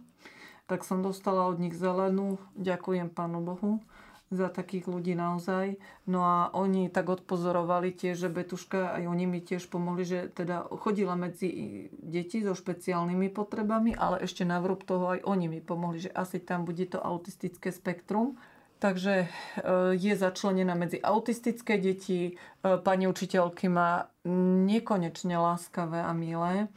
tak 0.71 0.87
som 0.87 1.03
dostala 1.03 1.51
od 1.51 1.59
nich 1.59 1.75
zelenú. 1.75 2.39
Ďakujem 2.55 3.11
Pánu 3.11 3.43
Bohu 3.43 3.83
za 4.33 4.49
takých 4.49 4.89
ľudí 4.89 5.13
naozaj. 5.13 5.77
No 6.09 6.25
a 6.25 6.37
oni 6.53 6.89
tak 6.89 7.09
odpozorovali 7.09 7.93
tiež, 7.93 8.25
že 8.25 8.29
Betuška, 8.33 8.97
aj 8.97 9.03
oni 9.05 9.25
mi 9.29 9.39
tiež 9.41 9.69
pomohli, 9.69 10.01
že 10.01 10.19
teda 10.33 10.65
chodila 10.81 11.13
medzi 11.13 11.49
deti 11.93 12.41
so 12.41 12.57
špeciálnymi 12.57 13.29
potrebami, 13.29 13.93
ale 13.93 14.25
ešte 14.25 14.41
na 14.41 14.57
vrúb 14.57 14.81
toho 14.81 15.17
aj 15.17 15.19
oni 15.25 15.45
mi 15.45 15.59
pomohli, 15.61 16.09
že 16.09 16.11
asi 16.13 16.41
tam 16.41 16.65
bude 16.65 16.89
to 16.89 16.97
autistické 16.97 17.69
spektrum. 17.69 18.37
Takže 18.75 19.13
e, 19.23 19.27
je 19.95 20.13
začlenená 20.19 20.75
medzi 20.75 20.99
autistické 20.99 21.79
deti. 21.79 22.19
E, 22.27 22.77
pani 22.83 23.07
učiteľky 23.07 23.71
má 23.71 24.11
nekonečne 24.67 25.39
láskavé 25.39 26.03
a 26.03 26.11
milé. 26.11 26.67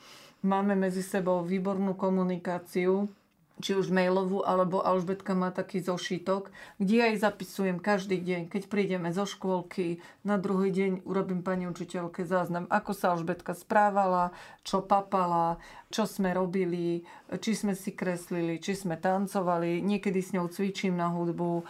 Máme 0.47 0.79
medzi 0.79 1.03
sebou 1.03 1.43
výbornú 1.43 1.99
komunikáciu 1.99 3.11
či 3.59 3.75
už 3.75 3.91
mailovú, 3.91 4.43
alebo 4.47 4.83
Alžbetka 4.83 5.35
má 5.35 5.51
taký 5.51 5.83
zošitok, 5.83 6.51
kde 6.79 7.11
aj 7.11 7.15
zapisujem 7.23 7.79
každý 7.83 8.23
deň, 8.23 8.43
keď 8.51 8.63
prídeme 8.71 9.11
zo 9.11 9.27
škôlky, 9.27 9.99
na 10.23 10.39
druhý 10.39 10.71
deň 10.71 11.03
urobím 11.09 11.43
pani 11.43 11.67
učiteľke 11.67 12.23
záznam, 12.23 12.71
ako 12.71 12.93
sa 12.95 13.15
Alžbetka 13.15 13.55
správala, 13.59 14.31
čo 14.63 14.85
papala, 14.85 15.59
čo 15.89 16.05
sme 16.05 16.37
robili, 16.37 17.03
či 17.41 17.57
sme 17.57 17.73
si 17.73 17.97
kreslili, 17.97 18.61
či 18.61 18.77
sme 18.77 19.01
tancovali, 19.01 19.81
niekedy 19.81 20.21
s 20.21 20.37
ňou 20.37 20.53
cvičím 20.53 21.01
na 21.01 21.09
hudbu, 21.09 21.65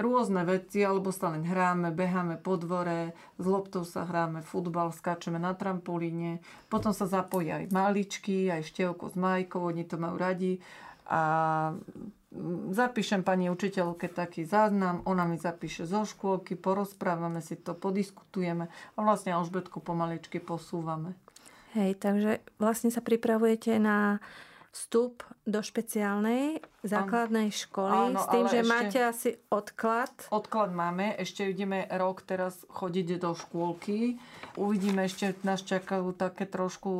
rôzne 0.00 0.42
veci, 0.48 0.80
alebo 0.80 1.12
sa 1.12 1.30
len 1.30 1.44
hráme, 1.44 1.92
beháme 1.92 2.40
po 2.40 2.56
dvore, 2.56 3.12
s 3.36 3.44
loptou 3.44 3.84
sa 3.84 4.08
hráme 4.08 4.40
futbal, 4.40 4.96
skáčeme 4.96 5.36
na 5.36 5.52
trampolíne, 5.52 6.40
potom 6.72 6.96
sa 6.96 7.04
zapoja 7.04 7.60
aj 7.60 7.68
maličky, 7.68 8.48
aj 8.48 8.64
števko 8.64 9.12
s 9.12 9.16
Majkou, 9.20 9.68
oni 9.68 9.84
to 9.84 10.00
majú 10.00 10.16
radi 10.16 10.56
a 11.10 11.22
zapíšem 12.70 13.26
pani 13.26 13.50
učiteľke 13.50 14.06
taký 14.06 14.46
záznam, 14.46 15.02
ona 15.02 15.26
mi 15.26 15.34
zapíše 15.34 15.82
zo 15.82 16.06
škôlky, 16.06 16.54
porozprávame 16.54 17.42
si 17.42 17.58
to, 17.58 17.74
podiskutujeme 17.74 18.70
a 18.70 18.98
vlastne 19.02 19.34
Alžbetku 19.34 19.82
pomaličky 19.82 20.38
posúvame. 20.38 21.18
Hej, 21.74 21.98
takže 21.98 22.42
vlastne 22.62 22.94
sa 22.94 23.02
pripravujete 23.02 23.78
na 23.82 24.22
vstup 24.70 25.26
do 25.42 25.58
špeciálnej 25.66 26.62
základnej 26.86 27.50
školy 27.50 28.14
Áno, 28.14 28.22
s 28.22 28.26
tým, 28.30 28.46
že 28.46 28.62
ešte... 28.62 28.70
máte 28.70 28.98
asi 29.02 29.30
odklad. 29.50 30.14
Odklad 30.30 30.70
máme, 30.70 31.18
ešte 31.18 31.42
ideme 31.50 31.90
rok 31.90 32.22
teraz 32.22 32.62
chodiť 32.70 33.18
do 33.18 33.34
škôlky. 33.34 34.22
Uvidíme, 34.54 35.10
ešte 35.10 35.34
nás 35.42 35.66
čakajú 35.66 36.14
také 36.14 36.46
trošku 36.46 36.90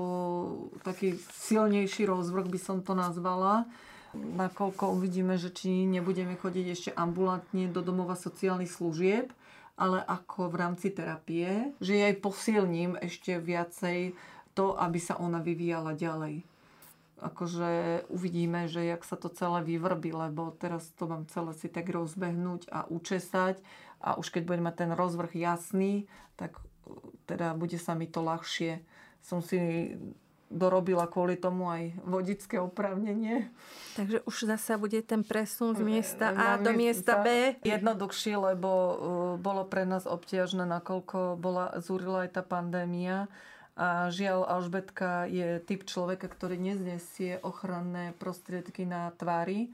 taký 0.82 1.14
silnejší 1.30 2.10
rozvrh, 2.10 2.50
by 2.50 2.58
som 2.58 2.82
to 2.82 2.98
nazvala 2.98 3.70
nakoľko 4.14 4.94
uvidíme, 4.96 5.38
že 5.38 5.54
či 5.54 5.86
nebudeme 5.86 6.34
chodiť 6.34 6.66
ešte 6.70 6.90
ambulantne 6.94 7.70
do 7.70 7.82
domova 7.82 8.18
sociálnych 8.18 8.70
služieb, 8.70 9.30
ale 9.80 10.02
ako 10.04 10.52
v 10.52 10.58
rámci 10.60 10.92
terapie, 10.92 11.72
že 11.80 11.96
jej 11.96 12.14
posilním 12.18 13.00
ešte 13.00 13.40
viacej 13.40 14.12
to, 14.52 14.76
aby 14.76 14.98
sa 15.00 15.16
ona 15.16 15.40
vyvíjala 15.40 15.96
ďalej. 15.96 16.44
Akože 17.20 18.04
uvidíme, 18.08 18.64
že 18.68 18.84
jak 18.84 19.04
sa 19.04 19.16
to 19.16 19.28
celé 19.28 19.60
vyvrbí, 19.64 20.12
lebo 20.12 20.56
teraz 20.56 20.88
to 20.96 21.04
mám 21.04 21.28
celé 21.28 21.52
si 21.52 21.68
tak 21.68 21.88
rozbehnúť 21.88 22.68
a 22.72 22.88
učesať 22.88 23.60
a 24.00 24.16
už 24.16 24.32
keď 24.32 24.42
budem 24.48 24.64
mať 24.64 24.76
ten 24.84 24.92
rozvrh 24.96 25.32
jasný, 25.36 26.08
tak 26.40 26.56
teda 27.28 27.52
bude 27.52 27.76
sa 27.76 27.92
mi 27.92 28.08
to 28.08 28.24
ľahšie. 28.24 28.80
Som 29.20 29.44
si 29.44 29.92
dorobila 30.50 31.06
kvôli 31.06 31.38
tomu 31.38 31.70
aj 31.70 31.94
vodické 32.02 32.58
opravnenie. 32.58 33.46
Takže 33.94 34.26
už 34.26 34.36
zasa 34.50 34.74
bude 34.76 34.98
ten 35.06 35.22
presun 35.22 35.78
z 35.78 35.82
miesta 35.86 36.34
A 36.34 36.58
do 36.58 36.74
miesta 36.74 37.22
B. 37.22 37.54
Jednoduchší, 37.62 38.34
lebo 38.34 38.68
uh, 38.68 38.94
bolo 39.38 39.62
pre 39.70 39.86
nás 39.86 40.10
obťažné, 40.10 40.66
nakoľko 40.66 41.38
bola, 41.38 41.78
zúrila 41.78 42.26
aj 42.26 42.30
tá 42.34 42.42
pandémia. 42.42 43.30
A 43.78 44.10
žiaľ, 44.10 44.44
Alžbetka 44.44 45.30
je 45.30 45.62
typ 45.62 45.86
človeka, 45.86 46.26
ktorý 46.26 46.58
neznesie 46.58 47.38
ochranné 47.40 48.12
prostriedky 48.18 48.84
na 48.84 49.14
tvári. 49.14 49.70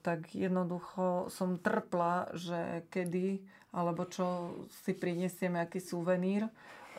Tak 0.00 0.32
jednoducho 0.32 1.28
som 1.28 1.60
trpla, 1.60 2.34
že 2.34 2.88
kedy, 2.88 3.44
alebo 3.76 4.08
čo 4.08 4.56
si 4.82 4.96
prinesieme, 4.96 5.60
aký 5.60 5.78
suvenír 5.78 6.48
E, 6.48 6.48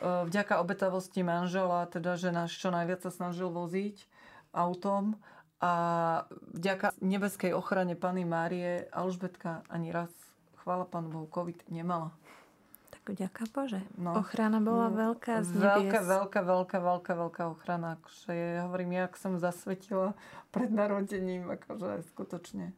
vďaka 0.02 0.60
obetavosti 0.60 1.24
manžela, 1.24 1.88
teda, 1.88 2.20
že 2.20 2.34
nás 2.34 2.52
čo 2.52 2.68
najviac 2.68 3.00
sa 3.00 3.12
snažil 3.12 3.48
voziť 3.48 4.04
autom 4.52 5.16
a 5.60 5.72
vďaka 6.52 6.96
nebeskej 7.00 7.56
ochrane 7.56 7.96
Pany 7.96 8.28
Márie 8.28 8.88
Alžbetka 8.92 9.64
ani 9.72 9.88
raz, 9.88 10.12
chvála 10.60 10.84
Pánu 10.84 11.08
Bohu, 11.08 11.26
COVID 11.32 11.72
nemala. 11.72 12.12
Tak 12.92 13.16
vďaka 13.16 13.42
Bože. 13.54 13.80
No, 13.96 14.18
ochrana 14.20 14.60
bola 14.60 14.92
no, 14.92 14.96
veľká 14.96 15.40
z 15.44 15.56
Veľká, 15.56 16.00
veľká, 16.04 16.40
veľká, 16.44 16.78
veľká, 16.82 17.12
veľká 17.16 17.42
ochrana. 17.56 17.96
Akože 18.00 18.32
ja 18.32 18.68
hovorím, 18.68 19.00
jak 19.00 19.16
som 19.16 19.40
zasvetila 19.40 20.12
pred 20.52 20.68
narodením, 20.68 21.48
akože 21.48 22.04
skutočne. 22.12 22.76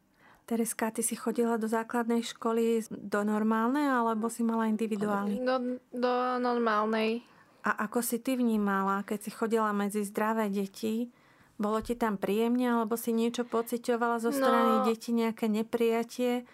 Tereska, 0.49 0.89
ty 0.89 1.05
si 1.05 1.13
chodila 1.13 1.61
do 1.61 1.69
základnej 1.69 2.25
školy 2.25 2.81
do 2.89 3.21
normálnej 3.21 3.85
alebo 3.85 4.33
si 4.33 4.41
mala 4.41 4.65
individuálny? 4.65 5.45
Do, 5.45 5.77
do 5.93 6.13
normálnej. 6.41 7.21
A 7.61 7.85
ako 7.85 8.01
si 8.01 8.17
ty 8.17 8.33
vnímala, 8.33 9.05
keď 9.05 9.29
si 9.29 9.29
chodila 9.29 9.69
medzi 9.77 10.01
zdravé 10.01 10.49
deti? 10.49 11.13
Bolo 11.61 11.85
ti 11.85 11.93
tam 11.93 12.17
príjemne 12.17 12.65
alebo 12.65 12.97
si 12.97 13.13
niečo 13.13 13.45
pociťovala 13.45 14.17
zo 14.17 14.33
strany 14.33 14.81
no, 14.81 14.85
detí, 14.89 15.13
nejaké 15.13 15.45
neprijatie? 15.45 16.49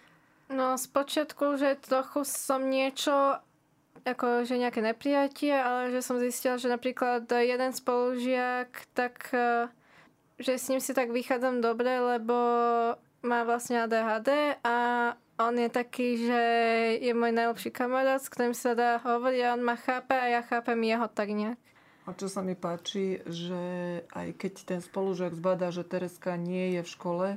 No, 0.51 0.75
spočiatku, 0.75 1.55
že 1.55 1.79
trochu 1.79 2.27
som 2.27 2.67
niečo 2.67 3.39
ako, 4.03 4.43
že 4.43 4.59
nejaké 4.59 4.83
neprijatie, 4.83 5.55
ale 5.55 5.95
že 5.95 6.03
som 6.03 6.19
zistila, 6.19 6.59
že 6.59 6.67
napríklad 6.67 7.31
jeden 7.31 7.71
spolužiak, 7.71 8.91
tak 8.91 9.31
eh, 9.31 9.71
že 10.35 10.59
s 10.59 10.67
ním 10.67 10.83
si 10.83 10.91
tak 10.91 11.15
vychádzam 11.15 11.63
dobre, 11.63 11.95
lebo 11.95 12.35
má 13.25 13.41
vlastne 13.43 13.83
ADHD 13.83 14.61
a 14.61 14.77
on 15.35 15.53
je 15.59 15.67
taký, 15.67 16.15
že 16.29 16.43
je 17.03 17.11
môj 17.11 17.35
najlepší 17.35 17.73
kamarát, 17.73 18.23
s 18.23 18.31
ktorým 18.31 18.55
sa 18.55 18.71
dá 18.71 19.01
hovoriť 19.03 19.41
a 19.43 19.53
on 19.57 19.61
ma 19.65 19.75
chápe 19.75 20.15
a 20.15 20.31
ja 20.31 20.41
chápem 20.45 20.79
jeho 20.85 21.09
tak 21.11 21.35
nejak. 21.35 21.59
A 22.05 22.13
čo 22.13 22.29
sa 22.29 22.45
mi 22.45 22.53
páči, 22.53 23.25
že 23.25 23.63
aj 24.13 24.37
keď 24.37 24.53
ten 24.63 24.79
spolužiak 24.79 25.33
zbadá, 25.33 25.73
že 25.73 25.81
Tereska 25.81 26.37
nie 26.37 26.77
je 26.77 26.85
v 26.85 26.89
škole, 26.93 27.27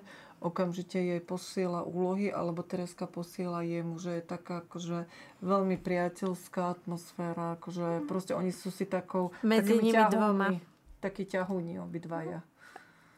okamžite 0.45 1.01
jej 1.01 1.19
posiela 1.25 1.83
úlohy, 1.83 2.31
alebo 2.31 2.63
Tereska 2.63 3.09
posiela 3.09 3.65
jemu, 3.65 3.97
že 3.99 4.21
je 4.21 4.23
taká 4.23 4.63
akože 4.63 5.09
veľmi 5.41 5.81
priateľská 5.81 6.79
atmosféra, 6.79 7.59
akože 7.59 8.07
proste 8.07 8.37
oni 8.37 8.53
sú 8.53 8.69
si 8.71 8.85
takou... 8.85 9.35
Medzi 9.41 9.81
nimi 9.81 9.97
ťahúni, 9.97 10.15
dvoma. 10.15 10.49
Takí 11.01 11.25
ťahúni 11.27 11.81
obidvaja. 11.83 12.45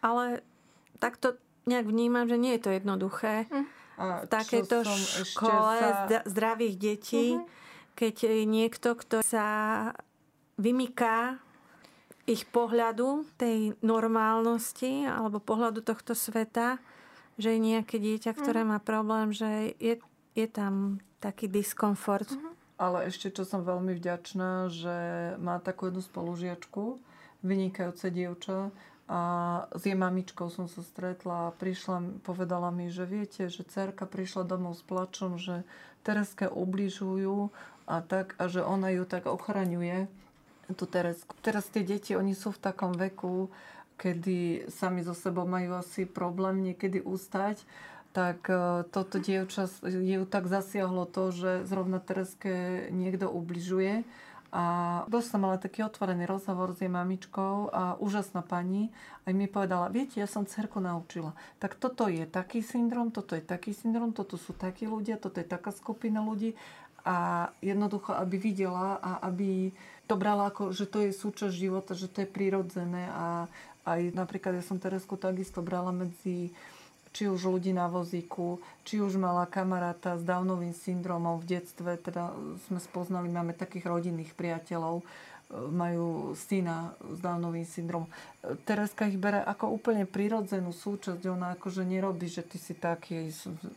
Ale 0.00 0.40
takto 0.96 1.36
nejak 1.70 1.86
vnímam, 1.86 2.26
že 2.26 2.34
nie 2.34 2.58
je 2.58 2.62
to 2.66 2.70
jednoduché. 2.74 3.46
Hm. 3.46 3.66
A 4.00 4.04
v 4.24 4.32
takejto 4.32 4.76
škole 5.28 5.76
sa... 5.76 6.24
zdravých 6.24 6.74
detí, 6.80 7.36
uh-huh. 7.36 7.44
keď 7.92 8.32
je 8.32 8.48
niekto, 8.48 8.96
kto 8.96 9.20
sa 9.20 9.48
vymyká 10.56 11.36
ich 12.24 12.48
pohľadu, 12.48 13.28
tej 13.36 13.76
normálnosti 13.84 15.04
alebo 15.04 15.36
pohľadu 15.36 15.84
tohto 15.84 16.16
sveta, 16.16 16.80
že 17.36 17.56
je 17.56 17.60
nejaké 17.60 18.00
dieťa, 18.00 18.32
ktoré 18.32 18.64
uh-huh. 18.64 18.72
má 18.72 18.78
problém, 18.80 19.36
že 19.36 19.76
je, 19.76 20.00
je 20.32 20.46
tam 20.48 21.04
taký 21.20 21.52
diskomfort. 21.52 22.32
Uh-huh. 22.32 22.56
Ale 22.80 23.04
ešte, 23.12 23.28
čo 23.28 23.44
som 23.44 23.60
veľmi 23.60 23.92
vďačná, 24.00 24.72
že 24.72 24.96
má 25.36 25.60
takú 25.60 25.92
jednu 25.92 26.00
spolužiačku, 26.00 26.96
vynikajúce 27.44 28.08
dievča, 28.08 28.72
a 29.10 29.20
s 29.74 29.82
jej 29.82 29.98
mamičkou 29.98 30.54
som 30.54 30.70
sa 30.70 30.86
stretla 30.86 31.50
a 31.50 31.54
prišla, 31.58 32.22
povedala 32.22 32.70
mi, 32.70 32.86
že 32.94 33.02
viete, 33.10 33.50
že 33.50 33.66
cerka 33.66 34.06
prišla 34.06 34.46
domov 34.46 34.78
s 34.78 34.86
plačom, 34.86 35.34
že 35.34 35.66
Tereske 36.06 36.46
ubližujú 36.46 37.50
a 37.90 38.06
tak, 38.06 38.38
a 38.38 38.46
že 38.46 38.62
ona 38.62 38.94
ju 38.94 39.02
tak 39.02 39.26
ochraňuje, 39.26 40.06
tú 40.78 40.86
Teresku. 40.86 41.34
Teraz 41.42 41.66
tie 41.66 41.82
deti, 41.82 42.14
oni 42.14 42.38
sú 42.38 42.54
v 42.54 42.62
takom 42.62 42.94
veku, 42.94 43.50
kedy 43.98 44.70
sami 44.70 45.02
so 45.02 45.12
sebou 45.12 45.44
majú 45.44 45.76
asi 45.76 46.06
problém 46.06 46.62
niekedy 46.62 47.02
ustať, 47.02 47.60
tak 48.10 48.46
e, 48.46 48.86
toto 48.90 49.18
dievča 49.18 49.70
ju 49.86 50.22
tak 50.26 50.46
zasiahlo 50.46 51.06
to, 51.06 51.34
že 51.34 51.50
zrovna 51.66 51.98
Tereske 51.98 52.86
niekto 52.94 53.26
ubližuje 53.26 54.06
a 54.50 54.64
dosť 55.06 55.26
som 55.30 55.40
mala 55.46 55.62
taký 55.62 55.86
otvorený 55.86 56.26
rozhovor 56.26 56.74
s 56.74 56.82
jej 56.82 56.90
mamičkou 56.90 57.70
a 57.70 57.94
úžasná 58.02 58.42
pani. 58.42 58.90
Aj 59.22 59.30
mi 59.30 59.46
povedala, 59.46 59.86
viete, 59.94 60.18
ja 60.18 60.26
som 60.26 60.42
cerku 60.42 60.82
naučila. 60.82 61.38
Tak 61.62 61.78
toto 61.78 62.10
je 62.10 62.26
taký 62.26 62.58
syndrom, 62.58 63.14
toto 63.14 63.38
je 63.38 63.42
taký 63.46 63.70
syndrom, 63.70 64.10
toto 64.10 64.34
sú 64.34 64.50
takí 64.50 64.90
ľudia, 64.90 65.22
toto 65.22 65.38
je 65.38 65.46
taká 65.46 65.70
skupina 65.70 66.18
ľudí. 66.18 66.58
A 67.06 67.48
jednoducho, 67.62 68.10
aby 68.12 68.36
videla 68.36 68.98
a 68.98 69.22
aby 69.30 69.70
to 70.10 70.18
brala 70.18 70.50
ako, 70.50 70.74
že 70.74 70.90
to 70.90 70.98
je 71.06 71.14
súčasť 71.14 71.54
života, 71.54 71.94
že 71.94 72.10
to 72.10 72.26
je 72.26 72.28
prirodzené. 72.28 73.06
A 73.14 73.46
aj 73.86 74.12
napríklad 74.18 74.58
ja 74.58 74.64
som 74.66 74.82
Teresku 74.82 75.14
takisto 75.14 75.62
brala 75.62 75.94
medzi 75.94 76.50
či 77.10 77.26
už 77.26 77.50
ľudí 77.50 77.74
na 77.74 77.90
vozíku, 77.90 78.62
či 78.86 79.02
už 79.02 79.18
mala 79.18 79.46
kamaráta 79.50 80.14
s 80.14 80.22
Downovým 80.22 80.74
syndromom 80.74 81.42
v 81.42 81.58
detstve, 81.58 81.98
teda 81.98 82.30
sme 82.70 82.78
spoznali, 82.78 83.26
máme 83.26 83.54
takých 83.54 83.90
rodinných 83.90 84.32
priateľov, 84.38 85.02
e, 85.02 85.04
majú 85.74 86.38
syna 86.38 86.94
s 87.02 87.18
Downovým 87.18 87.66
syndromom. 87.66 88.06
E, 88.06 88.54
Tereska 88.62 89.10
ich 89.10 89.18
bere 89.18 89.42
ako 89.42 89.74
úplne 89.74 90.06
prirodzenú 90.06 90.70
súčasť, 90.70 91.22
ona 91.26 91.58
akože 91.58 91.82
nerobí, 91.82 92.30
že 92.30 92.46
ty 92.46 92.62
si 92.62 92.78
taký, 92.78 93.26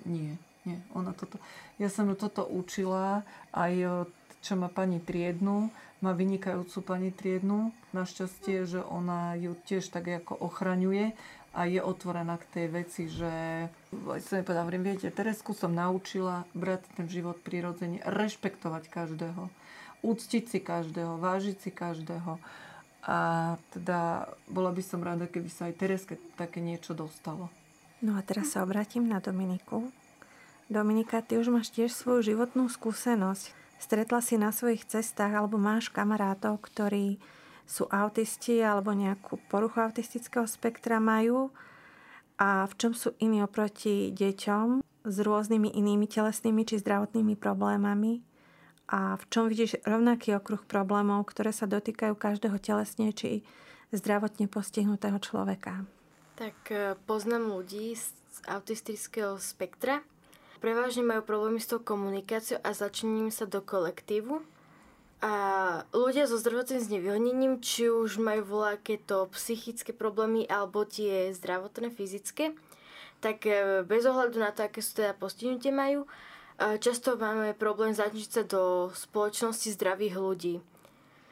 nie. 0.05 0.37
nie. 0.65 0.77
Ona 0.93 1.17
toto, 1.17 1.41
ja 1.81 1.89
som 1.89 2.05
ju 2.05 2.13
toto 2.13 2.45
učila 2.45 3.25
aj 3.49 4.05
čo 4.43 4.59
má 4.59 4.67
pani 4.67 4.99
Triednu, 4.99 5.71
má 6.03 6.11
vynikajúcu 6.11 6.83
pani 6.83 7.15
Triednu. 7.15 7.71
Našťastie, 7.95 8.67
že 8.67 8.83
ona 8.83 9.39
ju 9.39 9.55
tiež 9.55 9.87
tak 9.87 10.11
ako 10.11 10.35
ochraňuje 10.35 11.15
a 11.53 11.69
je 11.69 11.77
otvorená 11.77 12.41
k 12.41 12.49
tej 12.49 12.67
veci, 12.73 13.03
že 13.05 13.31
som 14.25 14.35
jej 14.41 14.45
povedala, 14.45 14.73
viete, 14.73 15.13
Teresku 15.13 15.53
som 15.53 15.69
naučila 15.69 16.49
brať 16.57 16.89
ten 16.97 17.05
život 17.05 17.37
prirodzene, 17.45 18.01
rešpektovať 18.01 18.89
každého, 18.89 19.53
úctiť 20.01 20.43
si 20.49 20.59
každého, 20.59 21.21
vážiť 21.21 21.57
si 21.61 21.69
každého. 21.69 22.41
A 23.03 23.17
teda 23.75 24.31
bola 24.49 24.73
by 24.73 24.81
som 24.81 25.05
rada, 25.05 25.29
keby 25.29 25.49
sa 25.51 25.69
aj 25.69 25.77
Tereske 25.77 26.15
také 26.39 26.57
niečo 26.57 26.97
dostalo. 26.97 27.53
No 28.01 28.17
a 28.17 28.25
teraz 28.25 28.57
sa 28.57 28.65
obratím 28.65 29.05
na 29.05 29.21
Dominiku. 29.21 29.93
Dominika, 30.67 31.21
ty 31.21 31.37
už 31.37 31.53
máš 31.53 31.69
tiež 31.69 31.93
svoju 31.93 32.33
životnú 32.33 32.65
skúsenosť 32.65 33.63
stretla 33.83 34.23
si 34.23 34.39
na 34.39 34.55
svojich 34.55 34.87
cestách 34.87 35.35
alebo 35.35 35.59
máš 35.59 35.91
kamarátov, 35.91 36.63
ktorí 36.63 37.19
sú 37.63 37.87
autisti 37.89 38.59
alebo 38.59 38.91
nejakú 38.91 39.39
poruchu 39.47 39.81
autistického 39.81 40.45
spektra 40.45 40.99
majú 40.99 41.49
a 42.37 42.67
v 42.67 42.73
čom 42.75 42.91
sú 42.91 43.15
iní 43.23 43.39
oproti 43.39 44.11
deťom 44.11 44.83
s 45.03 45.15
rôznymi 45.19 45.75
inými 45.75 46.07
telesnými 46.07 46.63
či 46.63 46.79
zdravotnými 46.79 47.35
problémami 47.35 48.23
a 48.91 49.15
v 49.15 49.23
čom 49.31 49.47
vidíš 49.47 49.79
rovnaký 49.87 50.35
okruh 50.35 50.59
problémov, 50.63 51.23
ktoré 51.31 51.55
sa 51.55 51.69
dotýkajú 51.69 52.19
každého 52.19 52.57
telesne 52.59 53.15
či 53.15 53.47
zdravotne 53.95 54.49
postihnutého 54.49 55.17
človeka. 55.21 55.87
Tak 56.35 56.57
e, 56.73 56.97
poznám 57.05 57.53
ľudí 57.53 57.93
z 57.93 58.37
autistického 58.49 59.37
spektra, 59.37 60.01
prevažne 60.59 61.05
majú 61.05 61.21
problémy 61.21 61.61
s 61.61 61.69
tou 61.69 61.79
komunikáciou 61.79 62.57
a 62.65 62.73
začnením 62.73 63.29
sa 63.29 63.45
do 63.45 63.61
kolektívu. 63.61 64.41
A 65.23 65.31
ľudia 65.95 66.27
so 66.27 66.35
zdravotným 66.35 66.83
znevýhodnením, 66.83 67.63
či 67.63 67.87
už 67.87 68.19
majú 68.19 68.43
voľaké 68.59 68.99
to 69.07 69.31
psychické 69.31 69.95
problémy 69.95 70.43
alebo 70.51 70.83
tie 70.83 71.31
zdravotné, 71.31 71.95
fyzické, 71.95 72.51
tak 73.23 73.47
e, 73.47 73.87
bez 73.87 74.03
ohľadu 74.03 74.43
na 74.43 74.51
to, 74.51 74.67
aké 74.67 74.83
sú 74.83 74.99
teda 74.99 75.15
postihnutie 75.15 75.71
majú, 75.71 76.03
e, 76.59 76.75
často 76.75 77.15
máme 77.15 77.55
problém 77.55 77.95
začniť 77.95 78.27
sa 78.27 78.43
do 78.43 78.91
spoločnosti 78.91 79.71
zdravých 79.71 80.15
ľudí. 80.19 80.55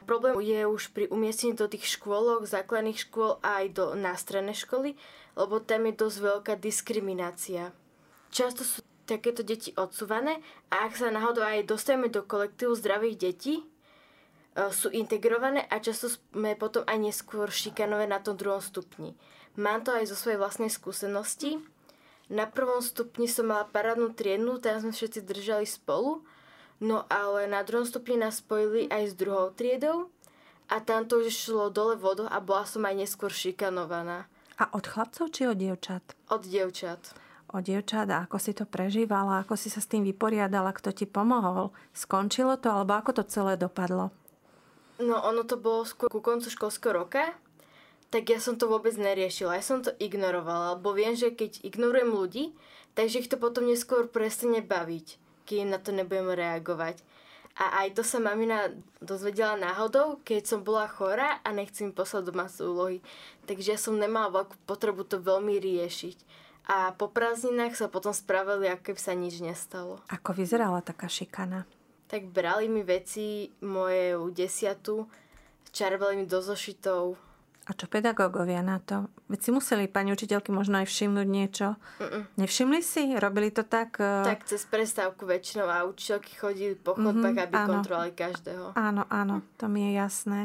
Problém 0.08 0.40
je 0.40 0.64
už 0.64 0.96
pri 0.96 1.12
umiestnení 1.12 1.52
do 1.52 1.68
tých 1.68 1.84
škôlok, 1.84 2.48
základných 2.48 2.96
škôl 2.96 3.44
a 3.44 3.60
aj 3.60 3.76
do 3.76 3.86
nástrednej 3.92 4.56
školy, 4.56 4.96
lebo 5.36 5.60
tam 5.60 5.84
je 5.84 6.00
dosť 6.00 6.16
veľká 6.16 6.54
diskriminácia. 6.56 7.76
Často 8.32 8.64
sú 8.64 8.80
takéto 9.04 9.44
deti 9.44 9.76
odsúvané 9.76 10.40
a 10.72 10.88
ak 10.88 10.96
sa 10.96 11.12
náhodou 11.12 11.44
aj 11.44 11.68
dostaneme 11.68 12.08
do 12.08 12.24
kolektívu 12.24 12.72
zdravých 12.72 13.20
detí, 13.20 13.54
sú 14.52 14.92
integrované 14.92 15.64
a 15.72 15.80
často 15.80 16.12
sme 16.12 16.52
potom 16.56 16.84
aj 16.84 16.98
neskôr 17.00 17.48
šikanové 17.48 18.04
na 18.04 18.20
tom 18.20 18.36
druhom 18.36 18.60
stupni. 18.60 19.16
Mám 19.56 19.84
to 19.84 19.96
aj 19.96 20.08
zo 20.08 20.16
svojej 20.16 20.40
vlastnej 20.40 20.68
skúsenosti. 20.72 21.60
Na 22.32 22.48
prvom 22.48 22.80
stupni 22.80 23.28
som 23.28 23.52
mala 23.52 23.68
parádnu 23.68 24.16
triednu, 24.16 24.60
tam 24.60 24.80
sme 24.80 24.92
všetci 24.92 25.24
držali 25.28 25.68
spolu, 25.68 26.24
no 26.80 27.04
ale 27.12 27.44
na 27.44 27.60
druhom 27.60 27.84
stupni 27.84 28.16
nás 28.16 28.40
spojili 28.40 28.88
aj 28.88 29.12
s 29.12 29.14
druhou 29.16 29.52
triedou 29.52 30.08
a 30.72 30.80
tam 30.80 31.04
to 31.04 31.20
už 31.20 31.32
šlo 31.32 31.68
dole 31.68 32.00
vodou 32.00 32.24
a 32.28 32.40
bola 32.40 32.64
som 32.64 32.84
aj 32.88 32.96
neskôr 32.96 33.28
šikanovaná. 33.28 34.28
A 34.56 34.68
od 34.72 34.84
chlapcov 34.84 35.28
či 35.32 35.48
od 35.48 35.60
dievčat? 35.60 36.16
Od 36.32 36.40
dievčat 36.44 37.12
o 37.52 37.60
dievčat 37.60 38.08
a 38.08 38.24
ako 38.24 38.36
si 38.40 38.56
to 38.56 38.64
prežívala, 38.64 39.44
ako 39.44 39.60
si 39.60 39.68
sa 39.68 39.84
s 39.84 39.88
tým 39.88 40.08
vyporiadala, 40.08 40.72
kto 40.72 40.90
ti 40.90 41.04
pomohol. 41.04 41.70
Skončilo 41.92 42.56
to 42.56 42.72
alebo 42.72 42.96
ako 42.96 43.20
to 43.20 43.24
celé 43.28 43.60
dopadlo? 43.60 44.10
No 45.02 45.18
ono 45.18 45.42
to 45.42 45.58
bolo 45.58 45.82
skôr 45.82 46.06
ku 46.06 46.22
koncu 46.22 46.46
školského 46.46 46.94
roka, 46.94 47.34
tak 48.12 48.30
ja 48.30 48.38
som 48.38 48.54
to 48.54 48.70
vôbec 48.70 48.94
neriešila. 48.94 49.58
Ja 49.58 49.64
som 49.64 49.82
to 49.82 49.90
ignorovala, 49.98 50.78
lebo 50.78 50.94
viem, 50.94 51.18
že 51.18 51.34
keď 51.34 51.64
ignorujem 51.66 52.12
ľudí, 52.12 52.44
takže 52.94 53.26
ich 53.26 53.30
to 53.32 53.40
potom 53.40 53.66
neskôr 53.66 54.06
prestane 54.06 54.62
baviť, 54.62 55.18
keď 55.48 55.58
na 55.66 55.78
to 55.82 55.90
nebudem 55.90 56.30
reagovať. 56.30 57.02
A 57.52 57.84
aj 57.84 58.00
to 58.00 58.02
sa 58.06 58.16
mamina 58.16 58.72
dozvedela 59.04 59.60
náhodou, 59.60 60.22
keď 60.24 60.48
som 60.48 60.60
bola 60.64 60.88
chorá 60.88 61.42
a 61.44 61.52
nechci 61.52 61.84
mi 61.84 61.92
poslať 61.92 62.32
domáce 62.32 62.64
úlohy. 62.64 63.04
Takže 63.44 63.76
ja 63.76 63.78
som 63.80 64.00
nemala 64.00 64.32
veľkú 64.32 64.56
potrebu 64.64 65.04
to 65.04 65.20
veľmi 65.20 65.60
riešiť 65.60 66.42
a 66.62 66.94
po 66.94 67.10
prázdninách 67.10 67.74
sa 67.74 67.90
potom 67.90 68.14
spravili, 68.14 68.70
ako 68.70 68.92
keby 68.92 69.00
sa 69.02 69.12
nič 69.18 69.42
nestalo. 69.42 69.98
Ako 70.06 70.30
vyzerala 70.30 70.78
taká 70.78 71.10
šikana? 71.10 71.66
Tak 72.12 72.28
brali 72.28 72.68
mi 72.68 72.84
veci 72.84 73.48
moje 73.64 74.20
desiatu, 74.36 75.08
čarbali 75.72 76.20
mi 76.20 76.28
do 76.28 76.44
zošitov. 76.44 77.16
A 77.64 77.72
čo 77.72 77.88
pedagógovia 77.88 78.60
na 78.60 78.84
to? 78.84 79.08
Veď 79.32 79.40
si 79.40 79.50
museli 79.54 79.88
pani 79.88 80.12
učiteľky 80.12 80.52
možno 80.52 80.84
aj 80.84 80.92
všimnúť 80.92 81.28
niečo. 81.30 81.80
Mm-mm. 82.02 82.28
Nevšimli 82.36 82.84
si? 82.84 83.16
Robili 83.16 83.48
to 83.48 83.64
tak? 83.64 83.96
Uh... 83.96 84.28
Tak 84.28 84.44
cez 84.44 84.60
prestávku 84.68 85.24
väčšinou 85.24 85.64
a 85.72 85.88
učiteľky 85.88 86.36
chodili 86.36 86.76
po 86.76 86.98
chodbách, 86.98 87.32
mm-hmm, 87.32 87.46
aby 87.48 87.54
áno. 87.56 87.70
kontrolovali 87.80 88.12
každého. 88.12 88.76
Áno, 88.76 89.08
áno, 89.08 89.40
to 89.56 89.72
mi 89.72 89.88
je 89.88 89.90
jasné. 89.96 90.40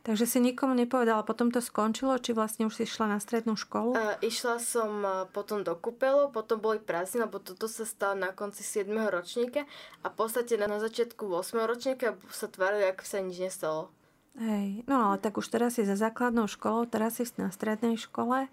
Takže 0.00 0.24
si 0.24 0.40
nikomu 0.40 0.72
nepovedala, 0.72 1.20
potom 1.28 1.52
to 1.52 1.60
skončilo, 1.60 2.16
či 2.16 2.32
vlastne 2.32 2.64
už 2.64 2.72
si 2.72 2.88
išla 2.88 3.04
na 3.04 3.18
strednú 3.20 3.52
školu? 3.52 3.92
Uh, 3.92 4.16
išla 4.24 4.56
som 4.56 5.04
potom 5.36 5.60
do 5.60 5.76
kúpelu, 5.76 6.32
potom 6.32 6.56
boli 6.56 6.80
prázdniny, 6.80 7.28
lebo 7.28 7.36
toto 7.36 7.68
sa 7.68 7.84
stalo 7.84 8.16
na 8.16 8.32
konci 8.32 8.64
7. 8.64 8.88
ročníka 8.88 9.68
a 10.00 10.08
v 10.08 10.14
podstate 10.16 10.56
na, 10.56 10.72
na 10.72 10.80
začiatku 10.80 11.28
8. 11.28 11.68
ročníka 11.68 12.16
sa 12.32 12.48
tvárili, 12.48 12.88
ako 12.88 13.04
sa 13.04 13.20
nič 13.20 13.36
nestalo. 13.44 13.92
Hej, 14.40 14.88
no 14.88 15.10
ale 15.10 15.16
tak 15.20 15.36
už 15.36 15.52
teraz 15.52 15.76
si 15.76 15.84
za 15.84 16.00
základnou 16.00 16.48
školou, 16.48 16.88
teraz 16.88 17.20
si 17.20 17.28
na 17.36 17.52
strednej 17.52 18.00
škole. 18.00 18.48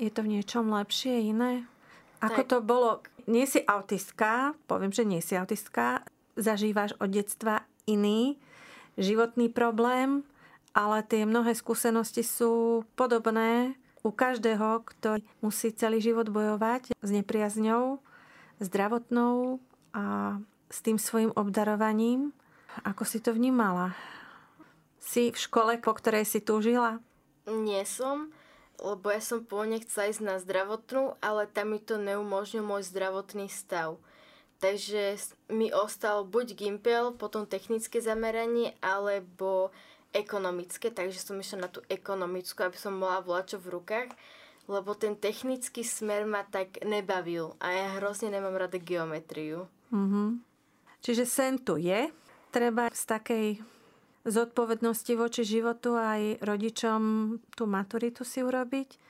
Je 0.00 0.08
to 0.08 0.24
v 0.24 0.40
niečom 0.40 0.72
lepšie, 0.72 1.34
iné? 1.34 1.68
Ako 2.24 2.46
tak. 2.46 2.48
to 2.48 2.56
bolo? 2.64 3.04
Nie 3.28 3.44
si 3.44 3.60
autistka, 3.60 4.56
poviem, 4.70 4.94
že 4.94 5.04
nie 5.04 5.20
si 5.20 5.36
autistka, 5.36 6.06
zažívaš 6.38 6.96
od 7.02 7.12
detstva 7.12 7.66
iný 7.84 8.38
životný 8.96 9.50
problém, 9.50 10.24
ale 10.78 11.02
tie 11.02 11.26
mnohé 11.26 11.58
skúsenosti 11.58 12.22
sú 12.22 12.86
podobné 12.94 13.74
u 14.06 14.14
každého, 14.14 14.86
kto 14.86 15.18
musí 15.42 15.74
celý 15.74 15.98
život 15.98 16.30
bojovať 16.30 16.94
s 16.94 17.08
nepriazňou 17.10 17.98
zdravotnou 18.62 19.58
a 19.90 20.38
s 20.70 20.78
tým 20.86 21.02
svojim 21.02 21.34
obdarovaním. 21.34 22.30
Ako 22.86 23.02
si 23.02 23.18
to 23.18 23.34
vnímala? 23.34 23.98
Si 25.02 25.34
v 25.34 25.38
škole, 25.38 25.82
po 25.82 25.98
ktorej 25.98 26.22
si 26.30 26.38
túžila? 26.38 27.02
Nie 27.50 27.82
som, 27.82 28.30
lebo 28.78 29.10
ja 29.10 29.18
som 29.18 29.42
pôvodne 29.42 29.82
chcela 29.82 30.14
ísť 30.14 30.22
na 30.22 30.36
zdravotnú, 30.38 31.18
ale 31.18 31.50
tam 31.50 31.74
mi 31.74 31.82
to 31.82 31.98
neumožnil 31.98 32.62
môj 32.62 32.86
zdravotný 32.86 33.50
stav. 33.50 33.98
Takže 34.62 35.18
mi 35.50 35.74
ostal 35.74 36.22
buď 36.22 36.54
Gimpel, 36.54 37.14
potom 37.18 37.50
technické 37.50 37.98
zameranie, 37.98 38.78
alebo 38.78 39.74
ekonomické, 40.12 40.88
takže 40.88 41.20
som 41.20 41.36
išla 41.36 41.66
na 41.66 41.70
tú 41.70 41.84
ekonomickú, 41.86 42.64
aby 42.64 42.78
som 42.80 42.96
mohla 42.96 43.44
čo 43.44 43.60
v 43.60 43.76
rukách, 43.78 44.10
lebo 44.68 44.92
ten 44.92 45.16
technický 45.16 45.80
smer 45.80 46.28
ma 46.28 46.44
tak 46.44 46.84
nebavil 46.84 47.56
a 47.60 47.72
ja 47.72 47.86
hrozne 47.96 48.28
nemám 48.28 48.56
rada 48.56 48.76
geometriu. 48.76 49.64
Mm-hmm. 49.88 50.28
Čiže 51.00 51.24
sen 51.24 51.56
tu 51.60 51.80
je, 51.80 52.12
treba 52.52 52.92
z 52.92 53.02
takej 53.08 53.46
zodpovednosti 54.28 55.12
voči 55.16 55.42
životu 55.46 55.96
aj 55.96 56.44
rodičom 56.44 57.00
tú 57.56 57.64
maturitu 57.64 58.28
si 58.28 58.44
urobiť 58.44 59.00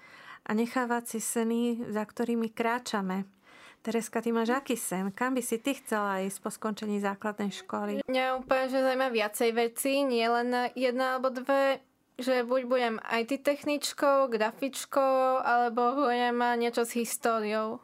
a 0.46 0.54
nechávať 0.54 1.04
si 1.16 1.18
seny, 1.18 1.90
za 1.90 2.06
ktorými 2.06 2.54
kráčame. 2.54 3.26
Tereska, 3.78 4.18
ty 4.18 4.34
máš 4.34 4.50
aký 4.50 4.74
sen? 4.74 5.14
Kam 5.14 5.38
by 5.38 5.42
si 5.42 5.56
ty 5.62 5.78
chcela 5.78 6.20
ísť 6.20 6.38
po 6.42 6.50
skončení 6.50 6.98
základnej 6.98 7.54
školy? 7.54 8.02
Mňa 8.10 8.24
úplne, 8.42 8.66
že 8.66 8.82
zaujíma 8.82 9.08
viacej 9.14 9.50
veci, 9.54 10.02
nie 10.02 10.26
len 10.26 10.74
jedna 10.74 11.16
alebo 11.16 11.30
dve, 11.30 11.78
že 12.18 12.42
buď 12.42 12.62
budem 12.66 12.94
IT 12.98 13.46
techničkou, 13.46 14.26
grafičkou, 14.26 15.40
alebo 15.40 16.04
budem 16.04 16.42
niečo 16.58 16.82
s 16.82 16.98
históriou. 16.98 17.78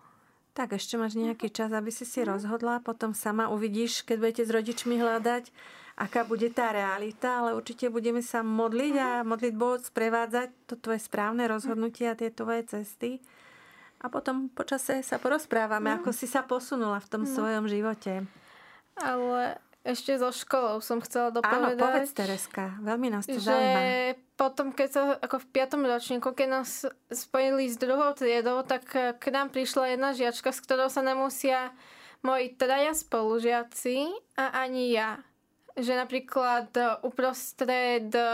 Tak 0.54 0.74
ešte 0.74 0.98
máš 0.98 1.14
nejaký 1.18 1.50
čas, 1.50 1.70
aby 1.70 1.90
si 1.90 2.02
si 2.06 2.22
rozhodla, 2.22 2.82
potom 2.82 3.14
sama 3.14 3.50
uvidíš, 3.50 4.02
keď 4.06 4.16
budete 4.18 4.42
s 4.46 4.54
rodičmi 4.54 4.98
hľadať, 4.98 5.50
aká 5.94 6.26
bude 6.26 6.50
tá 6.50 6.74
realita, 6.74 7.42
ale 7.42 7.54
určite 7.54 7.90
budeme 7.90 8.22
sa 8.22 8.42
modliť 8.42 8.94
a 8.98 9.10
modliť 9.22 9.54
Boh 9.54 9.78
sprevádzať 9.78 10.48
to 10.66 10.74
tvoje 10.78 11.02
správne 11.02 11.46
rozhodnutie 11.46 12.10
a 12.10 12.18
tie 12.18 12.34
tvoje 12.34 12.66
cesty 12.66 13.22
a 14.04 14.12
potom 14.12 14.52
počase 14.52 15.00
sa 15.00 15.16
porozprávame, 15.16 15.88
no. 15.88 15.96
ako 15.96 16.12
si 16.12 16.28
sa 16.28 16.44
posunula 16.44 17.00
v 17.00 17.08
tom 17.08 17.22
no. 17.24 17.30
svojom 17.32 17.64
živote. 17.64 18.28
Ale 19.00 19.56
ešte 19.80 20.12
zo 20.20 20.28
školou 20.28 20.84
som 20.84 21.00
chcela 21.00 21.32
dopovedať. 21.32 21.76
Áno, 21.76 21.80
povedz 21.80 22.12
Tereska, 22.12 22.76
veľmi 22.84 23.08
nás 23.08 23.24
to 23.24 23.40
že 23.40 23.48
zaujíma. 23.48 23.80
potom, 24.36 24.72
keď 24.76 24.88
sa, 24.92 25.02
ako 25.20 25.40
v 25.40 25.46
piatom 25.56 25.82
ročníku, 25.88 26.36
keď 26.36 26.48
nás 26.60 26.84
spojili 27.08 27.68
s 27.72 27.80
druhou 27.80 28.12
triedou, 28.12 28.60
tak 28.64 28.84
k 28.92 29.24
nám 29.32 29.48
prišla 29.52 29.96
jedna 29.96 30.12
žiačka, 30.12 30.52
s 30.52 30.60
ktorou 30.60 30.92
sa 30.92 31.00
nemusia 31.00 31.72
moji 32.24 32.56
traja 32.56 32.96
spolužiaci 32.96 34.08
a 34.40 34.64
ani 34.64 34.96
ja 34.96 35.20
že 35.74 35.92
napríklad 35.98 36.70
e, 36.78 37.02
uprostred 37.02 38.06
e, 38.14 38.26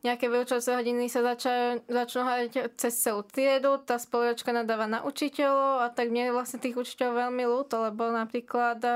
nejaké 0.00 0.24
vyučovacie 0.24 0.72
hodiny 0.72 1.12
sa 1.12 1.20
zača, 1.20 1.84
začnú 1.84 2.24
hrať 2.24 2.72
cez 2.80 2.96
celú 2.96 3.20
triedu, 3.28 3.76
tá 3.84 4.00
spolujačka 4.00 4.56
nadáva 4.56 4.88
na 4.88 5.04
učiteľov 5.04 5.84
a 5.84 5.86
tak 5.92 6.08
mne 6.08 6.32
je 6.32 6.36
vlastne 6.36 6.58
tých 6.64 6.80
učiteľov 6.80 7.28
veľmi 7.28 7.44
ľúto, 7.44 7.84
lebo 7.84 8.08
napríklad 8.08 8.80
e, 8.80 8.92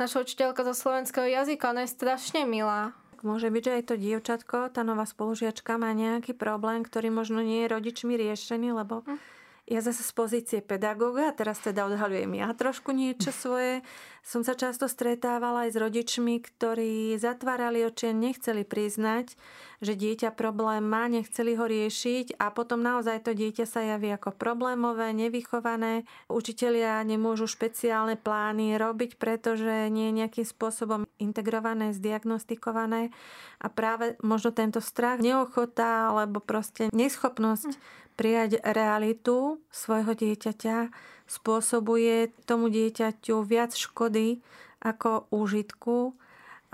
naša 0.00 0.24
učiteľka 0.24 0.64
zo 0.72 0.74
slovenského 0.74 1.28
jazyka, 1.28 1.68
ona 1.68 1.84
je 1.84 1.92
strašne 1.92 2.48
milá. 2.48 2.96
Môže 3.20 3.52
byť, 3.52 3.62
že 3.66 3.76
aj 3.76 3.84
to 3.84 3.94
dievčatko, 4.00 4.56
tá 4.72 4.80
nová 4.86 5.04
spolužiačka 5.04 5.76
má 5.76 5.92
nejaký 5.92 6.32
problém, 6.32 6.80
ktorý 6.80 7.12
možno 7.12 7.44
nie 7.44 7.66
je 7.66 7.72
rodičmi 7.76 8.14
riešený, 8.16 8.72
lebo 8.72 9.04
hm 9.04 9.37
ja 9.68 9.84
zase 9.84 10.00
z 10.00 10.12
pozície 10.16 10.58
pedagóga, 10.64 11.28
a 11.28 11.36
teraz 11.36 11.60
teda 11.60 11.84
odhalujem 11.84 12.40
ja 12.40 12.48
trošku 12.56 12.96
niečo 12.96 13.28
svoje, 13.28 13.84
som 14.24 14.40
sa 14.44 14.56
často 14.56 14.88
stretávala 14.88 15.68
aj 15.68 15.76
s 15.76 15.80
rodičmi, 15.80 16.40
ktorí 16.40 17.16
zatvárali 17.20 17.84
oči 17.84 18.12
a 18.12 18.16
nechceli 18.16 18.64
priznať, 18.64 19.36
že 19.80 19.96
dieťa 19.96 20.36
problém 20.36 20.84
má, 20.84 21.08
nechceli 21.08 21.56
ho 21.56 21.64
riešiť. 21.64 22.36
A 22.36 22.50
potom 22.52 22.82
naozaj 22.82 23.24
to 23.24 23.32
dieťa 23.32 23.64
sa 23.64 23.80
javí 23.80 24.10
ako 24.12 24.34
problémové, 24.34 25.14
nevychované. 25.14 26.04
Učitelia 26.28 27.00
nemôžu 27.08 27.48
špeciálne 27.48 28.18
plány 28.20 28.76
robiť, 28.76 29.16
pretože 29.16 29.88
nie 29.88 30.10
je 30.10 30.18
nejakým 30.20 30.46
spôsobom 30.48 31.08
integrované, 31.16 31.94
zdiagnostikované. 31.94 33.14
A 33.62 33.66
práve 33.70 34.18
možno 34.20 34.50
tento 34.50 34.82
strach, 34.82 35.22
neochota 35.22 36.10
alebo 36.10 36.42
proste 36.42 36.90
neschopnosť 36.92 37.78
prijať 38.18 38.58
realitu 38.66 39.62
svojho 39.70 40.18
dieťaťa 40.18 40.90
spôsobuje 41.30 42.34
tomu 42.42 42.66
dieťaťu 42.66 43.46
viac 43.46 43.78
škody 43.78 44.42
ako 44.82 45.30
úžitku 45.30 46.18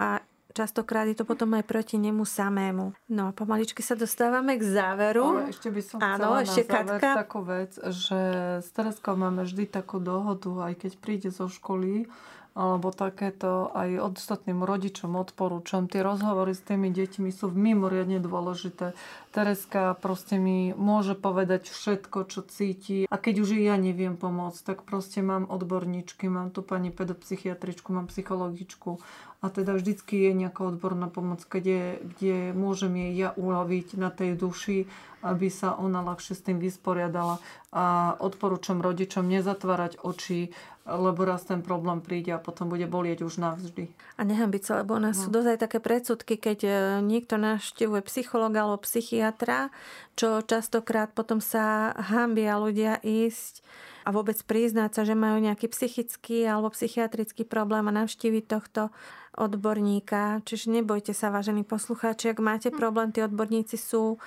a 0.00 0.24
častokrát 0.54 1.04
je 1.10 1.18
to 1.18 1.26
potom 1.26 1.52
aj 1.58 1.66
proti 1.66 1.98
nemu 1.98 2.22
samému. 2.22 2.94
No 3.10 3.28
a 3.28 3.32
pomaličky 3.34 3.82
sa 3.82 3.98
dostávame 3.98 4.54
k 4.56 4.62
záveru. 4.62 5.42
Ale 5.42 5.50
ešte 5.50 5.68
by 5.68 5.82
som 5.82 5.98
Áno, 5.98 6.16
chcela 6.16 6.38
ešte 6.46 6.62
na 6.62 6.70
záver 6.70 7.00
Katka. 7.02 7.10
takú 7.26 7.40
vec, 7.42 7.72
že 7.90 8.20
s 8.62 8.68
Tereskou 8.70 9.14
máme 9.18 9.42
vždy 9.42 9.64
takú 9.66 9.98
dohodu, 9.98 10.70
aj 10.70 10.74
keď 10.86 10.92
príde 11.02 11.28
zo 11.34 11.50
školy, 11.50 12.06
alebo 12.54 12.94
takéto 12.94 13.74
aj 13.74 14.14
ostatným 14.14 14.62
rodičom 14.62 15.18
odporúčam. 15.18 15.90
Tie 15.90 16.06
rozhovory 16.06 16.54
s 16.54 16.62
tými 16.62 16.94
deťmi 16.94 17.34
sú 17.34 17.50
mimoriadne 17.50 18.22
dôležité. 18.22 18.94
Tereska 19.34 19.98
proste 19.98 20.38
mi 20.38 20.70
môže 20.70 21.18
povedať 21.18 21.66
všetko, 21.66 22.30
čo 22.30 22.46
cíti. 22.46 23.10
A 23.10 23.18
keď 23.18 23.42
už 23.42 23.58
ja 23.58 23.74
neviem 23.74 24.14
pomôcť, 24.14 24.62
tak 24.62 24.78
proste 24.86 25.18
mám 25.18 25.50
odborníčky, 25.50 26.30
mám 26.30 26.54
tu 26.54 26.62
pani 26.62 26.94
pedopsychiatričku, 26.94 27.90
mám 27.90 28.06
psychologičku 28.06 29.02
a 29.44 29.52
teda 29.52 29.76
vždycky 29.76 30.24
je 30.24 30.32
nejaká 30.32 30.64
odborná 30.64 31.12
pomoc, 31.12 31.44
kde, 31.44 32.00
kde 32.00 32.56
môžem 32.56 32.96
jej 32.96 33.12
ja 33.12 33.30
uľaviť 33.36 34.00
na 34.00 34.08
tej 34.08 34.40
duši, 34.40 34.88
aby 35.20 35.52
sa 35.52 35.76
ona 35.76 36.00
ľahšie 36.00 36.32
s 36.32 36.44
tým 36.48 36.56
vysporiadala. 36.56 37.44
A 37.68 38.16
odporúčam 38.24 38.80
rodičom 38.80 39.28
nezatvárať 39.28 40.00
oči, 40.00 40.48
lebo 40.88 41.28
raz 41.28 41.44
ten 41.44 41.60
problém 41.60 42.00
príde 42.00 42.32
a 42.32 42.40
potom 42.40 42.72
bude 42.72 42.88
bolieť 42.88 43.24
už 43.24 43.36
navždy. 43.40 43.92
A 44.16 44.22
nehambiť 44.24 44.62
sa, 44.64 44.72
lebo 44.80 44.96
u 44.96 45.00
nás 45.00 45.16
no. 45.20 45.22
sú 45.24 45.28
dosť 45.28 45.48
aj 45.56 45.58
také 45.60 45.78
predsudky, 45.80 46.34
keď 46.40 46.58
e, 46.64 46.72
niekto 47.04 47.36
navštevuje 47.36 48.00
psychologa 48.08 48.64
alebo 48.64 48.80
psychiatra, 48.84 49.68
čo 50.16 50.40
častokrát 50.40 51.12
potom 51.12 51.44
sa 51.44 51.92
hambia 51.96 52.56
ľudia 52.56 53.00
ísť 53.00 53.64
a 54.04 54.08
vôbec 54.12 54.36
priznať 54.44 54.90
sa, 54.92 55.02
že 55.08 55.16
majú 55.16 55.40
nejaký 55.40 55.72
psychický 55.72 56.44
alebo 56.44 56.70
psychiatrický 56.70 57.48
problém 57.48 57.88
a 57.88 57.96
navštíviť 58.04 58.44
tohto 58.44 58.92
odborníka. 59.34 60.44
Čiže 60.44 60.70
nebojte 60.80 61.16
sa, 61.16 61.32
vážení 61.32 61.64
poslucháči, 61.66 62.30
ak 62.30 62.38
máte 62.44 62.68
hm. 62.70 62.76
problém, 62.76 63.08
tí 63.10 63.24
odborníci 63.24 63.80
sú 63.80 64.20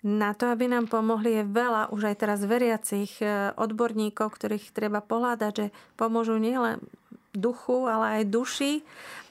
na 0.00 0.32
to, 0.32 0.48
aby 0.48 0.64
nám 0.64 0.88
pomohli, 0.88 1.40
je 1.40 1.44
veľa 1.44 1.92
už 1.92 2.08
aj 2.08 2.16
teraz 2.24 2.40
veriacich 2.40 3.20
e, 3.20 3.52
odborníkov, 3.52 4.32
ktorých 4.32 4.72
treba 4.72 5.04
pohľadať, 5.04 5.52
že 5.52 5.66
pomôžu 6.00 6.40
nielen 6.40 6.80
duchu, 7.36 7.84
ale 7.84 8.20
aj 8.20 8.32
duši 8.32 8.72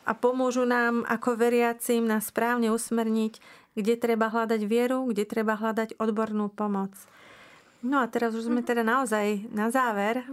a 0.05 0.13
pomôžu 0.13 0.69
nám 0.69 1.09
ako 1.09 1.41
veriacim 1.41 2.05
nás 2.05 2.29
správne 2.29 2.69
usmerniť, 2.69 3.41
kde 3.73 3.93
treba 3.97 4.29
hľadať 4.29 4.61
vieru, 4.69 5.09
kde 5.09 5.25
treba 5.25 5.57
hľadať 5.57 5.97
odbornú 5.97 6.53
pomoc. 6.53 6.93
No 7.83 8.03
a 8.03 8.05
teraz 8.11 8.35
už 8.35 8.51
sme 8.51 8.61
mhm. 8.63 8.67
teda 8.67 8.83
naozaj 8.83 9.47
na 9.51 9.71
záver. 9.71 10.23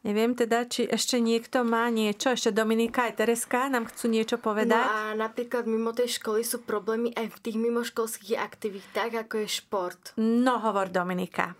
Neviem 0.00 0.32
teda, 0.32 0.64
či 0.64 0.88
ešte 0.88 1.20
niekto 1.20 1.60
má 1.60 1.84
niečo, 1.92 2.32
ešte 2.32 2.56
Dominika 2.56 3.04
aj 3.04 3.20
Tereska 3.20 3.68
nám 3.68 3.84
chcú 3.92 4.08
niečo 4.08 4.40
povedať. 4.40 4.80
No 4.80 4.88
a 4.88 5.12
napríklad 5.12 5.68
mimo 5.68 5.92
tej 5.92 6.16
školy 6.16 6.40
sú 6.40 6.64
problémy 6.64 7.12
aj 7.12 7.28
v 7.28 7.38
tých 7.44 7.56
mimoškolských 7.60 8.40
aktivitách, 8.40 9.28
ako 9.28 9.44
je 9.44 9.48
šport. 9.60 10.00
No 10.16 10.56
hovor 10.56 10.88
Dominika. 10.88 11.52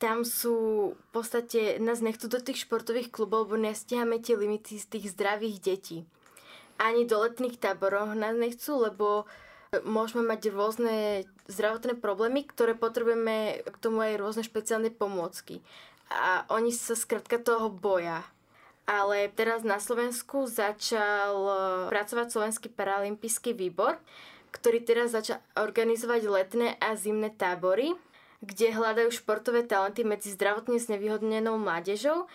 Tam 0.00 0.24
sú, 0.24 0.56
v 0.96 1.08
podstate, 1.12 1.76
nás 1.76 2.00
nechcú 2.00 2.24
do 2.24 2.40
tých 2.40 2.64
športových 2.64 3.12
klubov, 3.12 3.52
lebo 3.52 3.68
nestiahame 3.68 4.16
tie 4.16 4.32
limity 4.32 4.80
z 4.80 4.88
tých 4.88 5.12
zdravých 5.12 5.56
detí. 5.60 6.08
Ani 6.80 7.04
do 7.04 7.20
letných 7.20 7.60
táborov 7.60 8.16
nás 8.16 8.32
nechcú, 8.32 8.80
lebo 8.80 9.28
môžeme 9.82 10.22
mať 10.22 10.54
rôzne 10.54 11.26
zdravotné 11.50 11.98
problémy, 11.98 12.46
ktoré 12.46 12.78
potrebujeme 12.78 13.66
k 13.66 13.76
tomu 13.82 14.06
aj 14.06 14.20
rôzne 14.20 14.42
špeciálne 14.46 14.94
pomôcky. 14.94 15.64
A 16.14 16.46
oni 16.52 16.70
sa 16.70 16.94
skrátka 16.94 17.42
toho 17.42 17.72
boja. 17.72 18.22
Ale 18.84 19.32
teraz 19.32 19.64
na 19.64 19.80
Slovensku 19.80 20.44
začal 20.44 21.32
e, 21.32 21.56
pracovať 21.88 22.26
Slovenský 22.28 22.68
paralympijský 22.68 23.56
výbor, 23.56 23.96
ktorý 24.52 24.84
teraz 24.84 25.16
začal 25.16 25.40
organizovať 25.56 26.20
letné 26.28 26.68
a 26.78 26.92
zimné 26.92 27.32
tábory, 27.32 27.96
kde 28.44 28.76
hľadajú 28.76 29.08
športové 29.08 29.64
talenty 29.64 30.04
medzi 30.04 30.36
zdravotne 30.36 30.76
znevýhodnenou 30.76 31.56
mládežou 31.56 32.28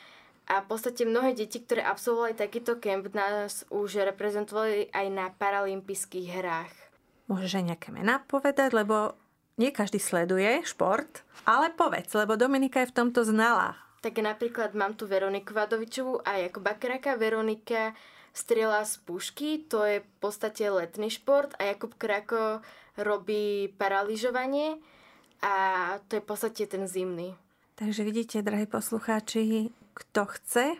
a 0.50 0.66
v 0.66 0.66
podstate 0.66 1.06
mnohé 1.06 1.38
deti, 1.38 1.62
ktoré 1.62 1.86
absolvovali 1.86 2.34
takýto 2.34 2.82
kemp, 2.82 3.14
nás 3.14 3.70
už 3.70 4.02
reprezentovali 4.10 4.90
aj 4.90 5.08
na 5.14 5.30
paralympijských 5.30 6.28
hrách. 6.34 6.89
Môžeš 7.30 7.61
aj 7.61 7.65
nejaké 7.71 7.89
mená 7.93 8.25
povedať, 8.25 8.73
lebo 8.73 9.13
nie 9.61 9.69
každý 9.69 10.01
sleduje 10.01 10.65
šport, 10.65 11.21
ale 11.45 11.69
povedz, 11.69 12.09
lebo 12.17 12.34
Dominika 12.34 12.82
je 12.82 12.89
v 12.89 12.97
tomto 12.97 13.21
znala. 13.21 13.77
Tak 14.01 14.17
napríklad 14.17 14.73
mám 14.73 14.97
tu 14.97 15.05
Veroniku 15.05 15.53
Vadovičovú 15.53 16.25
a 16.25 16.41
Jakuba 16.41 16.80
Kraka. 16.80 17.19
Veronika 17.19 17.93
strieľa 18.32 18.88
z 18.88 18.95
pušky, 19.03 19.49
to 19.67 19.84
je 19.84 19.99
v 19.99 20.09
podstate 20.23 20.63
letný 20.71 21.11
šport 21.11 21.51
a 21.59 21.67
Jakub 21.69 21.91
Krako 21.99 22.63
robí 22.95 23.67
paraližovanie 23.75 24.80
a 25.43 25.53
to 26.07 26.19
je 26.19 26.23
v 26.23 26.27
podstate 26.27 26.63
ten 26.65 26.88
zimný. 26.88 27.36
Takže 27.75 28.03
vidíte, 28.03 28.43
drahí 28.43 28.67
poslucháči, 28.67 29.71
kto 29.95 30.27
chce, 30.36 30.75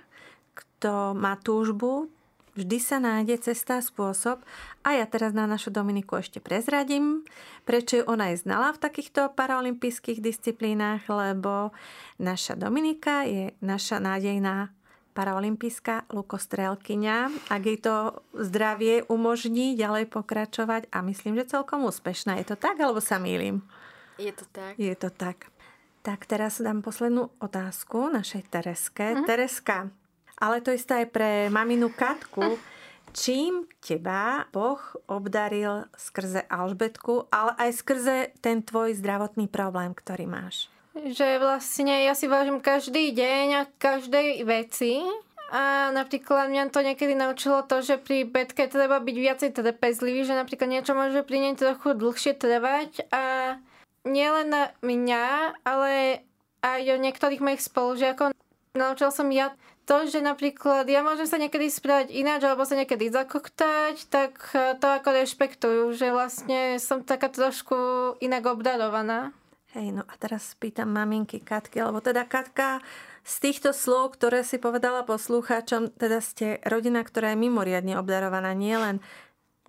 kto 0.56 1.16
má 1.16 1.40
túžbu, 1.40 2.12
Vždy 2.58 2.78
sa 2.82 2.98
nájde 2.98 3.38
cesta, 3.52 3.82
spôsob 3.82 4.42
a 4.82 4.90
ja 4.98 5.06
teraz 5.06 5.34
na 5.34 5.46
našu 5.46 5.70
Dominiku 5.70 6.18
ešte 6.18 6.42
prezradím, 6.42 7.22
prečo 7.64 8.02
ona 8.10 8.34
je 8.34 8.42
znala 8.42 8.74
v 8.74 8.82
takýchto 8.82 9.34
paralympijských 9.38 10.24
disciplínach, 10.24 11.06
lebo 11.10 11.76
naša 12.18 12.58
Dominika 12.58 13.28
je 13.30 13.54
naša 13.62 14.02
nádejná 14.02 14.74
paraolimpijská 15.14 16.08
lukostrelkyňa. 16.16 17.52
Ak 17.52 17.62
jej 17.68 17.76
to 17.82 18.24
zdravie 18.32 19.04
umožní 19.12 19.76
ďalej 19.76 20.08
pokračovať 20.08 20.88
a 20.96 21.04
myslím, 21.04 21.36
že 21.44 21.60
celkom 21.60 21.84
úspešná. 21.84 22.40
Je 22.40 22.48
to 22.48 22.56
tak, 22.56 22.80
alebo 22.80 23.04
sa 23.04 23.20
mýlim? 23.20 23.60
Je 24.16 24.32
to 24.32 24.48
tak. 24.48 24.80
Je 24.80 24.96
to 24.96 25.12
tak. 25.12 25.52
Tak 26.00 26.24
teraz 26.24 26.64
dám 26.64 26.80
poslednú 26.80 27.28
otázku 27.44 28.08
našej 28.08 28.48
Tereske. 28.48 29.20
Mm. 29.20 29.28
Tereska, 29.28 29.92
ale 30.40 30.64
to 30.64 30.72
isté 30.72 31.04
aj 31.04 31.08
pre 31.12 31.32
maminu 31.52 31.92
Katku. 31.92 32.58
Čím 33.10 33.66
teba 33.82 34.46
Boh 34.54 34.80
obdaril 35.10 35.90
skrze 35.98 36.46
Alžbetku, 36.46 37.28
ale 37.34 37.58
aj 37.58 37.82
skrze 37.82 38.18
ten 38.40 38.62
tvoj 38.62 38.94
zdravotný 38.96 39.50
problém, 39.50 39.98
ktorý 39.98 40.30
máš? 40.30 40.70
Že 40.94 41.42
vlastne 41.42 42.06
ja 42.06 42.14
si 42.14 42.30
vážim 42.30 42.62
každý 42.62 43.14
deň 43.14 43.48
a 43.56 43.62
každej 43.82 44.46
veci 44.46 45.02
a 45.50 45.90
napríklad 45.90 46.54
mňa 46.54 46.70
to 46.70 46.86
niekedy 46.86 47.18
naučilo 47.18 47.66
to, 47.66 47.82
že 47.82 47.98
pri 47.98 48.30
betke 48.30 48.70
treba 48.70 49.02
byť 49.02 49.18
viacej 49.18 49.50
trpezlivý, 49.58 50.22
že 50.22 50.38
napríklad 50.38 50.70
niečo 50.70 50.94
môže 50.94 51.26
pri 51.26 51.38
nej 51.42 51.56
trochu 51.58 51.98
dlhšie 51.98 52.38
trvať 52.38 53.10
a 53.10 53.58
nielen 54.06 54.54
na 54.54 54.64
mňa, 54.86 55.26
ale 55.66 56.22
aj 56.62 56.82
o 56.94 57.02
niektorých 57.02 57.42
mojich 57.42 57.66
spolužiakov 57.66 58.30
naučil 58.78 59.10
som 59.10 59.34
ja 59.34 59.58
to, 59.90 60.06
že 60.06 60.22
napríklad 60.22 60.86
ja 60.86 61.02
môžem 61.02 61.26
sa 61.26 61.42
niekedy 61.42 61.66
správať 61.66 62.14
ináč 62.14 62.46
alebo 62.46 62.62
sa 62.62 62.78
niekedy 62.78 63.10
zakoktať, 63.10 64.06
tak 64.14 64.38
e, 64.54 64.78
to 64.78 64.86
ako 64.86 65.10
rešpektujú, 65.18 65.84
že 65.98 66.14
vlastne 66.14 66.78
som 66.78 67.02
taká 67.02 67.34
trošku 67.34 68.14
inak 68.22 68.46
obdarovaná. 68.46 69.34
Hej, 69.74 69.98
no 69.98 70.06
a 70.06 70.14
teraz 70.22 70.54
pýtam 70.62 70.94
maminky 70.94 71.42
Katky, 71.42 71.82
lebo 71.82 72.06
teda 72.06 72.30
Katka, 72.30 72.86
z 73.26 73.36
týchto 73.42 73.74
slov, 73.74 74.14
ktoré 74.18 74.46
si 74.46 74.62
povedala 74.62 75.06
poslucháčom, 75.06 75.94
teda 75.98 76.22
ste 76.22 76.62
rodina, 76.66 77.02
ktorá 77.02 77.34
je 77.34 77.42
mimoriadne 77.42 77.98
obdarovaná 77.98 78.54
nielen 78.54 79.02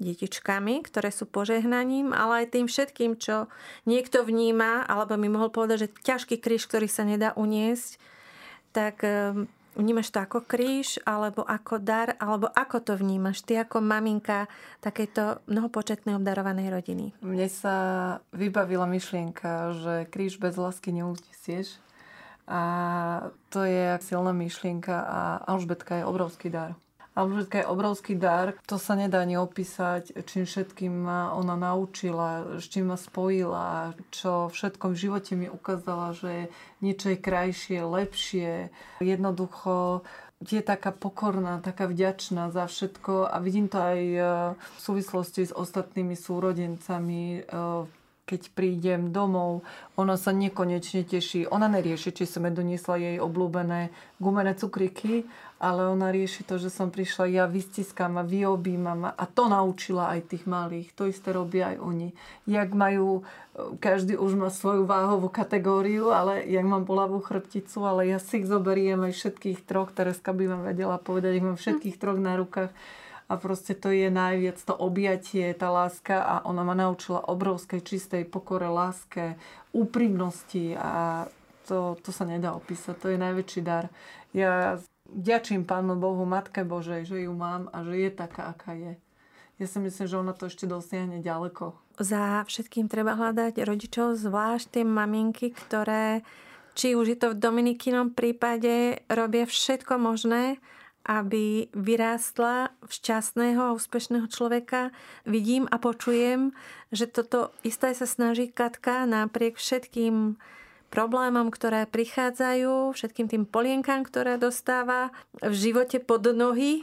detičkami, 0.01 0.81
ktoré 0.85 1.13
sú 1.13 1.29
požehnaním, 1.29 2.17
ale 2.17 2.45
aj 2.45 2.57
tým 2.57 2.67
všetkým, 2.69 3.21
čo 3.21 3.53
niekto 3.85 4.25
vníma, 4.25 4.89
alebo 4.89 5.21
mi 5.21 5.29
mohol 5.29 5.53
povedať, 5.53 5.89
že 5.89 5.93
ťažký 5.93 6.41
kríž, 6.41 6.65
ktorý 6.65 6.89
sa 6.89 7.05
nedá 7.05 7.37
uniesť, 7.37 8.01
tak 8.73 9.05
ehm, 9.05 9.53
Vnímaš 9.79 10.11
to 10.11 10.19
ako 10.19 10.43
kríž, 10.43 10.99
alebo 11.07 11.47
ako 11.47 11.79
dar, 11.79 12.19
alebo 12.19 12.51
ako 12.51 12.83
to 12.83 12.93
vnímaš 12.99 13.47
ty 13.47 13.55
ako 13.55 13.79
maminka 13.79 14.51
takejto 14.83 15.47
mnohopočetnej 15.47 16.19
obdarovanej 16.19 16.69
rodiny? 16.75 17.07
Mne 17.23 17.47
sa 17.47 17.77
vybavila 18.35 18.91
myšlienka, 18.91 19.73
že 19.79 19.95
kríž 20.11 20.43
bez 20.43 20.59
lásky 20.59 20.91
neunesieš. 20.91 21.79
A 22.51 22.63
to 23.55 23.63
je 23.63 23.95
silná 24.03 24.35
myšlienka 24.35 25.07
a 25.07 25.21
Alžbetka 25.47 26.03
je 26.03 26.09
obrovský 26.09 26.51
dar. 26.51 26.75
Alžbetka 27.11 27.59
je 27.59 27.67
obrovský 27.67 28.15
dar, 28.15 28.55
to 28.71 28.79
sa 28.79 28.95
nedá 28.95 29.27
ani 29.27 29.35
opísať, 29.35 30.23
čím 30.31 30.47
všetkým 30.47 30.95
ma 30.95 31.35
ona 31.35 31.59
naučila, 31.59 32.57
s 32.63 32.71
čím 32.71 32.95
ma 32.95 32.99
spojila, 32.99 33.99
čo 34.15 34.47
všetkom 34.47 34.95
v 34.95 35.01
živote 35.11 35.33
mi 35.35 35.51
ukázala, 35.51 36.15
že 36.15 36.47
niečo 36.79 37.11
je 37.11 37.19
krajšie, 37.19 37.83
lepšie. 37.83 38.71
Jednoducho 39.03 40.07
je 40.41 40.63
taká 40.63 40.95
pokorná, 40.95 41.61
taká 41.61 41.91
vďačná 41.91 42.49
za 42.55 42.65
všetko 42.65 43.29
a 43.29 43.37
vidím 43.45 43.69
to 43.69 43.77
aj 43.77 44.01
e, 44.01 44.21
v 44.57 44.79
súvislosti 44.81 45.45
s 45.45 45.53
ostatnými 45.53 46.17
súrodencami, 46.17 47.23
e, 47.37 47.61
keď 48.25 48.43
prídem 48.55 49.11
domov, 49.11 49.67
ona 49.99 50.15
sa 50.15 50.31
nekonečne 50.31 51.03
teší. 51.03 51.51
Ona 51.51 51.67
nerieši, 51.67 52.15
či 52.15 52.25
som 52.31 52.47
doniesla 52.47 52.95
jej 52.95 53.17
obľúbené 53.19 53.91
gumené 54.23 54.55
cukriky, 54.55 55.27
ale 55.61 55.93
ona 55.93 56.09
rieši 56.09 56.49
to, 56.49 56.57
že 56.57 56.73
som 56.73 56.89
prišla, 56.89 57.29
ja 57.29 57.45
vystiskám 57.45 58.17
a 58.17 58.25
vyobímam 58.25 59.13
a 59.13 59.25
to 59.29 59.45
naučila 59.45 60.09
aj 60.17 60.33
tých 60.33 60.49
malých. 60.49 60.97
To 60.97 61.05
isté 61.05 61.37
robia 61.37 61.77
aj 61.77 61.85
oni. 61.85 62.09
Jak 62.49 62.73
majú, 62.73 63.29
každý 63.77 64.17
už 64.17 64.41
má 64.41 64.49
svoju 64.49 64.89
váhovú 64.89 65.29
kategóriu, 65.29 66.17
ale 66.17 66.49
jak 66.49 66.65
mám 66.65 66.89
bolavú 66.89 67.21
chrbticu, 67.21 67.85
ale 67.85 68.09
ja 68.09 68.17
si 68.17 68.41
ich 68.41 68.49
zoberiem 68.49 69.05
aj 69.05 69.13
všetkých 69.13 69.69
troch, 69.69 69.93
Tereska 69.93 70.33
by 70.33 70.49
vám 70.49 70.63
vedela 70.65 70.97
povedať, 70.97 71.37
ich 71.37 71.45
mám 71.45 71.61
všetkých 71.61 72.01
troch 72.01 72.17
na 72.17 72.41
rukách 72.41 72.73
a 73.31 73.37
proste 73.37 73.77
to 73.77 73.93
je 73.93 74.09
najviac 74.09 74.59
to 74.65 74.73
objatie, 74.73 75.53
tá 75.53 75.69
láska 75.69 76.25
a 76.25 76.35
ona 76.49 76.65
ma 76.65 76.73
naučila 76.73 77.21
obrovskej 77.29 77.85
čistej 77.85 78.25
pokore, 78.25 78.67
láske, 78.67 79.37
úprimnosti 79.77 80.73
a 80.75 81.29
to, 81.69 82.01
to 82.01 82.11
sa 82.11 82.25
nedá 82.25 82.57
opísať, 82.57 82.97
to 82.97 83.07
je 83.13 83.19
najväčší 83.21 83.61
dar. 83.61 83.93
Ja 84.35 84.81
ďačím 85.15 85.67
Pánu 85.67 85.99
Bohu, 85.99 86.23
Matke 86.25 86.63
Božej, 86.63 87.07
že 87.07 87.27
ju 87.27 87.33
mám 87.35 87.69
a 87.75 87.83
že 87.83 88.09
je 88.09 88.11
taká, 88.11 88.55
aká 88.55 88.73
je. 88.75 88.95
Ja 89.61 89.67
si 89.69 89.77
myslím, 89.77 90.07
že 90.09 90.17
ona 90.17 90.33
to 90.33 90.49
ešte 90.49 90.65
dosiahne 90.65 91.21
ďaleko. 91.21 91.77
Za 92.01 92.49
všetkým 92.49 92.89
treba 92.89 93.13
hľadať 93.13 93.61
rodičov, 93.61 94.17
zvlášť 94.17 94.81
tie 94.81 94.85
maminky, 94.89 95.53
ktoré, 95.53 96.25
či 96.73 96.97
už 96.97 97.13
je 97.13 97.19
to 97.21 97.37
v 97.37 97.41
Dominikinom 97.45 98.17
prípade, 98.17 99.05
robia 99.13 99.45
všetko 99.45 100.01
možné, 100.01 100.57
aby 101.05 101.69
vyrástla 101.77 102.73
v 102.81 102.91
šťastného 102.93 103.61
a 103.61 103.75
úspešného 103.77 104.29
človeka. 104.33 104.97
Vidím 105.29 105.69
a 105.69 105.77
počujem, 105.77 106.57
že 106.89 107.05
toto 107.05 107.53
isté 107.61 107.93
sa 107.93 108.09
snaží 108.09 108.49
Katka 108.49 109.05
napriek 109.05 109.61
všetkým 109.61 110.41
problémom, 110.91 111.49
ktoré 111.49 111.87
prichádzajú, 111.87 112.93
všetkým 112.93 113.27
tým 113.31 113.45
polienkám, 113.47 114.03
ktoré 114.03 114.37
dostáva 114.37 115.15
v 115.39 115.55
živote 115.55 116.03
pod 116.03 116.27
nohy, 116.35 116.83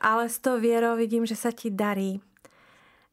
ale 0.00 0.32
s 0.32 0.40
tou 0.40 0.56
vierou 0.56 0.96
vidím, 0.96 1.28
že 1.28 1.36
sa 1.36 1.52
ti 1.52 1.68
darí. 1.68 2.24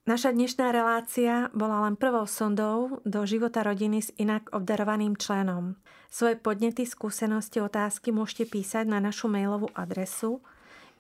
Naša 0.04 0.36
dnešná 0.36 0.76
relácia 0.76 1.48
bola 1.56 1.88
len 1.88 1.96
prvou 1.96 2.28
sondou 2.28 3.00
do 3.08 3.24
života 3.24 3.64
rodiny 3.64 4.04
s 4.04 4.12
inak 4.20 4.52
obdarovaným 4.52 5.16
členom. 5.16 5.80
Svoje 6.12 6.36
podnety, 6.36 6.84
skúsenosti, 6.84 7.64
otázky 7.64 8.12
môžete 8.12 8.52
písať 8.52 8.84
na 8.84 9.00
našu 9.00 9.32
mailovú 9.32 9.72
adresu 9.72 10.44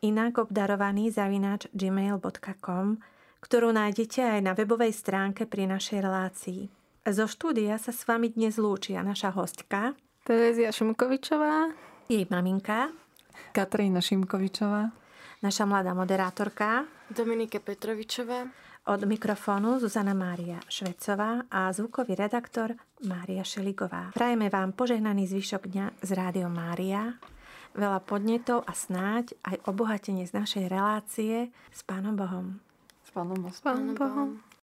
inakobdarovaný 0.03 1.15
zavináč 1.15 1.71
gmail.com, 1.71 2.99
ktorú 3.39 3.69
nájdete 3.71 4.19
aj 4.19 4.39
na 4.43 4.51
webovej 4.51 4.91
stránke 4.91 5.47
pri 5.47 5.67
našej 5.67 5.99
relácii. 6.03 6.82
Zo 7.03 7.27
štúdia 7.27 7.75
sa 7.75 7.91
s 7.91 8.07
vami 8.07 8.31
dnes 8.31 8.55
lúčia 8.55 9.03
naša 9.03 9.35
hostka 9.35 9.91
Terezia 10.23 10.71
Šimkovičová, 10.71 11.75
jej 12.07 12.23
maminka 12.31 12.95
Katarína 13.51 13.99
Šimkovičová, 13.99 14.87
naša 15.43 15.67
mladá 15.67 15.91
moderátorka 15.91 16.87
Dominike 17.11 17.59
Petrovičová, 17.59 18.47
od 18.87 19.03
mikrofónu 19.03 19.83
Zuzana 19.83 20.15
Mária 20.15 20.63
Švecová 20.71 21.43
a 21.51 21.67
zvukový 21.75 22.15
redaktor 22.15 22.71
Mária 23.03 23.43
Šeligová. 23.43 24.15
Prajeme 24.15 24.47
vám 24.47 24.71
požehnaný 24.71 25.27
zvyšok 25.27 25.75
dňa 25.75 25.85
z 25.99 26.09
Rádio 26.15 26.47
Mária, 26.47 27.19
veľa 27.75 27.99
podnetov 28.07 28.63
a 28.63 28.71
snáď 28.71 29.35
aj 29.43 29.59
obohatenie 29.67 30.23
z 30.23 30.39
našej 30.39 30.71
relácie 30.71 31.51
s 31.67 31.83
Pánom 31.83 32.15
Bohom. 32.15 32.63
S 33.03 33.11
Pánom 33.11 33.43
Bohom. 33.43 33.51
S 33.51 33.59
Pánom 33.59 33.91
Bohom. 33.91 34.39